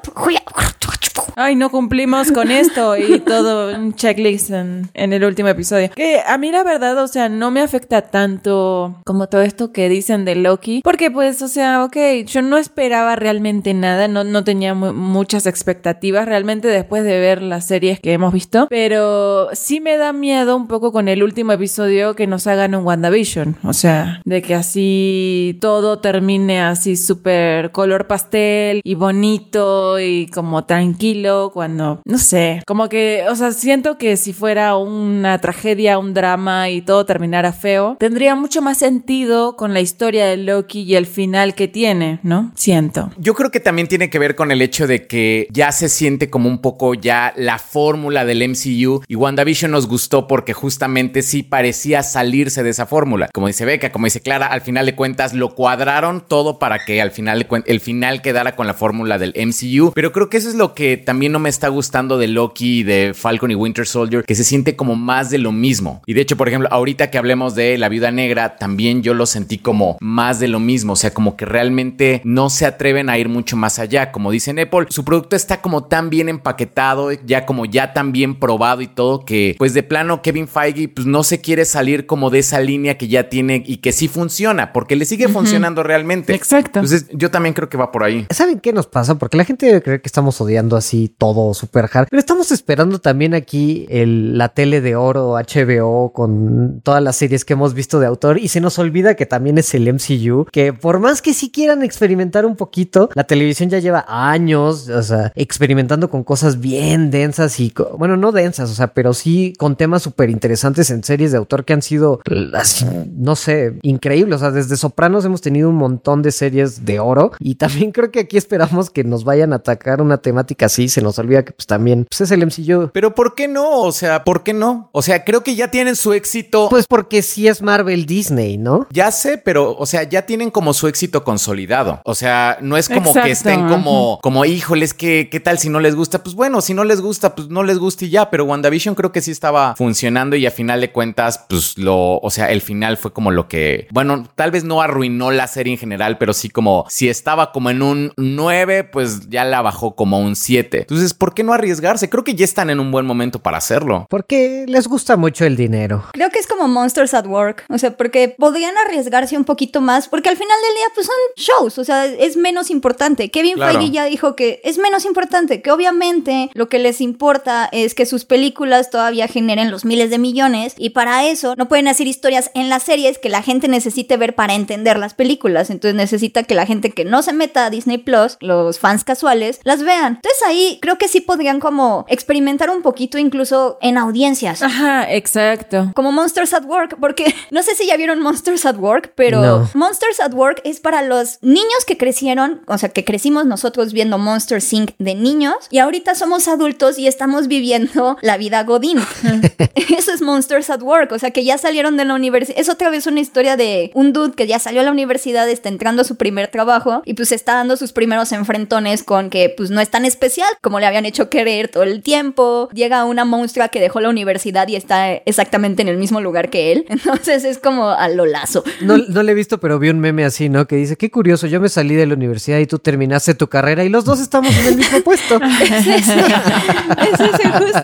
[1.40, 5.92] Ay, no cumplimos con esto y todo un checklist en, en el último episodio.
[5.96, 9.88] Que a mí la verdad, o sea, no me afecta tanto como todo esto que
[9.88, 10.82] dicen de Loki.
[10.84, 11.96] Porque pues, o sea, ok,
[12.26, 17.44] yo no esperaba realmente nada, no, no tenía mu- muchas expectativas realmente después de ver
[17.44, 18.66] las series que hemos visto.
[18.70, 22.84] Pero sí me da miedo un poco con el último episodio que nos hagan un
[22.84, 23.58] WandaVision.
[23.64, 30.66] O sea, de que así todo termine así súper color pastel y bonito y como
[30.66, 36.14] tranquilo cuando, no sé, como que, o sea, siento que si fuera una tragedia, un
[36.14, 40.96] drama y todo terminara feo, tendría mucho más sentido con la historia de Loki y
[40.96, 42.52] el final que tiene, ¿no?
[42.56, 43.12] Siento.
[43.18, 46.30] Yo creo que también tiene que ver con el hecho de que ya se siente
[46.30, 51.44] como un poco ya la fórmula del MCU y WandaVision nos gustó porque justamente sí
[51.44, 53.30] parecía salirse de esa fórmula.
[53.34, 57.02] Como dice Beca, como dice Clara, al final de cuentas lo cuadraron todo para que
[57.02, 60.56] al final el final quedara con la fórmula del MCU, pero creo que eso es
[60.56, 64.36] lo que también no me está gustando de Loki, de Falcon y Winter Soldier, que
[64.36, 66.02] se siente como más de lo mismo.
[66.06, 69.26] Y de hecho, por ejemplo, ahorita que hablemos de La Viuda Negra, también yo lo
[69.26, 73.18] sentí como más de lo mismo, o sea, como que realmente no se atreven a
[73.18, 74.12] ir mucho más allá.
[74.12, 78.40] Como dice Apple, su producto está como tan bien empaquetado, ya como ya tan bien
[78.40, 82.30] probado y todo, que pues de plano Kevin Feige pues no se quiere salir como
[82.30, 86.34] de esa línea que ya tiene y que sí funciona, porque le sigue funcionando realmente.
[86.34, 86.57] Exacto.
[86.66, 88.28] Entonces yo también creo que va por ahí.
[88.30, 89.16] ¿Saben qué nos pasa?
[89.16, 92.08] Porque la gente debe creer que estamos odiando así todo super hard.
[92.10, 97.46] Pero estamos esperando también aquí el, la tele de oro HBO con todas las series
[97.46, 98.40] que hemos visto de autor.
[98.40, 100.46] Y se nos olvida que también es el MCU.
[100.52, 105.04] Que por más que sí quieran experimentar un poquito, la televisión ya lleva años, o
[105.04, 109.76] sea, experimentando con cosas bien densas y, bueno, no densas, o sea, pero sí con
[109.76, 112.22] temas súper interesantes en series de autor que han sido,
[112.54, 112.86] así,
[113.16, 114.38] no sé, increíbles.
[114.38, 118.12] O sea, desde Sopranos hemos tenido un montón de series de oro y también creo
[118.12, 120.90] que aquí esperamos que nos vayan a atacar una temática así.
[120.90, 122.92] Se nos olvida que pues también pues, es el MCU.
[122.94, 123.82] Pero ¿por qué no?
[123.82, 124.90] O sea, ¿por qué no?
[124.92, 126.68] O sea, creo que ya tienen su éxito.
[126.70, 128.88] Pues porque sí es Marvel Disney, ¿no?
[128.92, 132.02] Ya sé, pero, o sea, ya tienen como su éxito consolidado.
[132.06, 135.70] O sea, no es como Exacto, que estén como, como, híjoles, que, ¿qué tal si
[135.70, 136.24] no les gusta?
[136.24, 138.30] Pues bueno, si no les gusta, pues no les gusta y ya.
[138.30, 142.30] Pero WandaVision creo que sí estaba funcionando y a final de cuentas, pues lo, o
[142.30, 145.80] sea, el final fue como lo que, bueno, tal vez no arruinó la serie en
[145.80, 150.20] general, pero sí como, si estaba como en un 9, pues ya la bajó como
[150.20, 150.68] un 7.
[150.68, 150.82] diferente.
[150.82, 152.10] Entonces, ¿por qué no arriesgarse?
[152.10, 154.06] Creo que ya están en un buen momento para hacerlo.
[154.10, 156.04] Porque les gusta mucho el dinero.
[156.14, 160.08] Creo que es como Monsters at Work, o sea, porque podrían arriesgarse un poquito más,
[160.08, 163.30] porque al final del día pues son shows, o sea, es menos importante.
[163.30, 163.80] Kevin Claro.
[163.80, 168.06] Feige ya dijo que es menos importante, que obviamente lo que les importa es que
[168.06, 172.52] sus películas todavía generen los miles de millones y para eso no pueden hacer historias
[172.54, 176.56] en las series que la gente necesite ver para entender las películas, entonces necesita que
[176.56, 180.16] la gente que no se meta a Disney Plus, los fans casuales, las vean.
[180.16, 184.64] Entonces ahí creo que sí podrían como experimentar un poquito incluso en audiencias.
[184.64, 185.92] Ajá, exacto.
[185.94, 189.70] Como Monsters at Work, porque no sé si ya vieron Monsters at Work, pero No.
[189.76, 194.18] Monsters at Work es para los niños que crecieron, o sea, que crecimos nosotros viendo
[194.18, 194.92] Monsters Inc.
[194.98, 199.00] de niños y ahorita somos adultos y estamos viviendo la vida Godín.
[199.96, 202.60] Eso es Monsters at Work, o sea, que ya salieron de la universidad.
[202.60, 205.70] Es otra vez una historia de un dude que ya salió a la universidad, está
[205.70, 209.82] entrando su primer trabajo y pues está dando sus primeros enfrentones con que pues no
[209.82, 212.70] es tan especial como le habían hecho querer todo el tiempo.
[212.74, 216.72] Llega una monstrua que dejó la universidad y está exactamente en el mismo lugar que
[216.72, 216.86] él.
[216.90, 218.64] Entonces es como a lo lazo.
[218.82, 220.68] No, no le he visto, pero vi un meme así, ¿no?
[220.68, 223.84] Que dice, qué curioso, yo me salí de la universidad y tú terminaste tu carrera
[223.84, 225.40] y los dos estamos en el mismo puesto.
[225.68, 226.14] Es eso.
[226.14, 227.84] Es eso justo.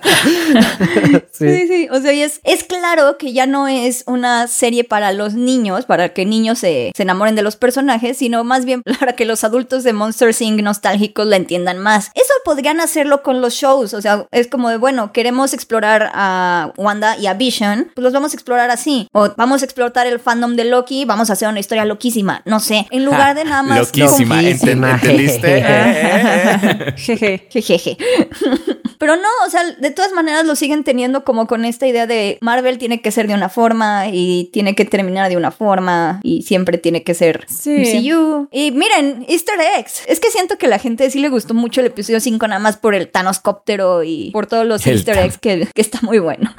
[1.31, 1.87] Sí, sí.
[1.91, 5.85] O sea, y es, es claro que ya no es una serie para los niños,
[5.85, 9.43] para que niños se, se enamoren de los personajes, sino más bien para que los
[9.43, 10.61] adultos de Monster Inc.
[10.61, 12.11] nostálgicos la entiendan más.
[12.15, 13.93] Eso podrían hacerlo con los shows.
[13.93, 18.13] O sea, es como de, bueno, queremos explorar a Wanda y a Vision, pues los
[18.13, 19.07] vamos a explorar así.
[19.11, 22.41] O vamos a explotar el fandom de Loki, vamos a hacer una historia loquísima.
[22.45, 22.87] No sé.
[22.91, 23.79] En lugar de nada más.
[23.79, 24.91] Loquísima, ¿enten- Loquísima.
[24.91, 25.53] ¿entendiste?
[25.63, 26.93] Eh, eh, eh.
[26.97, 27.47] Jeje.
[27.49, 27.97] Jejeje.
[28.97, 32.37] Pero no, o sea, de todas maneras lo siguen teniendo como con esta idea de
[32.41, 36.43] Marvel tiene que ser de una forma y tiene que terminar de una forma y
[36.43, 37.83] siempre tiene que ser Sí.
[38.51, 40.03] Y miren, Easter eggs.
[40.07, 42.59] Es que siento que a la gente sí le gustó mucho el episodio 5 nada
[42.59, 46.19] más por el Thanoscóptero y por todos los El Easter eggs que, que está muy
[46.19, 46.53] bueno.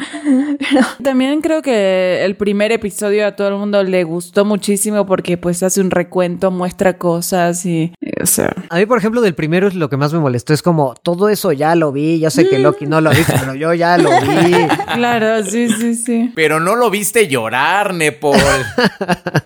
[1.02, 5.62] También creo que el primer episodio a todo el mundo le gustó muchísimo porque pues
[5.62, 9.68] hace un recuento, muestra cosas y, y, o sea, A mí, por ejemplo, del primero
[9.68, 10.54] es lo que más me molestó.
[10.54, 12.20] Es como, todo eso ya lo vi.
[12.20, 14.52] Yo sé que Loki no lo ha visto, pero yo ya lo vi.
[14.94, 16.32] claro, sí, sí, sí.
[16.34, 18.34] Pero no lo viste llorar, Nepal.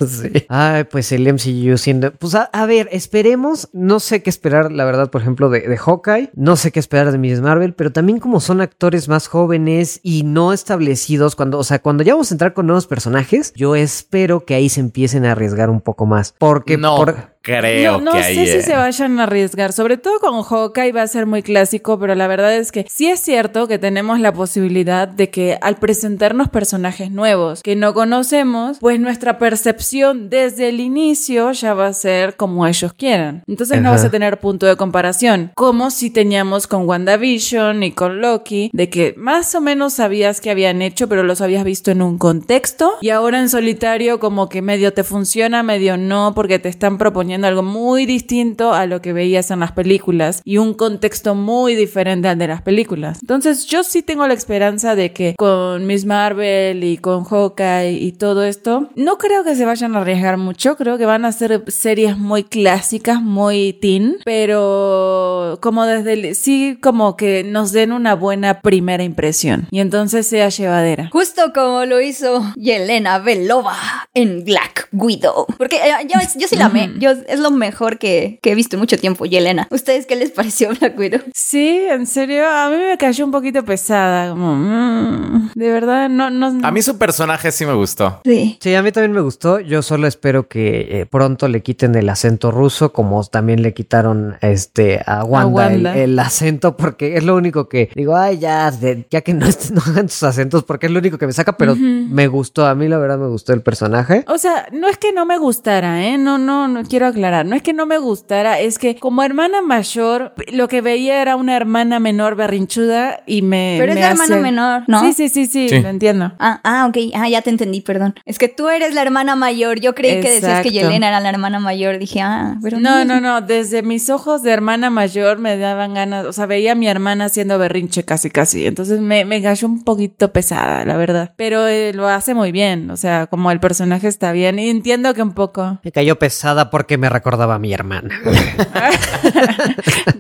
[0.08, 0.46] Sí.
[0.48, 1.76] Ay, pues el MCU
[2.18, 3.68] Pues a, a ver, esperemos.
[3.72, 6.30] No sé qué esperar, la verdad, por ejemplo, de, de Hawkeye.
[6.34, 10.22] No sé qué esperar de Miss Marvel, pero también como son actores más jóvenes y
[10.24, 14.44] no establecidos, cuando, o sea, cuando ya vamos a entrar con nuevos personajes, yo espero
[14.44, 16.34] que ahí se empiecen a arriesgar un poco más.
[16.38, 18.46] Porque no por- creo no no que sé ahí.
[18.46, 18.62] si eh.
[18.62, 22.26] se vayan a arriesgar, sobre todo con Hawkeye va a ser muy clásico, pero la
[22.26, 27.10] verdad es que sí es cierto que tenemos la posibilidad de que al presentarnos personajes
[27.10, 32.66] nuevos que no conocemos, pues nuestra percepción desde el inicio ya va a ser como
[32.66, 33.42] ellos quieran.
[33.46, 33.96] Entonces no Ajá.
[33.96, 38.90] vas a tener punto de comparación, como si teníamos con WandaVision y con Loki, de
[38.90, 42.94] que más o menos sabías que habían hecho, pero los habías visto en un contexto
[43.00, 47.27] y ahora en solitario como que medio te funciona, medio no, porque te están proponiendo
[47.44, 52.28] algo muy distinto a lo que veías en las películas y un contexto muy diferente
[52.28, 53.18] al de las películas.
[53.20, 58.12] Entonces yo sí tengo la esperanza de que con Miss Marvel y con Hawkeye y
[58.12, 61.64] todo esto, no creo que se vayan a arriesgar mucho, creo que van a ser
[61.68, 68.14] series muy clásicas, muy teen, pero como desde el, sí como que nos den una
[68.14, 71.08] buena primera impresión y entonces sea llevadera.
[71.12, 73.76] Justo como lo hizo Yelena Belova
[74.14, 75.46] en Black Widow.
[75.56, 76.92] Porque eh, yo, yo sí la amé.
[76.98, 79.66] Yo, es lo mejor que, que he visto en mucho tiempo, Yelena.
[79.70, 81.20] ¿Ustedes qué les pareció Black Widow?
[81.34, 86.30] Sí, en serio, a mí me cayó un poquito pesada, como mm, de verdad no
[86.30, 88.20] no A mí su personaje sí me gustó.
[88.24, 88.58] Sí.
[88.60, 89.60] Sí, a mí también me gustó.
[89.60, 94.36] Yo solo espero que eh, pronto le quiten el acento ruso, como también le quitaron
[94.40, 95.96] este a Wanda, el- Wanda.
[95.98, 99.82] El, acento, porque es lo único que digo, ay, ya, de- ya que no, no
[99.86, 102.66] hagan sus acentos, porque es lo único que me saca, pero me gustó.
[102.66, 104.24] A mí, la verdad, me gustó el personaje.
[104.28, 106.18] O sea, no es que no me gustara, ¿eh?
[106.18, 107.46] No, no, no quiero aclarar.
[107.46, 111.36] No es que no me gustara, es que como hermana mayor, lo que veía era
[111.36, 113.76] una hermana menor berrinchuda y me.
[113.78, 115.00] Pero es la hermana menor, ¿no?
[115.00, 115.80] Sí, sí, sí, sí, Sí.
[115.80, 116.32] lo entiendo.
[116.38, 116.96] Ah, ah, ok.
[117.14, 118.14] Ah, ya te entendí, perdón.
[118.24, 119.80] Es que tú eres la hermana mayor.
[119.80, 120.70] Yo creí que decías que.
[120.70, 121.98] Yelena era la hermana mayor.
[121.98, 123.40] Dije, ah, pero No, no, no.
[123.40, 126.26] Desde mis ojos de hermana mayor me daban ganas.
[126.26, 128.66] O sea, veía a mi hermana haciendo berrinche casi, casi.
[128.66, 131.32] Entonces me, me cayó un poquito pesada, la verdad.
[131.36, 132.90] Pero eh, lo hace muy bien.
[132.90, 134.58] O sea, como el personaje está bien.
[134.58, 135.78] Y entiendo que un poco.
[135.82, 138.08] Me cayó pesada porque que me recordaba a mi hermana.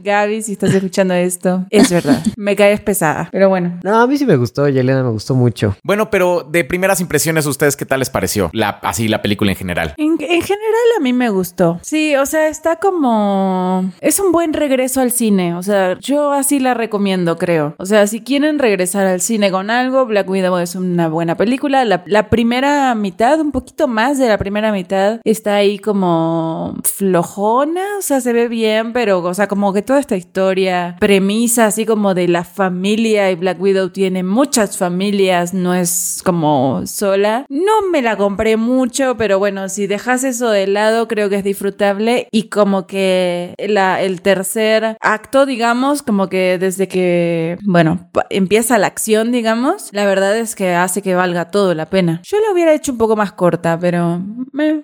[0.04, 2.22] Gaby, si estás escuchando esto, es verdad.
[2.36, 3.28] Me caes pesada.
[3.32, 3.80] Pero bueno.
[3.82, 5.76] No, a mí sí me gustó, Yelena me gustó mucho.
[5.82, 8.50] Bueno, pero de primeras impresiones, ¿ustedes qué tal les pareció?
[8.52, 9.94] La, así la película en general.
[9.96, 11.78] En, en general a mí me gustó.
[11.82, 13.90] Sí, o sea, está como...
[14.00, 15.54] Es un buen regreso al cine.
[15.54, 17.74] O sea, yo así la recomiendo, creo.
[17.78, 21.84] O sea, si quieren regresar al cine con algo, Black Widow es una buena película.
[21.84, 27.82] La, la primera mitad, un poquito más de la primera mitad, está ahí como flojona.
[27.98, 31.86] O sea, se ve bien, pero, o sea, como que toda esta historia, premisa así
[31.86, 37.46] como de la familia y Black Widow tiene muchas familias, no es como sola.
[37.48, 41.44] No me la compré mucho, pero bueno, si dejas eso de lado, creo que es
[41.44, 48.78] disfrutable y como que la, el tercer acto, digamos, como que desde que, bueno, empieza
[48.78, 52.20] la acción, digamos, la verdad es que hace que valga todo la pena.
[52.24, 54.22] Yo la hubiera hecho un poco más corta, pero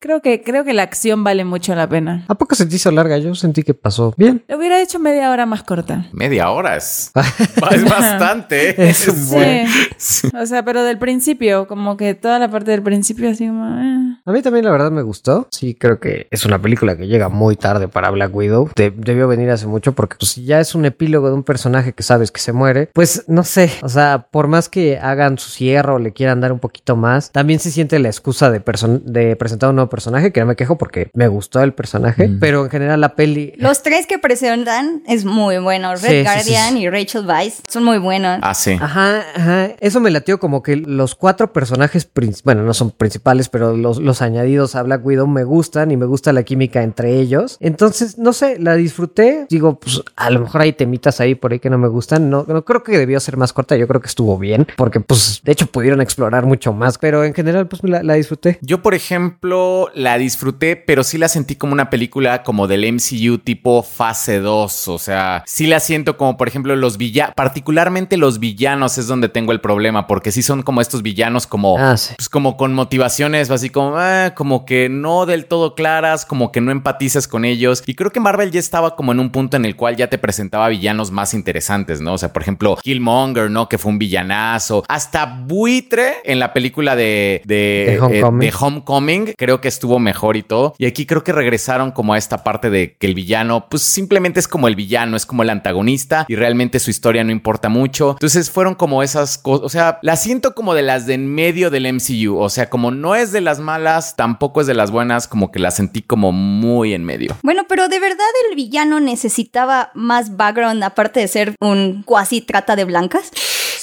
[0.00, 2.24] creo que creo que la acción vale mucho la pena.
[2.28, 3.18] ¿A poco se te hizo larga?
[3.18, 4.44] Yo sentí que pasó bien.
[4.48, 6.06] La hubiera hecho media hora más corta.
[6.12, 7.10] Media hora es,
[7.72, 8.70] es bastante.
[8.70, 8.74] ¿eh?
[8.90, 10.28] Es un buen- Sí.
[10.40, 13.66] O sea, pero del principio, como que toda la parte del principio así como...
[13.80, 14.13] eh.
[14.26, 15.48] A mí también la verdad me gustó.
[15.50, 18.70] Sí, creo que es una película que llega muy tarde para Black Widow.
[18.74, 21.92] De- debió venir hace mucho porque pues, si ya es un epílogo de un personaje
[21.92, 23.70] que sabes que se muere, pues no sé.
[23.82, 27.32] O sea, por más que hagan su cierre o le quieran dar un poquito más,
[27.32, 28.62] también se siente la excusa de,
[29.04, 32.64] de presentar un nuevo personaje, que no me quejo porque me gustó el personaje, pero
[32.64, 33.52] en general la peli...
[33.58, 35.90] Los tres que presentan es muy bueno.
[35.96, 36.78] Red Sí, sí, sí, Guardian sí.
[36.80, 38.38] y Rachel Weisz son muy buenos.
[38.40, 38.72] Ah, sí.
[38.80, 39.68] Ajá, ajá.
[39.80, 42.08] Eso me latió como que los cuatro personajes,
[42.42, 46.06] bueno, no son principales, pero los, los añadidos a Black Widow me gustan y me
[46.06, 47.56] gusta la química entre ellos.
[47.60, 49.46] Entonces, no sé, la disfruté.
[49.50, 52.30] Digo, pues a lo mejor hay temitas ahí por ahí que no me gustan.
[52.30, 53.76] No, no creo que debió ser más corta.
[53.76, 57.34] Yo creo que estuvo bien, porque pues de hecho pudieron explorar mucho más, pero en
[57.34, 58.58] general pues la, la disfruté.
[58.62, 63.38] Yo, por ejemplo, la disfruté, pero sí la sentí como una película como del MCU
[63.38, 64.88] tipo fase 2.
[64.88, 69.28] O sea, sí la siento como, por ejemplo, los villanos, particularmente los villanos es donde
[69.28, 72.14] tengo el problema, porque sí son como estos villanos como, Ah, sí.
[72.16, 76.60] pues como con motivaciones así como, ah, como que no del todo claras, como que
[76.60, 77.82] no empatizas con ellos.
[77.86, 80.18] Y creo que Marvel ya estaba como en un punto en el cual ya te
[80.18, 82.14] presentaba villanos más interesantes, ¿no?
[82.14, 83.68] O sea, por ejemplo, Killmonger, ¿no?
[83.68, 84.84] Que fue un villanazo.
[84.88, 88.42] Hasta Buitre en la película de, de, De Homecoming.
[88.42, 90.74] eh, de Homecoming, creo que estuvo mejor y todo.
[90.78, 94.40] Y aquí creo que regresaron como a esta parte de que el villano, pues simplemente
[94.40, 98.10] es como el villano, es como el antagonista y realmente su historia no importa mucho.
[98.12, 101.70] Entonces fueron como esas cosas, o sea, la siento como de las de en medio
[101.70, 105.28] del MCU, o sea, como no es de las malas, tampoco es de las buenas,
[105.28, 107.36] como que la sentí como muy en medio.
[107.42, 112.76] Bueno, pero de verdad el villano necesitaba más background aparte de ser un cuasi trata
[112.76, 113.30] de blancas.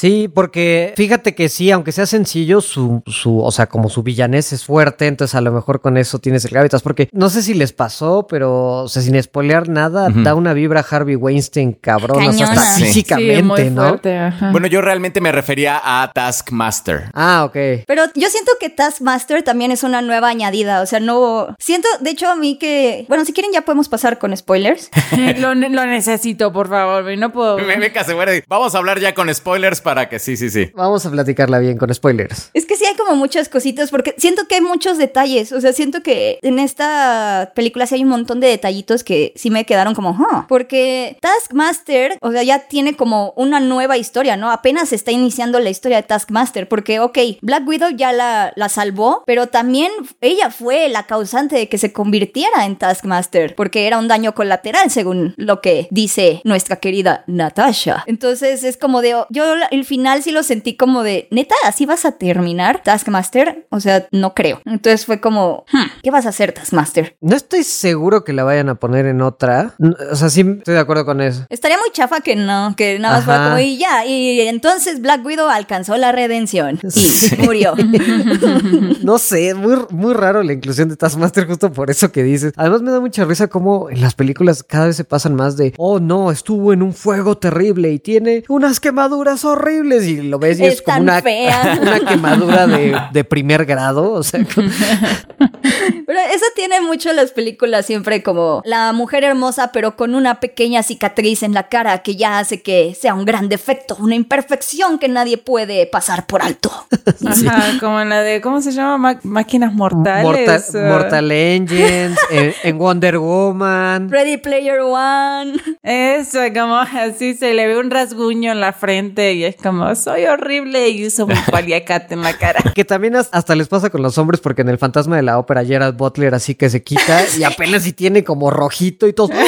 [0.01, 4.51] Sí, porque fíjate que sí, aunque sea sencillo, su, su, o sea, como su villanés
[4.51, 7.53] es fuerte, entonces a lo mejor con eso tienes el gravitas, porque no sé si
[7.53, 12.33] les pasó, pero, o sea, sin spoilear nada, da una vibra Harvey Weinstein cabrón, o
[12.33, 12.61] sea, hasta.
[12.77, 12.85] Sí.
[12.85, 13.89] físicamente, Sí, muy ¿no?
[13.89, 14.49] fuerte, ajá.
[14.51, 17.11] Bueno, yo realmente me refería a Taskmaster.
[17.13, 17.83] Ah, ok.
[17.85, 20.81] Pero yo siento que Taskmaster también es una nueva añadida.
[20.81, 21.55] O sea, no.
[21.59, 23.05] Siento, de hecho, a mí que.
[23.07, 24.89] Bueno, si quieren, ya podemos pasar con spoilers.
[25.37, 27.05] lo, ne- lo necesito, por favor.
[27.17, 27.57] No puedo.
[27.59, 28.43] Me, me muere.
[28.47, 30.71] Vamos a hablar ya con spoilers para que sí, sí, sí.
[30.75, 32.49] Vamos a platicarla bien con spoilers.
[32.53, 35.51] Es que sí hay como muchas cositas, porque siento que hay muchos detalles.
[35.51, 39.49] O sea, siento que en esta película sí hay un montón de detallitos que sí
[39.49, 40.45] me quedaron como, huh.
[40.47, 44.51] Porque Taskmaster, o sea, ya tiene como una nueva historia, ¿no?
[44.51, 49.23] Apenas está iniciando la historia de Taskmaster, porque, ok, Black Widow ya la, la salvó,
[49.25, 49.91] pero también
[50.21, 54.89] ella fue la causante de que se convirtiera en Taskmaster, porque era un daño colateral,
[54.89, 58.03] según lo que dice nuestra querida Natasha.
[58.07, 61.87] Entonces es como de, yo la- el final sí lo sentí como de, neta, así
[61.87, 64.61] vas a terminar Taskmaster, o sea, no creo.
[64.65, 67.17] Entonces fue como, hmm, ¿qué vas a hacer Taskmaster?
[67.19, 69.73] No estoy seguro que la vayan a poner en otra.
[70.11, 71.47] O sea, sí estoy de acuerdo con eso.
[71.49, 73.49] Estaría muy chafa que no, que nada más fuera Ajá.
[73.49, 77.73] como y ya, y entonces Black Widow alcanzó la redención y murió.
[79.01, 82.53] No sé, muy, muy raro la inclusión de Taskmaster justo por eso que dices.
[82.55, 85.73] Además me da mucha risa cómo en las películas cada vez se pasan más de,
[85.77, 90.59] oh no, estuvo en un fuego terrible y tiene unas quemaduras horribles y lo ves
[90.59, 91.21] y es, Es como una,
[91.81, 94.11] una quemadura de, de primer grado.
[94.13, 94.41] O sea,
[96.11, 100.83] Pero eso tiene mucho las películas siempre como la mujer hermosa pero con una pequeña
[100.83, 105.07] cicatriz en la cara que ya hace que sea un gran defecto, una imperfección que
[105.07, 106.69] nadie puede pasar por alto.
[107.25, 108.97] Ajá, como en la de, ¿cómo se llama?
[108.97, 110.25] Ma- máquinas mortales.
[110.25, 110.89] Mortal, eh.
[110.89, 114.09] Mortal Engines, en, en Wonder Woman.
[114.09, 115.53] Ready Player One.
[115.81, 120.25] Eso, como así se le ve un rasguño en la frente y es como, soy
[120.25, 122.61] horrible y uso un paliacate en la cara.
[122.75, 125.39] Que también has- hasta les pasa con los hombres porque en el fantasma de la
[125.39, 129.29] ópera Gerard Butler así que se quita y apenas si tiene como rojito y todo.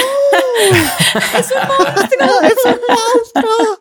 [1.38, 2.42] ¡Es un monstruo!
[2.44, 2.80] ¡Es un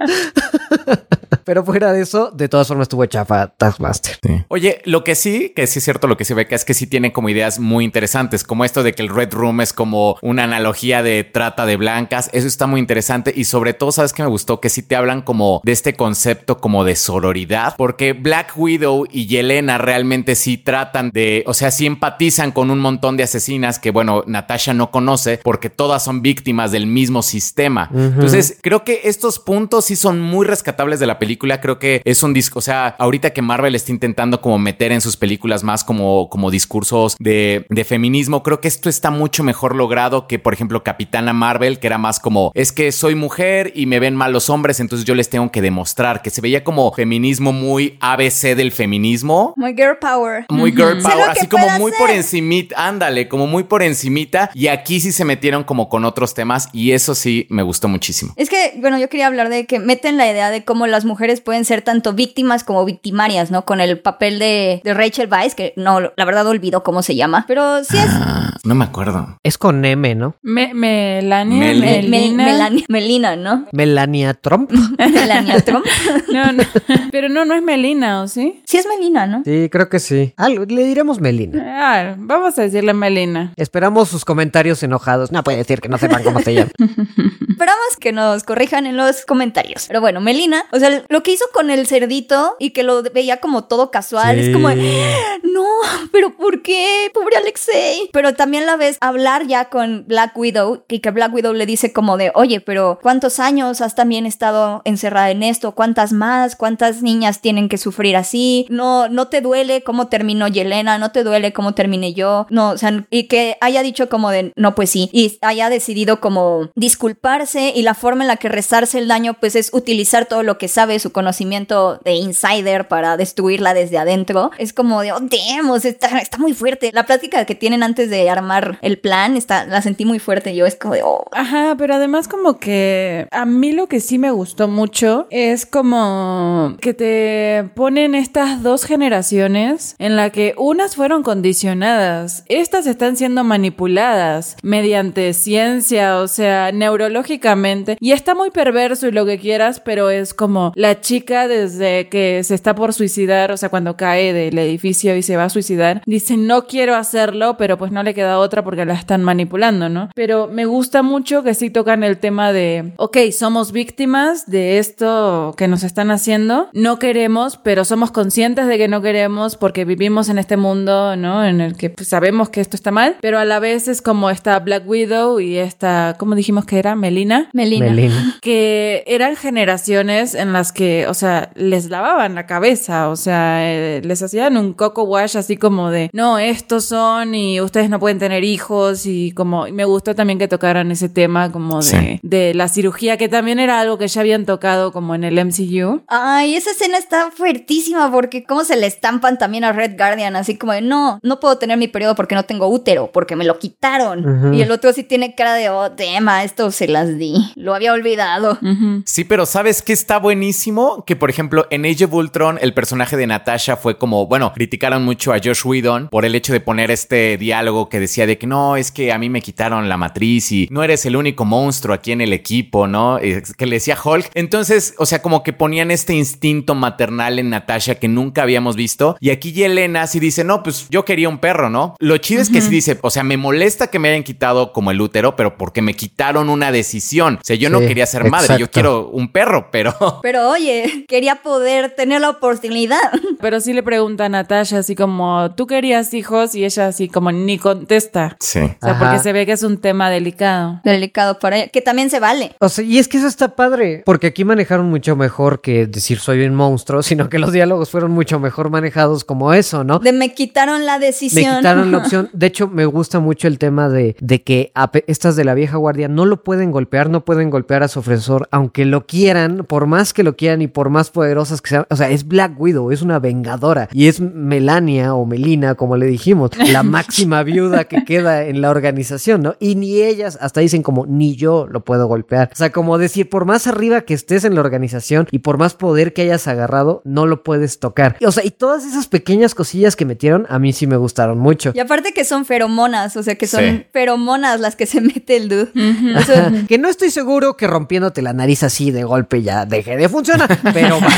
[0.08, 1.06] monstruo!
[1.44, 4.18] Pero fuera de eso, de todas formas estuvo chafa Taskmaster.
[4.48, 6.74] Oye, lo que sí, que sí es cierto lo que se ve que es que
[6.74, 10.16] sí tiene como ideas muy interesantes, como esto de que el Red Room es como
[10.22, 14.22] una analogía de trata de blancas, eso está muy interesante y sobre todo, ¿sabes que
[14.22, 14.60] me gustó?
[14.60, 19.26] Que sí te hablan como de este concepto como de sororidad, porque Black Widow y
[19.26, 23.90] Yelena realmente sí tratan de, o sea, sí empatizan con un montón de asesinas que,
[23.90, 27.90] bueno, Natasha no conoce porque todas son víctimas del mismo sistema.
[27.92, 31.41] Entonces, creo que estos puntos sí son muy rescatables de la película.
[31.60, 35.00] Creo que es un disco, o sea, ahorita que Marvel está intentando como meter en
[35.00, 39.74] sus películas más como, como discursos de, de feminismo, creo que esto está mucho mejor
[39.74, 43.86] logrado que, por ejemplo, Capitana Marvel, que era más como, es que soy mujer y
[43.86, 46.92] me ven mal los hombres, entonces yo les tengo que demostrar que se veía como
[46.92, 49.54] feminismo muy ABC del feminismo.
[49.56, 50.46] Muy girl power.
[50.48, 54.50] Muy girl power, así como muy por encimita, ándale, como muy por encimita.
[54.54, 58.32] Y aquí sí se metieron como con otros temas y eso sí me gustó muchísimo.
[58.36, 61.21] Es que, bueno, yo quería hablar de que meten la idea de cómo las mujeres
[61.40, 63.64] pueden ser tanto víctimas como victimarias, ¿no?
[63.64, 67.84] Con el papel de, Rachel Weisz, que no, la verdad olvidó cómo se llama, pero
[67.84, 69.38] sí es Ah, no me acuerdo.
[69.42, 70.36] Es con M, ¿no?
[70.42, 72.44] Me- Melania, Mel- Mel- Melina.
[72.44, 73.66] Melania- Melina, ¿no?
[73.72, 74.70] Melania Trump.
[74.98, 75.84] Melania Trump.
[76.32, 76.62] No, no.
[77.10, 78.62] Pero no, no es Melina, ¿o sí?
[78.64, 79.42] Sí es Melina, ¿no?
[79.44, 80.32] Sí, creo que sí.
[80.38, 81.62] Ah, le diremos Melina.
[81.66, 83.52] Ah, vamos a decirle Melina.
[83.56, 85.30] Esperamos sus comentarios enojados.
[85.30, 86.70] No puede decir que no sepan cómo se llama.
[86.78, 89.84] Esperamos que nos corrijan en los comentarios.
[89.88, 93.38] Pero bueno, Melina, o sea, lo que hizo con el cerdito y que lo veía
[93.40, 95.64] como todo casual, es como, no,
[96.12, 97.10] pero ¿por qué?
[97.12, 98.08] Pobre Alexei.
[98.12, 101.92] Pero también la ves hablar ya con Black Widow y que Black Widow le dice
[101.92, 105.72] como de, oye, pero ¿cuántos años has también estado encerrada en esto?
[105.72, 106.56] ¿Cuántas más?
[106.56, 108.66] ¿Cuántas niñas tienen que sufrir así?
[108.68, 112.46] No, no te duele cómo terminó Yelena, no te duele cómo terminé yo.
[112.50, 116.20] No, o sea, y que haya dicho como de, no, pues sí, y haya decidido
[116.20, 120.42] como disculparse y la forma en la que rezarse el daño pues es utilizar todo
[120.42, 124.50] lo que sabe, su conocimiento de insider para destruirla desde adentro.
[124.58, 126.90] Es como de, oh, damn, está, está muy fuerte.
[126.92, 128.41] La plática que tienen antes de armar
[128.82, 130.54] el plan, está, la sentí muy fuerte.
[130.54, 131.24] Yo es como de, oh.
[131.32, 136.76] Ajá, pero además como que a mí lo que sí me gustó mucho es como
[136.80, 143.44] que te ponen estas dos generaciones en la que unas fueron condicionadas, estas están siendo
[143.44, 150.10] manipuladas mediante ciencia, o sea, neurológicamente, y está muy perverso y lo que quieras, pero
[150.10, 154.58] es como la chica desde que se está por suicidar, o sea, cuando cae del
[154.58, 158.31] edificio y se va a suicidar, dice no quiero hacerlo, pero pues no le queda
[158.38, 160.10] otra porque la están manipulando, ¿no?
[160.14, 165.54] Pero me gusta mucho que sí tocan el tema de, ok, somos víctimas de esto
[165.56, 170.28] que nos están haciendo, no queremos, pero somos conscientes de que no queremos porque vivimos
[170.28, 171.44] en este mundo, ¿no?
[171.44, 174.30] En el que pues, sabemos que esto está mal, pero a la vez es como
[174.30, 176.94] esta Black Widow y esta, ¿cómo dijimos que era?
[176.94, 177.86] Melina Melina.
[177.86, 178.38] Melina.
[178.42, 184.00] que eran generaciones en las que, o sea, les lavaban la cabeza, o sea, eh,
[184.04, 188.18] les hacían un coco wash así como de, no, estos son y ustedes no pueden
[188.22, 192.20] tener hijos y como, y me gustó también que tocaran ese tema como de, Sí.
[192.22, 196.02] de la cirugía, que también era algo que ya habían tocado como en el MCU.
[196.06, 200.56] Ay, esa escena está fuertísima porque cómo se le estampan también a Red Guardian, así
[200.56, 203.58] como de, no, no puedo tener mi periodo porque no tengo útero, porque me lo
[203.58, 204.54] quitaron.
[204.54, 207.34] Y el otro sí tiene cara de, oh, tema, esto se las di.
[207.56, 208.58] Lo había olvidado.
[209.04, 211.04] Sí, pero ¿sabes qué está buenísimo?
[211.04, 215.04] Que, por ejemplo, en Age of Ultron, el personaje de Natasha fue como, bueno, criticaron
[215.04, 218.46] mucho a Josh Whedon por el hecho de poner este diálogo que decía de que
[218.46, 221.94] no, es que a mí me quitaron la matriz y no eres el único monstruo
[221.94, 223.18] aquí en el equipo, ¿no?
[223.56, 224.30] Que le decía Hulk.
[224.34, 229.16] Entonces, o sea, como que ponían este instinto maternal en Natasha que nunca habíamos visto.
[229.20, 231.96] Y aquí Yelena sí dice, no, pues yo quería un perro, ¿no?
[231.98, 234.90] Lo chido es que sí dice, o sea, me molesta que me hayan quitado como
[234.90, 237.36] el útero, pero porque me quitaron una decisión.
[237.36, 239.94] O sea, yo no quería ser madre, yo quiero un perro, pero...
[240.22, 242.98] Pero oye, quería poder tener la oportunidad.
[243.40, 246.54] Pero sí le pregunta a Natasha así como, ¿tú querías hijos?
[246.54, 247.58] Y ella así como ni
[248.02, 248.36] contesta.
[248.40, 248.60] Sí.
[248.60, 248.98] O sea, Ajá.
[248.98, 250.80] porque se ve que es un tema delicado.
[250.84, 252.52] Delicado para ella, que también se vale.
[252.60, 256.18] O sea, y es que eso está padre, porque aquí manejaron mucho mejor que decir
[256.18, 259.98] soy un monstruo, sino que los diálogos fueron mucho mejor manejados como eso, ¿no?
[259.98, 261.58] De me quitaron la Me decisión.
[261.58, 262.30] quitaron la opción.
[262.32, 264.72] De hecho, me gusta mucho el tema de, de que
[265.06, 268.48] estas de la vieja guardia no lo pueden golpear, no pueden golpear a su ofensor,
[268.50, 271.86] aunque lo quieran, por más que lo quieran y por más poderosas que sean.
[271.90, 273.88] O sea, es Black Widow, es una vengadora.
[273.92, 278.60] Y es Melania o Melina, como le dijimos, la máxima viuda la que queda en
[278.60, 279.56] la organización, ¿no?
[279.58, 282.50] Y ni ellas hasta dicen como, ni yo lo puedo golpear.
[282.52, 285.74] O sea, como decir, por más arriba que estés en la organización y por más
[285.74, 288.16] poder que hayas agarrado, no lo puedes tocar.
[288.24, 291.72] O sea, y todas esas pequeñas cosillas que metieron, a mí sí me gustaron mucho.
[291.74, 293.86] Y aparte que son feromonas, o sea, que son Sí.
[293.92, 295.70] feromonas las que se mete el dude.
[296.18, 296.32] Eso-
[296.68, 300.58] que no estoy seguro que rompiéndote la nariz así de golpe ya deje de funcionar,
[300.72, 301.08] pero va.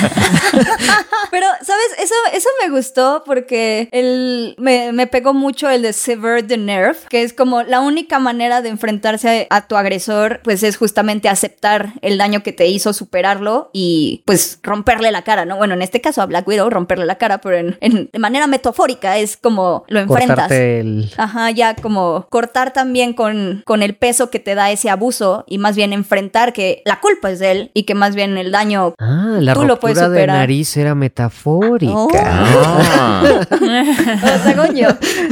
[1.31, 1.87] Pero, ¿sabes?
[1.99, 6.97] Eso, eso me gustó porque el, me, me pegó mucho el de Sever the Nerve,
[7.09, 11.29] que es como la única manera de enfrentarse a, a tu agresor, pues es justamente
[11.29, 15.57] aceptar el daño que te hizo, superarlo y pues romperle la cara, ¿no?
[15.57, 18.47] Bueno, en este caso a Black Widow, romperle la cara, pero en, en- de manera
[18.47, 20.37] metafórica es como lo enfrentas.
[20.37, 21.11] Cortarte el...
[21.17, 25.59] Ajá, ya como cortar también con, con el peso que te da ese abuso y
[25.59, 28.95] más bien enfrentar que la culpa es de él y que más bien el daño
[28.99, 30.39] Ah, la Tú lo puedes ruptura de superar.
[30.39, 31.93] nariz era metafórica.
[31.95, 32.09] Oh.
[32.17, 33.41] Ah.
[33.55, 34.89] O sea, coño,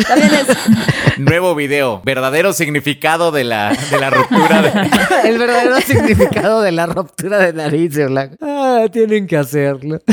[0.08, 0.46] también es.
[1.18, 2.00] Nuevo video.
[2.04, 4.90] Verdadero significado de la, de la ruptura de.
[5.28, 8.36] El verdadero significado de la ruptura de nariz, de Black.
[8.40, 10.00] Ah, tienen que hacerlo.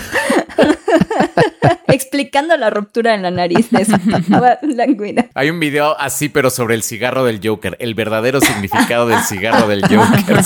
[1.88, 3.85] explicando la ruptura en la nariz de
[4.97, 5.26] Widow.
[5.35, 7.77] Hay un video así, pero sobre el cigarro del Joker.
[7.80, 10.39] El verdadero significado del cigarro del Joker.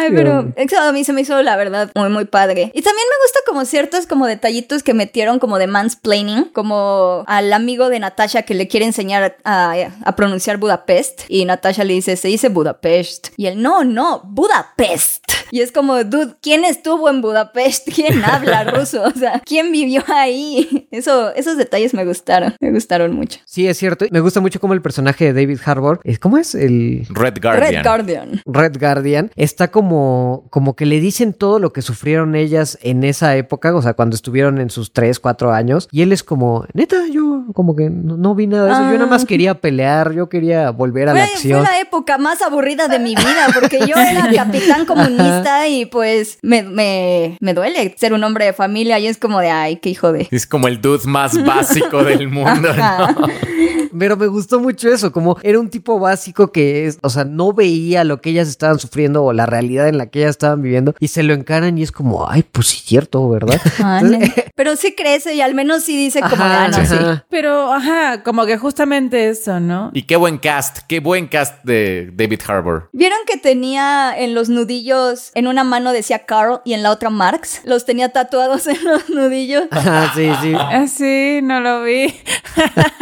[0.00, 2.70] Ay, pero eso a mí se me hizo la verdad muy muy padre.
[2.74, 7.52] Y también me gusta como ciertos como detallitos que metieron como de mansplaining, como al
[7.52, 9.74] amigo de Natasha que le quiere enseñar a,
[10.04, 13.28] a pronunciar Budapest y Natasha le dice, se dice Budapest.
[13.36, 15.24] Y él, no, no, Budapest.
[15.52, 17.88] Y es como, dude, ¿quién estuvo en Budapest?
[17.94, 19.02] ¿Quién habla ruso?
[19.02, 20.88] O sea, ¿quién vivió ahí?
[20.90, 23.40] Eso, esos detalles me gustaron, me gustaron mucho.
[23.46, 24.06] Sí, es cierto.
[24.10, 26.00] Me gusta mucho como el personaje de David Harbour.
[26.04, 26.54] es- ¿Cómo es?
[26.54, 27.72] El Red Guardian.
[27.72, 28.42] Red Guardian.
[28.46, 29.30] Red Guardian.
[29.36, 29.89] Está como,
[30.50, 34.14] como que le dicen todo lo que sufrieron ellas en esa época, o sea, cuando
[34.16, 35.88] estuvieron en sus 3, 4 años.
[35.90, 38.82] Y él es como, neta, yo como que no, no vi nada de eso.
[38.92, 39.26] Yo nada más Ah.
[39.26, 41.62] quería pelear, yo quería volver a la Fue, fue acción.
[41.62, 46.62] la época más aburrida de mi vida porque yo era capitán comunista y pues me,
[46.62, 50.12] me, me duele ser un hombre de familia y es como de, ay, qué hijo
[50.12, 50.28] de...
[50.30, 52.68] Es como el dude más básico del mundo.
[52.74, 53.26] ¿no?
[53.96, 57.52] Pero me gustó mucho eso, como era un tipo básico que es, o sea, no
[57.52, 60.94] veía lo que ellas estaban sufriendo o la realidad en la que ellas estaban viviendo
[60.98, 63.60] y se lo encaran y es como, ay, pues sí, cierto, ¿verdad?
[63.82, 64.44] Ah, Entonces.
[64.54, 67.22] Pero sí crece y al menos sí dice como ajá, ah, no, sí.
[67.30, 69.90] Pero, ajá, como que justamente eso, ¿no?
[69.94, 72.90] Y qué buen cast, qué buen cast de David Harbour.
[72.92, 77.10] ¿Vieron que tenía en los nudillos, en una mano decía Carl y en la otra
[77.10, 77.62] Marx?
[77.64, 79.64] Los tenía tatuados en los nudillos.
[79.70, 80.52] Ajá, sí, sí.
[80.56, 82.14] Ah, sí, no lo vi.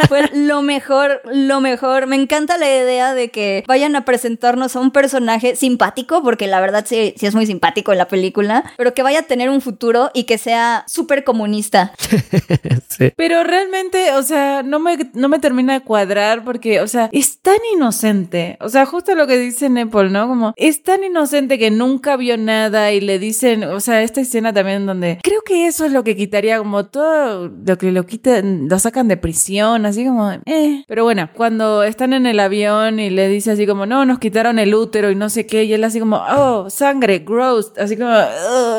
[0.07, 0.78] Fue lo mejor,
[1.25, 2.07] lo mejor.
[2.07, 6.59] Me encanta la idea de que vayan a presentarnos a un personaje simpático, porque la
[6.61, 9.61] verdad sí, sí es muy simpático en la película, pero que vaya a tener un
[9.61, 11.93] futuro y que sea súper comunista.
[12.87, 13.11] sí.
[13.15, 17.39] Pero realmente, o sea, no me, no me termina de cuadrar porque, o sea, es
[17.39, 18.57] tan inocente.
[18.61, 20.27] O sea, justo lo que dice Nepal, ¿no?
[20.27, 24.53] Como, es tan inocente que nunca vio nada y le dicen, o sea, esta escena
[24.53, 28.67] también donde creo que eso es lo que quitaría como todo lo que lo quitan,
[28.69, 30.68] lo sacan de prisión, así como, eh.
[30.87, 34.59] Pero bueno, cuando están en el avión y le dice así como, no, nos quitaron
[34.59, 38.13] el útero y no sé qué, y él así como, oh, sangre, gross, así como,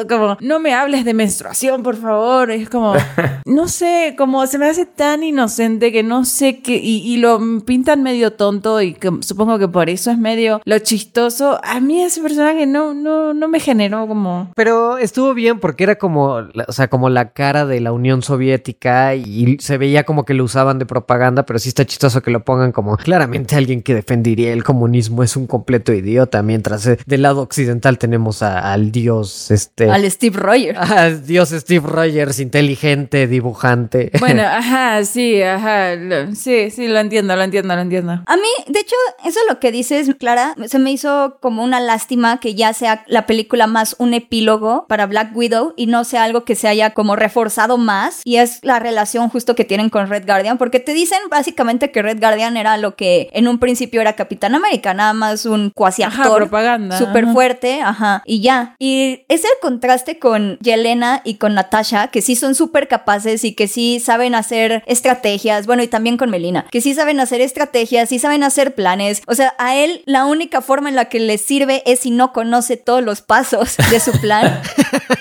[0.08, 2.50] como, no me hables de menstruación, por favor.
[2.50, 2.94] Y es como,
[3.44, 7.40] no sé, como se me hace tan inocente que no sé qué, y, y lo
[7.64, 11.60] pintan medio tonto y que supongo que por eso es medio lo chistoso.
[11.62, 14.50] A mí ese personaje no, no, no me generó como...
[14.54, 19.14] Pero estuvo bien porque era como, o sea, como la cara de la Unión Soviética
[19.14, 22.44] y se veía como que lo usaban de propaganda, pero sí está chistoso que lo
[22.44, 27.22] pongan como claramente alguien que defendería el comunismo es un completo idiota, mientras eh, del
[27.22, 29.90] lado occidental tenemos a- al dios, este...
[29.90, 30.78] Al Steve Rogers.
[30.90, 34.10] al dios Steve Rogers, inteligente, dibujante.
[34.20, 38.12] Bueno, ajá, sí, ajá, lo- sí, sí, lo entiendo, lo entiendo, lo entiendo.
[38.26, 42.40] A mí, de hecho, eso lo que dices, Clara, se me hizo como una lástima
[42.40, 46.44] que ya sea la película más un epílogo para Black Widow y no sea algo
[46.44, 48.20] que se haya como reforzado más.
[48.24, 52.02] Y es la relación justo que tienen con Red Guardian, porque te dicen básicamente que
[52.02, 56.02] Red Guardian era lo que en un principio era Capitán América, nada más un cuasi
[56.02, 56.38] Ajá, actor.
[56.42, 57.32] propaganda, Súper ajá.
[57.32, 58.74] fuerte, ajá, y ya.
[58.78, 63.54] Y es el contraste con Yelena y con Natasha, que sí son súper capaces y
[63.54, 68.08] que sí saben hacer estrategias, bueno, y también con Melina, que sí saben hacer estrategias,
[68.08, 69.22] sí saben hacer planes.
[69.26, 72.32] O sea, a él la única forma en la que le sirve es si no
[72.32, 74.60] conoce todos los pasos de su plan.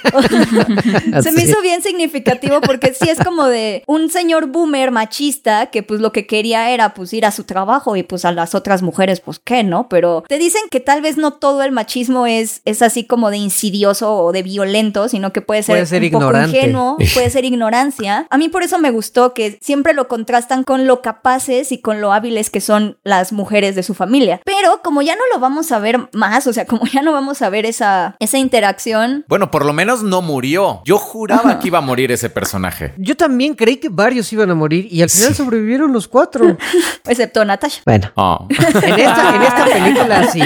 [1.23, 5.83] Se me hizo bien significativo porque sí es como de un señor boomer machista que
[5.83, 8.81] pues lo que quería era pues ir a su trabajo y pues a las otras
[8.81, 9.87] mujeres pues qué, ¿no?
[9.89, 13.37] Pero te dicen que tal vez no todo el machismo es, es así como de
[13.37, 16.57] insidioso o de violento, sino que puede ser, Puede ser un poco ignorante.
[16.57, 18.27] ingenuo, puede ser ignorancia.
[18.29, 22.01] A mí por eso me gustó que siempre lo contrastan con lo capaces y con
[22.01, 24.41] lo hábiles que son las mujeres de su familia.
[24.45, 27.41] Pero como ya no lo vamos a ver más, o sea, como ya no vamos
[27.41, 30.81] a ver esa, esa interacción, Bueno, por lo menos no murió.
[30.85, 32.93] Yo juraba que iba a morir ese personaje.
[32.97, 36.28] Yo también creí que varios iban a morir y al final sobrevivieron los cuatro.
[37.07, 37.81] excepto Natasha.
[37.85, 38.47] Bueno, Oh.
[38.49, 40.41] en esta, en esta película sí.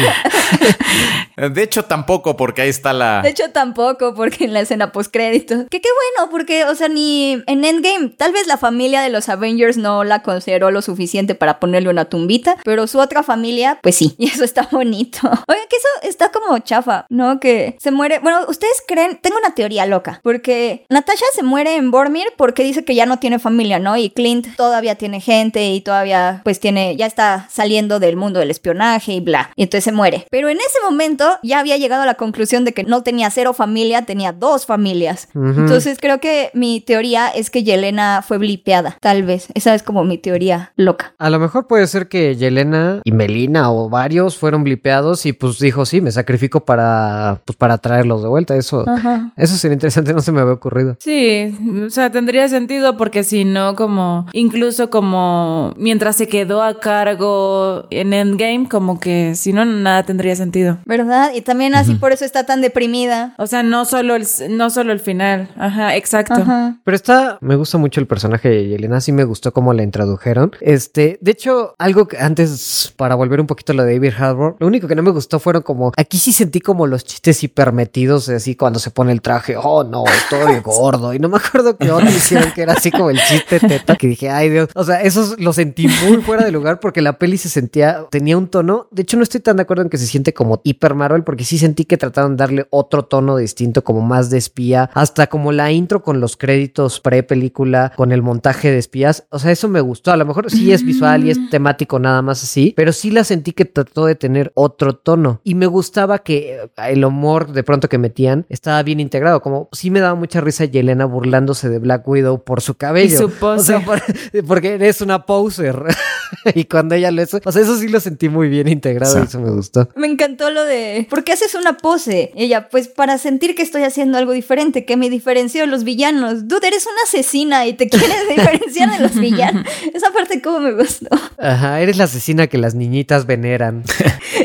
[1.35, 3.21] De hecho, tampoco, porque ahí está la.
[3.21, 5.65] De hecho, tampoco, porque en la escena postcrédito.
[5.69, 9.29] Que qué bueno, porque, o sea, ni en Endgame, tal vez la familia de los
[9.29, 13.95] Avengers no la consideró lo suficiente para ponerle una tumbita, pero su otra familia, pues
[13.95, 15.19] sí, y eso está bonito.
[15.47, 17.39] Oigan, que eso está como chafa, ¿no?
[17.39, 18.19] Que se muere.
[18.19, 22.85] Bueno, ustedes creen, tengo una teoría loca, porque Natasha se muere en Bormir porque dice
[22.85, 23.97] que ya no tiene familia, ¿no?
[23.97, 28.51] Y Clint todavía tiene gente y todavía, pues tiene, ya está saliendo del mundo del
[28.51, 29.51] espionaje y bla.
[29.55, 30.25] Y entonces se muere.
[30.29, 33.53] Pero en ese momento ya había llegado a la conclusión de que no tenía cero
[33.53, 35.27] familia, tenía dos familias.
[35.33, 39.47] Entonces creo que mi teoría es que Yelena fue blipeada, tal vez.
[39.53, 41.13] Esa es como mi teoría loca.
[41.17, 45.59] A lo mejor puede ser que Yelena y Melina o varios fueron blipeados y pues
[45.59, 48.55] dijo, sí, me sacrifico para, pues, para traerlos de vuelta.
[48.55, 49.31] Eso, Ajá.
[49.37, 50.97] eso sería interesante, no se me había ocurrido.
[50.99, 51.55] Sí,
[51.85, 57.85] o sea, tendría sentido porque si no, como, incluso como mientras se quedó a cargo
[57.89, 60.79] en Endgame, como que si no, nada tendría sentido.
[60.85, 61.31] ¿Verdad?
[61.33, 63.35] Y también así por eso está tan deprimida.
[63.37, 65.49] O sea, no solo el, no solo el final.
[65.57, 66.33] Ajá, exacto.
[66.33, 66.77] Ajá.
[66.83, 70.51] Pero está, me gusta mucho el personaje de Yelena, sí me gustó cómo la introdujeron.
[70.61, 74.55] Este, de hecho, algo que antes, para volver un poquito a lo de David Harbour,
[74.59, 78.29] lo único que no me gustó fueron como, aquí sí sentí como los chistes hipermetidos,
[78.29, 81.13] así cuando se pone el traje, oh no, estoy gordo.
[81.13, 84.07] Y no me acuerdo que otro hicieron que era así como el chiste teta, que
[84.07, 87.37] dije, ay Dios, o sea, eso lo sentí muy fuera de lugar porque la peli
[87.37, 90.07] se sentía, tenía un tono, de hecho no estoy tan de acuerdo en que se
[90.07, 94.01] siente como hiper Marvel porque sí sentí que trataron de darle otro tono distinto, como
[94.01, 98.77] más de espía, hasta como la intro con los créditos pre-película, con el montaje de
[98.77, 101.99] espías, o sea, eso me gustó, a lo mejor sí es visual y es temático
[101.99, 105.39] nada más así, pero sí la sentí que trató de tener otro tono.
[105.43, 109.69] Y me gustaba que eh, el humor de pronto que metían estaba bien integrado, como
[109.71, 113.15] sí me daba mucha risa Yelena burlándose de Black Widow por su cabello.
[113.15, 113.61] Y su pose.
[113.61, 114.01] O sea, por-
[114.47, 115.75] porque eres una poser.
[116.55, 119.19] y cuando ella lo hizo, o sea, eso sí lo sentí muy bien integrado Sí.
[119.21, 119.89] y eso me gustó.
[119.95, 122.31] Me encantó lo de, ¿por qué haces una pose?
[122.35, 125.83] Y ella, pues para sentir que estoy haciendo algo diferente, que me diferencio de los
[125.83, 126.47] villanos.
[126.47, 129.67] Dude, eres una asesina y te quieres diferenciar de los villanos.
[129.93, 131.07] Esa parte como me gustó.
[131.37, 133.83] Ajá, eres la asesina que las niñitas veneran.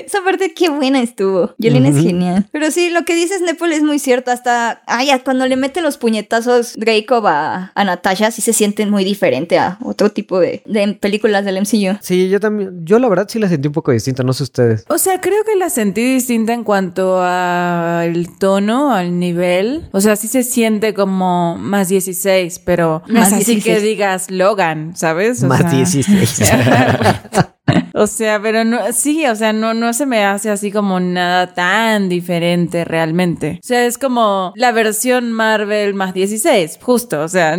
[0.09, 1.55] Esa parte qué buena estuvo.
[1.59, 2.49] Yelena es genial.
[2.51, 4.31] Pero sí, lo que dices, Nepal, es muy cierto.
[4.31, 9.05] Hasta, ay, cuando le mete los puñetazos Dracov a, a Natasha, sí se sienten muy
[9.05, 11.99] diferente a otro tipo de, de películas del MCU.
[12.01, 14.87] Sí, yo también, yo la verdad sí la sentí un poco distinta, no sé ustedes.
[14.89, 19.91] O sea, creo que la sentí distinta en cuanto al tono, al nivel.
[19.93, 23.65] O sea, sí se siente como más 16, pero no Más es así 16.
[23.65, 25.43] que digas Logan, ¿sabes?
[25.43, 26.51] O Más sea, 16.
[27.95, 31.53] O sea, pero no, sí, o sea, no, no se me hace así como nada
[31.55, 33.59] tan diferente realmente.
[33.63, 37.59] O sea, es como la versión Marvel más 16, justo, o sea,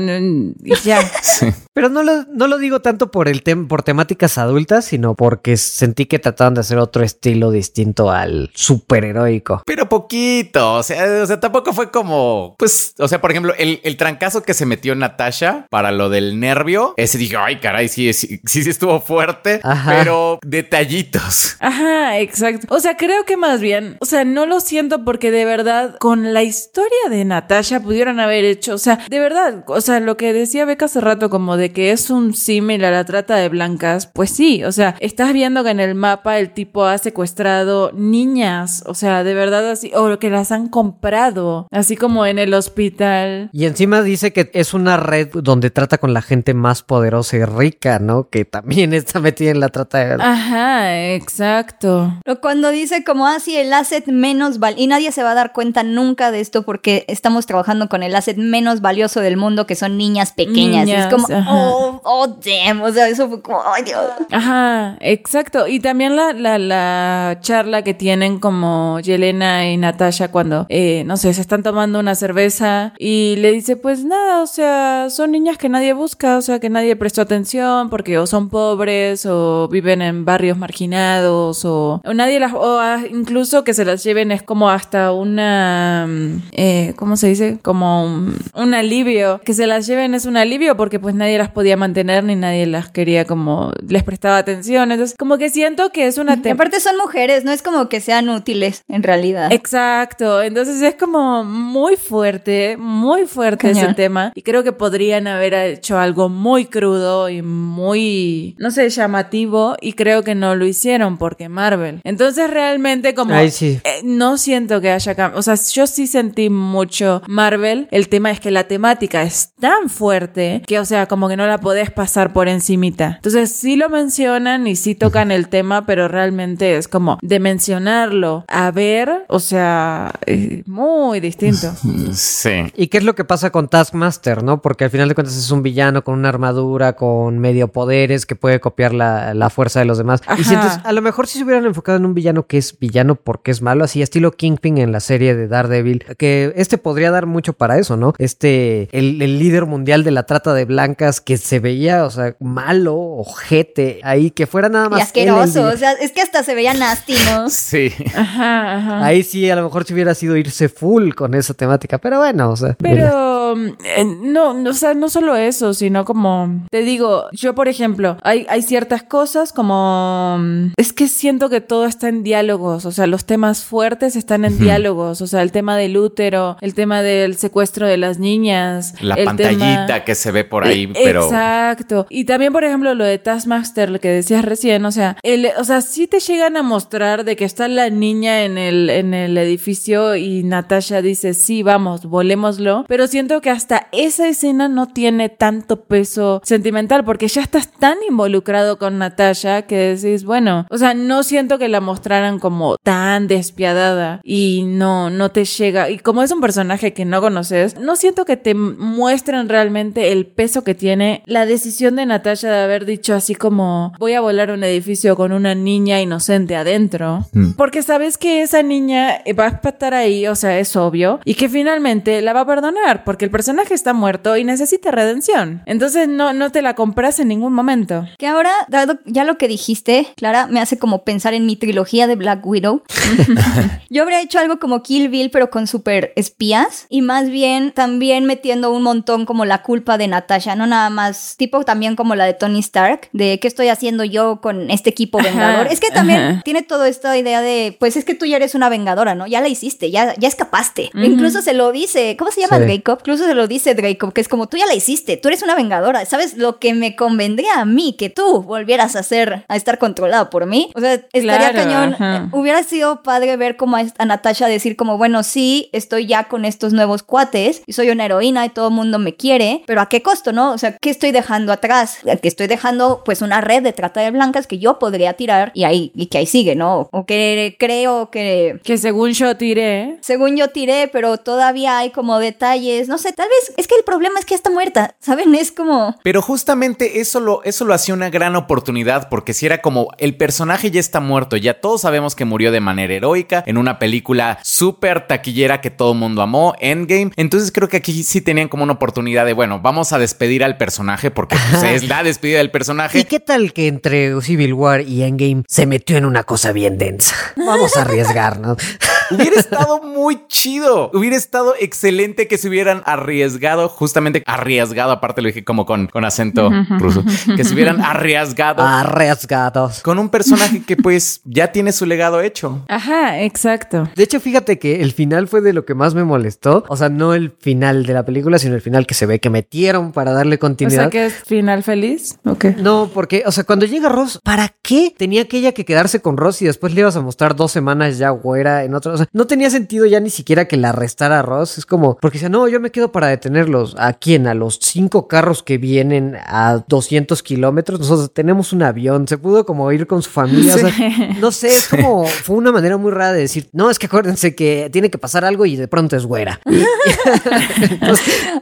[0.84, 1.02] ya.
[1.22, 1.48] Sí.
[1.74, 5.56] Pero no lo, no lo digo tanto por el tem por temáticas adultas, sino porque
[5.58, 9.64] sentí que trataban de hacer otro estilo distinto al superheroico.
[9.66, 13.80] Pero poquito, o sea, o sea, tampoco fue como, pues, o sea, por ejemplo, el,
[13.84, 18.12] el trancazo que se metió Natasha para lo del nervio, ese dije, ay, caray, sí,
[18.14, 19.92] sí, sí, sí estuvo fuerte, Ajá.
[19.92, 19.99] pero
[20.44, 21.56] detallitos.
[21.60, 22.68] Ajá, exacto.
[22.70, 26.34] O sea, creo que más bien, o sea, no lo siento porque de verdad con
[26.34, 30.34] la historia de Natasha pudieron haber hecho, o sea, de verdad, o sea, lo que
[30.34, 34.08] decía Beca hace rato como de que es un símil a la trata de blancas,
[34.08, 38.84] pues sí, o sea, estás viendo que en el mapa el tipo ha secuestrado niñas,
[38.86, 43.50] o sea, de verdad así, o que las han comprado, así como en el hospital.
[43.52, 47.46] Y encima dice que es una red donde trata con la gente más poderosa y
[47.46, 48.30] rica, ¿no?
[48.30, 49.89] Que también está metida en la trata
[50.22, 52.14] Ajá, exacto.
[52.26, 55.54] O cuando dice como así el asset menos val y nadie se va a dar
[55.54, 59.76] cuenta nunca de esto porque estamos trabajando con el asset menos valioso del mundo que
[59.76, 60.86] son niñas pequeñas.
[60.86, 61.50] Niñas, es como, ajá.
[61.52, 62.82] oh, oh, damn.
[62.82, 64.06] O sea, eso fue como, ay Dios.
[64.32, 65.68] Ajá, exacto.
[65.68, 71.18] Y también la, la, la charla que tienen como Yelena y Natasha cuando, eh, no
[71.18, 75.58] sé, se están tomando una cerveza y le dice, pues nada, o sea, son niñas
[75.58, 80.02] que nadie busca, o sea, que nadie prestó atención porque o son pobres o viven
[80.02, 84.44] en barrios marginados o, o nadie las, o a- incluso que se las lleven es
[84.44, 87.60] como hasta una, mm, eh, ¿cómo se dice?
[87.62, 89.40] Como un, un alivio.
[89.46, 92.66] Que se las lleven es un alivio porque pues nadie las podía mantener ni nadie
[92.66, 94.92] las quería como, les prestaba atención.
[94.92, 98.30] Entonces, como que siento que es una aparte son mujeres, no es como que sean
[98.30, 99.52] útiles en realidad.
[99.52, 103.86] Exacto, entonces es como muy fuerte, muy fuerte Cañón.
[103.86, 108.90] ese tema y creo que podrían haber hecho algo muy crudo y muy, no sé,
[108.90, 112.02] llamativo y creo que no lo hicieron porque Marvel.
[112.04, 113.80] Entonces realmente como Ay, sí.
[113.84, 118.32] eh, no siento que haya cambiado, o sea, yo sí sentí mucho Marvel, el tema
[118.32, 121.92] es que la temática es tan fuerte que o sea, como que no la podés
[121.92, 123.14] pasar por encimita.
[123.18, 128.46] Entonces sí lo mencionan y sí tocan el tema, pero realmente es como de mencionarlo
[128.48, 131.72] a ver, o sea, eh, muy distinto.
[132.14, 132.72] Sí.
[132.76, 134.62] ¿Y qué es lo que pasa con Taskmaster, no?
[134.62, 138.36] Porque al final de cuentas es un villano con una armadura, con medio poderes, que
[138.36, 140.22] puede copiar la, la fuerza de los demás.
[140.38, 143.16] Y sientes, a lo mejor si se hubieran enfocado en un villano que es villano
[143.16, 147.26] porque es malo, así estilo Kingpin en la serie de Daredevil, que este podría dar
[147.26, 148.14] mucho para eso, ¿no?
[148.20, 152.38] Este, el, el líder mundial de la trata de blancas que se veía, o sea,
[152.40, 155.00] malo, ojete, ahí, que fuera nada más.
[155.14, 157.50] Y él el asqueroso, o sea, es que hasta se veía nasty, ¿no?
[157.50, 157.92] Sí.
[158.16, 159.06] Ajá, ajá.
[159.06, 162.52] Ahí sí, a lo mejor si hubiera sido irse full con esa temática, pero bueno,
[162.52, 162.78] o sea.
[162.80, 167.56] Pero mm, eh, no, no, o sea, no solo eso, sino como te digo, yo
[167.56, 172.24] por ejemplo, hay, hay ciertas cosas como mm, es que siento que todo está en
[172.24, 176.58] diálogos, o sea, los temas fuertes están en diálogos, o sea, el tema del útero,
[176.62, 180.66] el tema del secuestro de las niñas, La el pantallita tema- que se ve por
[180.66, 181.24] ahí, Eh, pero.
[181.26, 182.06] Exacto.
[182.10, 185.64] Y también, por ejemplo, lo de Taskmaster, lo que decías recién, o sea, el, o
[185.64, 189.38] sea, sí te llegan a mostrar de que está la niña en el, en el
[189.38, 192.86] edificio y Natasha dice, sí, vamos, volémoslo.
[192.88, 197.98] Pero siento que hasta esa escena no tiene tanto peso sentimental porque ya estás tan
[198.08, 199.29] involucrado con Natasha
[199.68, 205.10] que decís, bueno, o sea, no siento que la mostraran como tan despiadada y no,
[205.10, 205.90] no te llega.
[205.90, 210.26] Y como es un personaje que no conoces, no siento que te muestren realmente el
[210.26, 214.52] peso que tiene la decisión de Natasha de haber dicho así como voy a volar
[214.52, 217.26] un edificio con una niña inocente adentro.
[217.34, 217.52] Mm.
[217.52, 221.50] Porque sabes que esa niña va a estar ahí, o sea, es obvio, y que
[221.50, 225.62] finalmente la va a perdonar porque el personaje está muerto y necesita redención.
[225.66, 228.06] Entonces no, no te la compras en ningún momento.
[228.18, 232.08] Que ahora, dado ya lo que dijiste, Clara, me hace como pensar en mi trilogía
[232.08, 232.82] de Black Widow.
[233.90, 236.86] Yo habría hecho algo como Kill Bill, pero con super espías.
[236.90, 241.36] Y más bien también metiendo un montón como la culpa de Natasha, no nada más,
[241.38, 245.20] tipo también como la de Tony Stark, de qué estoy haciendo yo con este equipo
[245.20, 245.68] Ajá, vengador.
[245.68, 246.42] es que también ajá.
[246.44, 249.28] tiene toda esta idea de, pues es que tú ya eres una vengadora, ¿no?
[249.28, 250.90] Ya la hiciste, ya, ya escapaste.
[250.94, 252.66] Incluso se lo dice, ¿cómo se llama Sí.
[252.78, 253.00] Jacob?
[253.02, 255.56] Incluso se lo dice Dracob, que es como tú ya la hiciste, tú eres una
[255.56, 256.36] vengadora, ¿sabes?
[256.38, 259.00] Lo que me convendría a mí que tú volvieras a
[259.48, 260.72] a estar controlado por mí.
[260.76, 261.94] O sea, estaría Claro, cañón.
[261.94, 262.16] ajá.
[262.18, 266.26] Eh, Hubiera sido padre ver como a, a Natasha decir como, bueno, sí, estoy ya
[266.26, 269.82] con estos nuevos cuates y soy una heroína y todo el mundo me quiere, pero
[269.82, 270.52] ¿a qué costo, no?
[270.52, 271.98] O sea, ¿qué estoy dejando atrás?
[272.22, 275.64] Que estoy dejando pues una red de trata de blancas que yo podría tirar y
[275.64, 276.90] ahí, y que ahí sigue, ¿no?
[276.92, 282.20] O que creo que Que según yo tiré, según yo tiré, pero todavía hay como
[282.20, 285.34] detalles, no sé, tal vez es que el problema es que ya está muerta, ¿saben?
[285.36, 285.96] Es como...
[286.04, 290.16] Pero justamente eso lo, eso lo hacía una gran oportunidad, porque si era como el
[290.16, 294.40] personaje ya está muerto, ya todos sabemos que murió de manera heroica en una película
[294.44, 297.12] súper taquillera que todo el mundo amó, Endgame.
[297.16, 300.58] Entonces creo que aquí sí tenían como una oportunidad de, bueno, vamos a despedir al
[300.58, 303.06] personaje, porque pues, es la despedida del ¿Y personaje.
[303.06, 307.16] qué tal que entre Civil War y Endgame se metió en una cosa bien densa?
[307.38, 308.58] Vamos a arriesgarnos.
[309.12, 310.92] Hubiera estado muy chido.
[310.94, 316.06] Hubiera estado excelente que se hubieran arriesgado, justamente arriesgado, aparte lo dije como con, con
[316.06, 316.50] acento
[316.80, 317.04] ruso,
[317.36, 319.82] que se hubieran arriesgado Arriesgados.
[319.82, 322.64] con un personaje que pues ya tiene su legado hecho.
[322.68, 323.90] Ajá, exacto.
[323.96, 326.64] De hecho, fíjate que el final fue de lo que más me molestó.
[326.68, 329.30] O sea, no el final de la película, sino el final que se ve que
[329.30, 330.84] metieron para darle O continuidad.
[330.84, 332.20] sea que es final feliz.
[332.26, 332.46] Ok.
[332.58, 336.18] No, porque, o sea, cuando llega Ross, ¿para qué tenía que ella que quedarse con
[336.18, 338.99] Ross y después le ibas a mostrar dos semanas ya güera en otro?
[339.00, 341.58] Sea, no tenía sentido ya ni siquiera que la arrestara a Ross.
[341.58, 343.76] Es como, porque dice, no, yo me quedo para detenerlos.
[343.78, 344.28] ¿A quién?
[344.28, 347.80] A los cinco carros que vienen a 200 kilómetros.
[347.80, 349.08] Nosotros tenemos un avión.
[349.08, 350.56] Se pudo como ir con su familia.
[350.56, 350.72] O sea,
[351.20, 354.36] no sé, es como, fue una manera muy rara de decir, no, es que acuérdense
[354.36, 356.40] que tiene que pasar algo y de pronto es güera.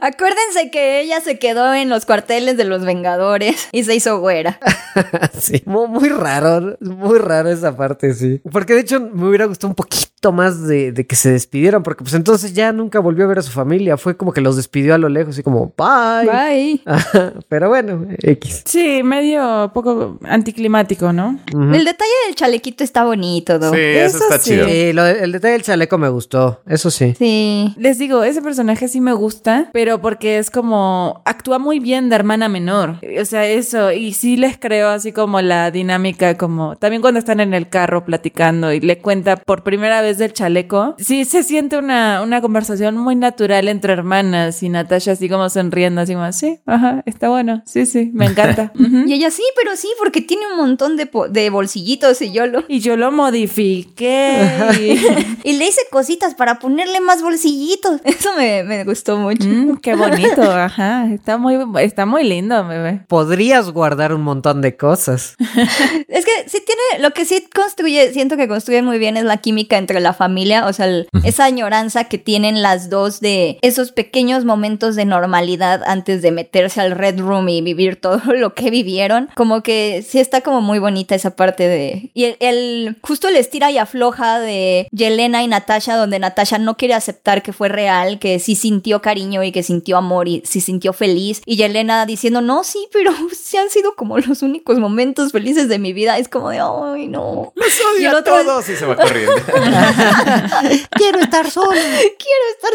[0.00, 4.58] Acuérdense que ella se quedó en los cuarteles de los Vengadores y se hizo güera.
[5.38, 8.40] Sí, mu- muy raro, muy raro esa parte, sí.
[8.50, 11.82] Porque de hecho me hubiera gustado un poquito poquito más de, de que se despidieron,
[11.82, 13.96] porque pues entonces ya nunca volvió a ver a su familia.
[13.96, 16.26] Fue como que los despidió a lo lejos, así como, bye.
[16.30, 16.82] Bye.
[16.86, 18.62] Ajá, Pero bueno, X.
[18.64, 21.38] Sí, medio poco anticlimático, ¿no?
[21.52, 23.70] El detalle del chalequito está bonito, ¿no?
[23.70, 24.50] Sí, eso, Eso está sí.
[24.50, 24.66] chido.
[24.66, 27.14] Sí, lo- el detalle del chaleco me gustó, eso sí.
[27.18, 27.74] Sí.
[27.76, 32.16] Les digo, ese personaje sí me gusta, pero porque es como actúa muy bien de
[32.16, 32.96] hermana menor.
[33.20, 37.40] O sea, eso, y sí les creo así como la dinámica, como también cuando están
[37.40, 41.76] en el carro platicando y le cuenta por primera vez del chaleco, sí se siente
[41.78, 46.60] una, una conversación muy natural entre hermanas y Natasha así como sonriendo, así como, sí,
[46.64, 48.72] ajá, está bueno, sí, sí, me encanta.
[49.08, 52.64] Y ella sí, pero sí, porque tiene un montón de, de bolsillitos y yo lo...
[52.68, 54.42] Y yo lo modifiqué.
[54.80, 54.98] y-
[55.48, 58.00] Y le hice cositas para ponerle más bolsillitos.
[58.04, 59.46] Eso me, me gustó mucho.
[59.48, 61.06] Mm, qué bonito, ajá.
[61.12, 63.02] Está muy, está muy lindo, bebé.
[63.08, 65.36] Podrías guardar un montón de cosas.
[66.08, 69.38] Es que sí tiene, lo que sí construye, siento que construye muy bien es la
[69.38, 70.27] química entre la familia,
[70.66, 75.82] o sea, el- esa añoranza que tienen las dos de esos pequeños momentos de normalidad
[75.86, 79.28] antes de meterse al Red Room y vivir todo lo que vivieron.
[79.34, 82.10] Como que sí está como muy bonita esa parte de...
[82.14, 86.76] Y el, el- justo el estira y afloja de Yelena y Natasha, donde Natasha no
[86.76, 90.60] quiere aceptar que fue real, que sí sintió cariño y que sintió amor y sí
[90.60, 91.42] sintió feliz.
[91.46, 95.78] Y Yelena diciendo, no, sí, pero sí han sido como los únicos momentos felices de
[95.78, 96.18] mi vida.
[96.18, 97.52] Es como de, ay, no.
[97.54, 99.32] Los odio a todos y se va corriendo.
[100.90, 101.80] Quiero estar sola.
[101.80, 102.72] Quiero estar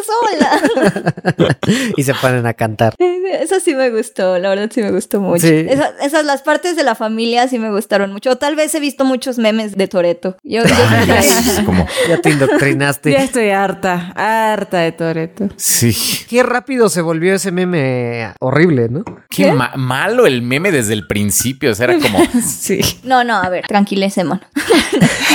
[1.42, 1.58] sola.
[1.98, 2.94] y se ponen a cantar.
[3.00, 5.48] Eso sí me gustó, la verdad sí me gustó mucho.
[5.48, 5.66] Sí.
[5.70, 8.32] Esa- esas, las partes de la familia sí me gustaron mucho.
[8.32, 10.38] O tal vez he visto muchos memes de Toreto.
[10.44, 13.12] Yo, yo Es como, Ya te indoctrinaste.
[13.14, 15.50] Ya estoy harta, harta de Toreto.
[15.58, 15.94] sí.
[16.30, 19.04] Qué rápido se volvió ese meme horrible, ¿no?
[19.30, 21.72] Qué, ma- malo el meme desde el principio.
[21.72, 22.80] O sea, era como, Sí.
[23.04, 24.04] No, no, a ver, tranquilémonos.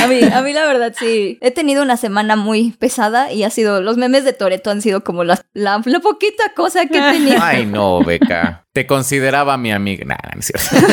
[0.02, 3.50] a, mí, a mí la verdad sí, he tenido una semana muy pesada y ha
[3.50, 7.02] sido, los memes de Toreto han sido como la, la, la poquita cosa que he
[7.12, 7.38] tenido.
[7.40, 8.64] ay no, Beca.
[8.72, 10.04] Te consideraba mi amiga.
[10.04, 10.86] Nah, no es cierto.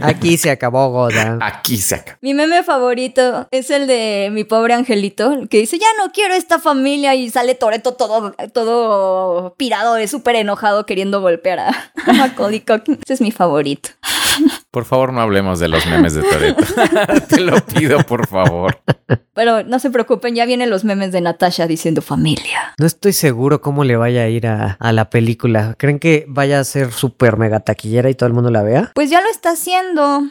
[0.00, 1.38] Aquí se acabó Goda.
[1.40, 2.18] Aquí se acaba.
[2.20, 6.34] Mi meme favorito es el de mi pobre angelito, el que dice, ya no quiero
[6.34, 11.68] esta familia y sale Toreto todo, todo pirado, es súper enojado queriendo golpear a,
[12.06, 12.64] a Macaulay.
[13.04, 13.90] Ese es mi favorito.
[14.70, 16.64] Por favor, no hablemos de los memes de Toreto.
[17.28, 18.78] Te lo pido, por favor.
[19.32, 22.74] Pero no se preocupen, ya vienen los memes de Natasha diciendo familia.
[22.78, 25.74] No estoy seguro cómo le vaya a ir a, a la película.
[25.78, 28.92] ¿Creen que vaya a ser súper mega taquillera y todo el mundo la vea?
[28.94, 30.22] Pues ya lo está haciendo.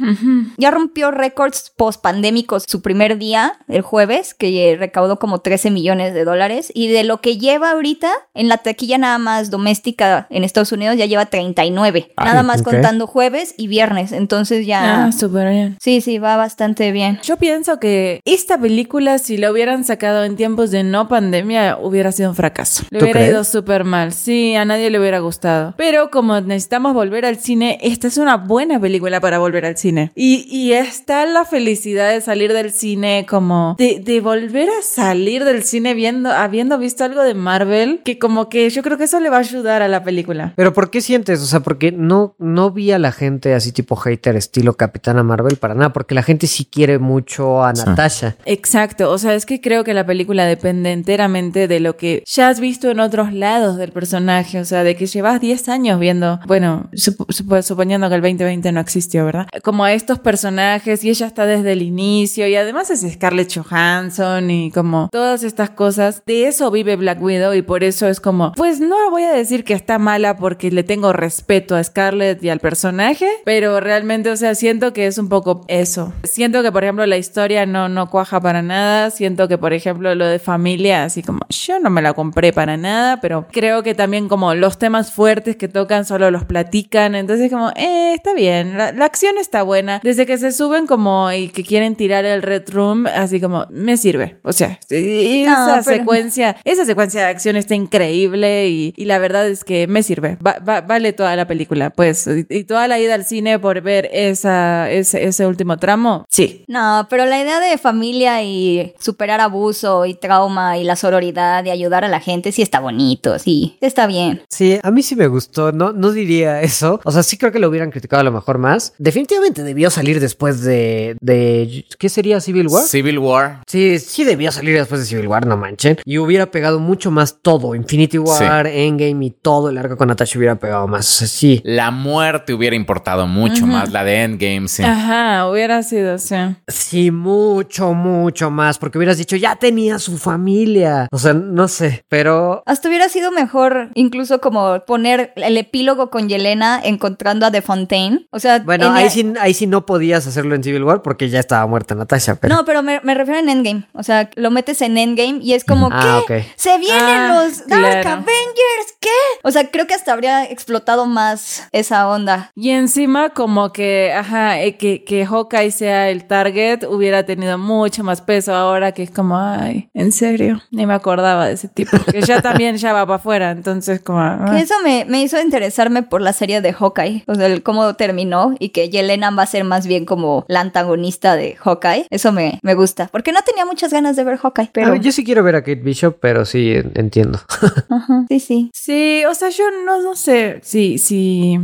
[0.58, 6.24] Ya rompió récords post-pandémicos su primer día, el jueves, que recaudó como 13 millones de
[6.24, 6.72] dólares.
[6.74, 10.98] Y de lo que lleva ahorita, en la taquilla nada más doméstica en Estados Unidos,
[10.98, 12.14] ya lleva 39.
[12.18, 14.12] Ah, nada más contando jueves y viernes.
[14.26, 15.06] Entonces ya...
[15.06, 15.78] Ah, súper bien.
[15.80, 17.20] Sí, sí, va bastante bien.
[17.22, 22.12] Yo pienso que esta película, si la hubieran sacado en tiempos de no pandemia, hubiera
[22.12, 22.82] sido un fracaso.
[22.90, 23.34] Le ¿Tú hubiera crees?
[23.34, 24.14] ido súper mal.
[24.14, 25.76] Sí, a nadie le hubiera gustado.
[25.78, 30.12] Pero como necesitamos volver al cine, esta es una buena película para volver al cine.
[30.16, 35.44] Y, y está la felicidad de salir del cine, como de, de volver a salir
[35.46, 39.20] del cine viendo, habiendo visto algo de Marvel, que como que yo creo que eso
[39.20, 40.54] le va a ayudar a la película.
[40.56, 41.42] Pero ¿por qué sientes?
[41.44, 45.58] O sea, porque no, no vi a la gente así tipo hater estilo Capitana Marvel
[45.58, 47.84] para nada, porque la gente sí quiere mucho a Sí.
[47.86, 48.36] Natasha.
[48.46, 52.48] Exacto, o sea, es que creo que la película depende enteramente de lo que ya
[52.50, 56.40] has visto en otros lados del personaje, o sea, de que llevas 10 años viendo,
[56.48, 59.48] bueno, sup- sup- suponiendo que el 2020 no existió, ¿verdad?
[59.64, 64.50] Como a estos personajes y ella está desde el inicio y además es Scarlett Johansson
[64.50, 68.54] y como todas estas cosas, de eso vive Black Widow y por eso es como,
[68.54, 72.50] pues no voy a decir que está mala porque le tengo respeto a Scarlett y
[72.50, 76.14] al personaje, pero realmente, o sea, siento que es un poco eso.
[76.24, 79.10] Siento que, por ejemplo, la historia no, no cuaja para nada.
[79.12, 82.78] Siento que, por ejemplo, lo de familia, así como yo no me la compré para
[82.78, 87.16] nada, pero creo que también como los temas fuertes que tocan solo los platican.
[87.16, 88.78] Entonces, como, eh, está bien.
[88.78, 90.00] La, la acción está buena.
[90.04, 93.98] Desde que se suben como y que quieren tirar el Red Room, así como, me
[93.98, 94.38] sirve.
[94.44, 99.18] O sea, No, esa pero- secuencia, esa secuencia de acción está increíble y, y la
[99.20, 100.38] verdad es que me sirve.
[100.46, 102.28] Va- va- vale toda la película, pues.
[102.28, 106.64] Y, y toda la ida al cine por ver esa, ese, ese último tramo, sí.
[106.68, 111.70] No, pero la idea de familia y superar abuso y trauma y la sororidad y
[111.70, 114.42] ayudar a la gente sí está bonito, sí, está bien.
[114.50, 117.00] Sí, a mí sí me gustó, no, no diría eso.
[117.04, 118.94] O sea, sí creo que lo hubieran criticado a lo mejor más.
[118.98, 122.84] Definitivamente debió salir después de, de ¿qué sería Civil War?
[122.84, 123.62] Civil War.
[123.68, 125.98] Sí, sí debió salir después de Civil War, no manchen.
[126.06, 127.76] Y hubiera pegado mucho más todo.
[127.76, 131.08] Infinity War, Endgame y todo el arco con Natasha hubiera pegado más.
[131.08, 131.62] O sea, sí.
[131.64, 134.84] La muerte hubiera importado mucho más más la de Endgame, sí.
[134.84, 136.36] Ajá, hubiera sido, sí.
[136.68, 141.08] Sí, mucho, mucho más, porque hubieras dicho, ya tenía su familia.
[141.12, 146.28] O sea, no sé, pero Hasta hubiera sido mejor incluso como poner el epílogo con
[146.30, 148.28] Yelena encontrando a The Fontaine.
[148.32, 151.02] O sea, bueno, en ahí el- sí, ahí sí no podías hacerlo en Civil War
[151.02, 152.36] porque ya estaba muerta Natasha.
[152.36, 152.56] Pero...
[152.56, 153.88] No, pero me, me refiero en Endgame.
[153.94, 156.38] O sea, lo metes en Endgame y es como, Ah, ¿qué?
[156.40, 156.46] ok.
[156.56, 158.10] Se vienen Ah, los Dark claro.
[158.10, 159.10] Avengers, ¿qué?
[159.44, 162.52] O sea, creo que hasta habría explotado más esa onda.
[162.56, 168.06] Y encima como que, ajá, eh, que, que Hawkeye sea el target hubiera tenido mucho
[168.06, 171.98] más peso ahora que es como, ay, en serio, ni me acordaba de ese tipo.
[172.10, 174.20] Que ya también ya va para afuera, entonces como...
[174.22, 174.48] ah.
[174.56, 177.26] Que eso me, me hizo interesarme por la serie de Hawkeye.
[177.28, 180.62] O sea, el cómo terminó y que Yelena va a ser más bien como la
[180.62, 182.08] antagonista de Hawkeye.
[182.10, 183.10] Eso me, me gusta.
[183.12, 184.92] Porque no tenía muchas ganas de ver Hawkeye, pero...
[184.92, 187.40] ver, yo sí quiero ver a Kate Bishop, pero sí en- entiendo.
[187.90, 188.70] Ajá, sí, sí.
[188.74, 191.60] Sí, o sea, yo no, no sé si, si-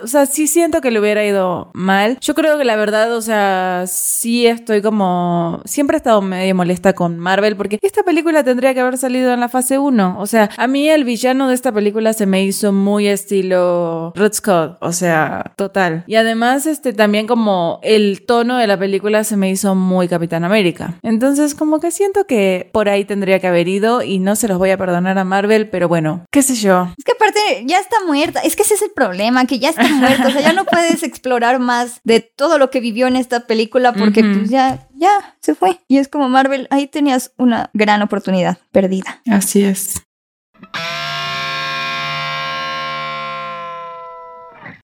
[0.00, 2.18] o sea, sí siento que le hubiera ido mal.
[2.20, 6.92] Yo creo que la verdad, o sea, sí estoy como, siempre he estado medio molesta
[6.92, 10.16] con Marvel porque esta película tendría que haber salido en la fase 1.
[10.18, 14.32] O sea, a mí el villano de esta película se me hizo muy estilo Red
[14.32, 16.04] Scott, o sea, total.
[16.06, 20.44] Y además, este, también como el tono de la película se me hizo muy Capitán
[20.44, 20.94] América.
[21.02, 24.58] Entonces, como que siento que por ahí tendría que haber ido y no se los
[24.58, 26.88] voy a perdonar a Marvel, pero bueno, qué sé yo.
[26.98, 28.40] Es que aparte ya está muerta.
[28.40, 30.28] Es que ese es el problema, que ya está muerta.
[30.28, 33.92] O sea, ya no puedes explorar más de todo lo que vivió en esta película
[33.92, 35.80] porque pues ya, ya se fue.
[35.88, 39.22] Y es como Marvel, ahí tenías una gran oportunidad perdida.
[39.26, 40.02] Así es.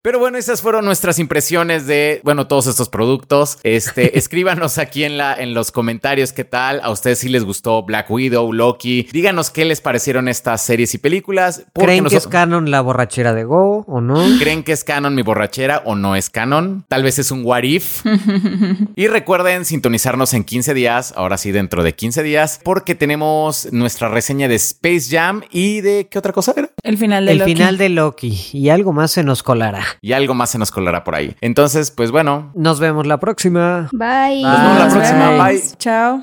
[0.05, 3.59] Pero bueno, esas fueron nuestras impresiones de, bueno, todos estos productos.
[3.63, 6.81] Este, escríbanos aquí en la, en los comentarios qué tal.
[6.83, 9.07] A ustedes si les gustó Black Widow, Loki.
[9.13, 11.67] Díganos qué les parecieron estas series y películas.
[11.73, 14.21] ¿Creen que es canon la borrachera de Go o no?
[14.41, 16.85] ¿Creen que es canon mi borrachera o no es canon?
[16.89, 18.05] Tal vez es un what if.
[18.97, 24.09] y recuerden sintonizarnos en 15 días, ahora sí dentro de 15 días, porque tenemos nuestra
[24.09, 26.71] reseña de Space Jam y de qué otra cosa era.
[26.83, 27.53] El final de El Loki.
[27.53, 29.92] final de Loki y algo más se nos colará.
[30.01, 31.37] Y algo más se nos colará por ahí.
[31.41, 33.89] Entonces, pues bueno, Nos vemos la próxima.
[33.93, 34.43] Bye.
[34.43, 35.45] Nos vemos la próxima.
[35.45, 35.63] Bye.
[35.79, 36.21] Chao.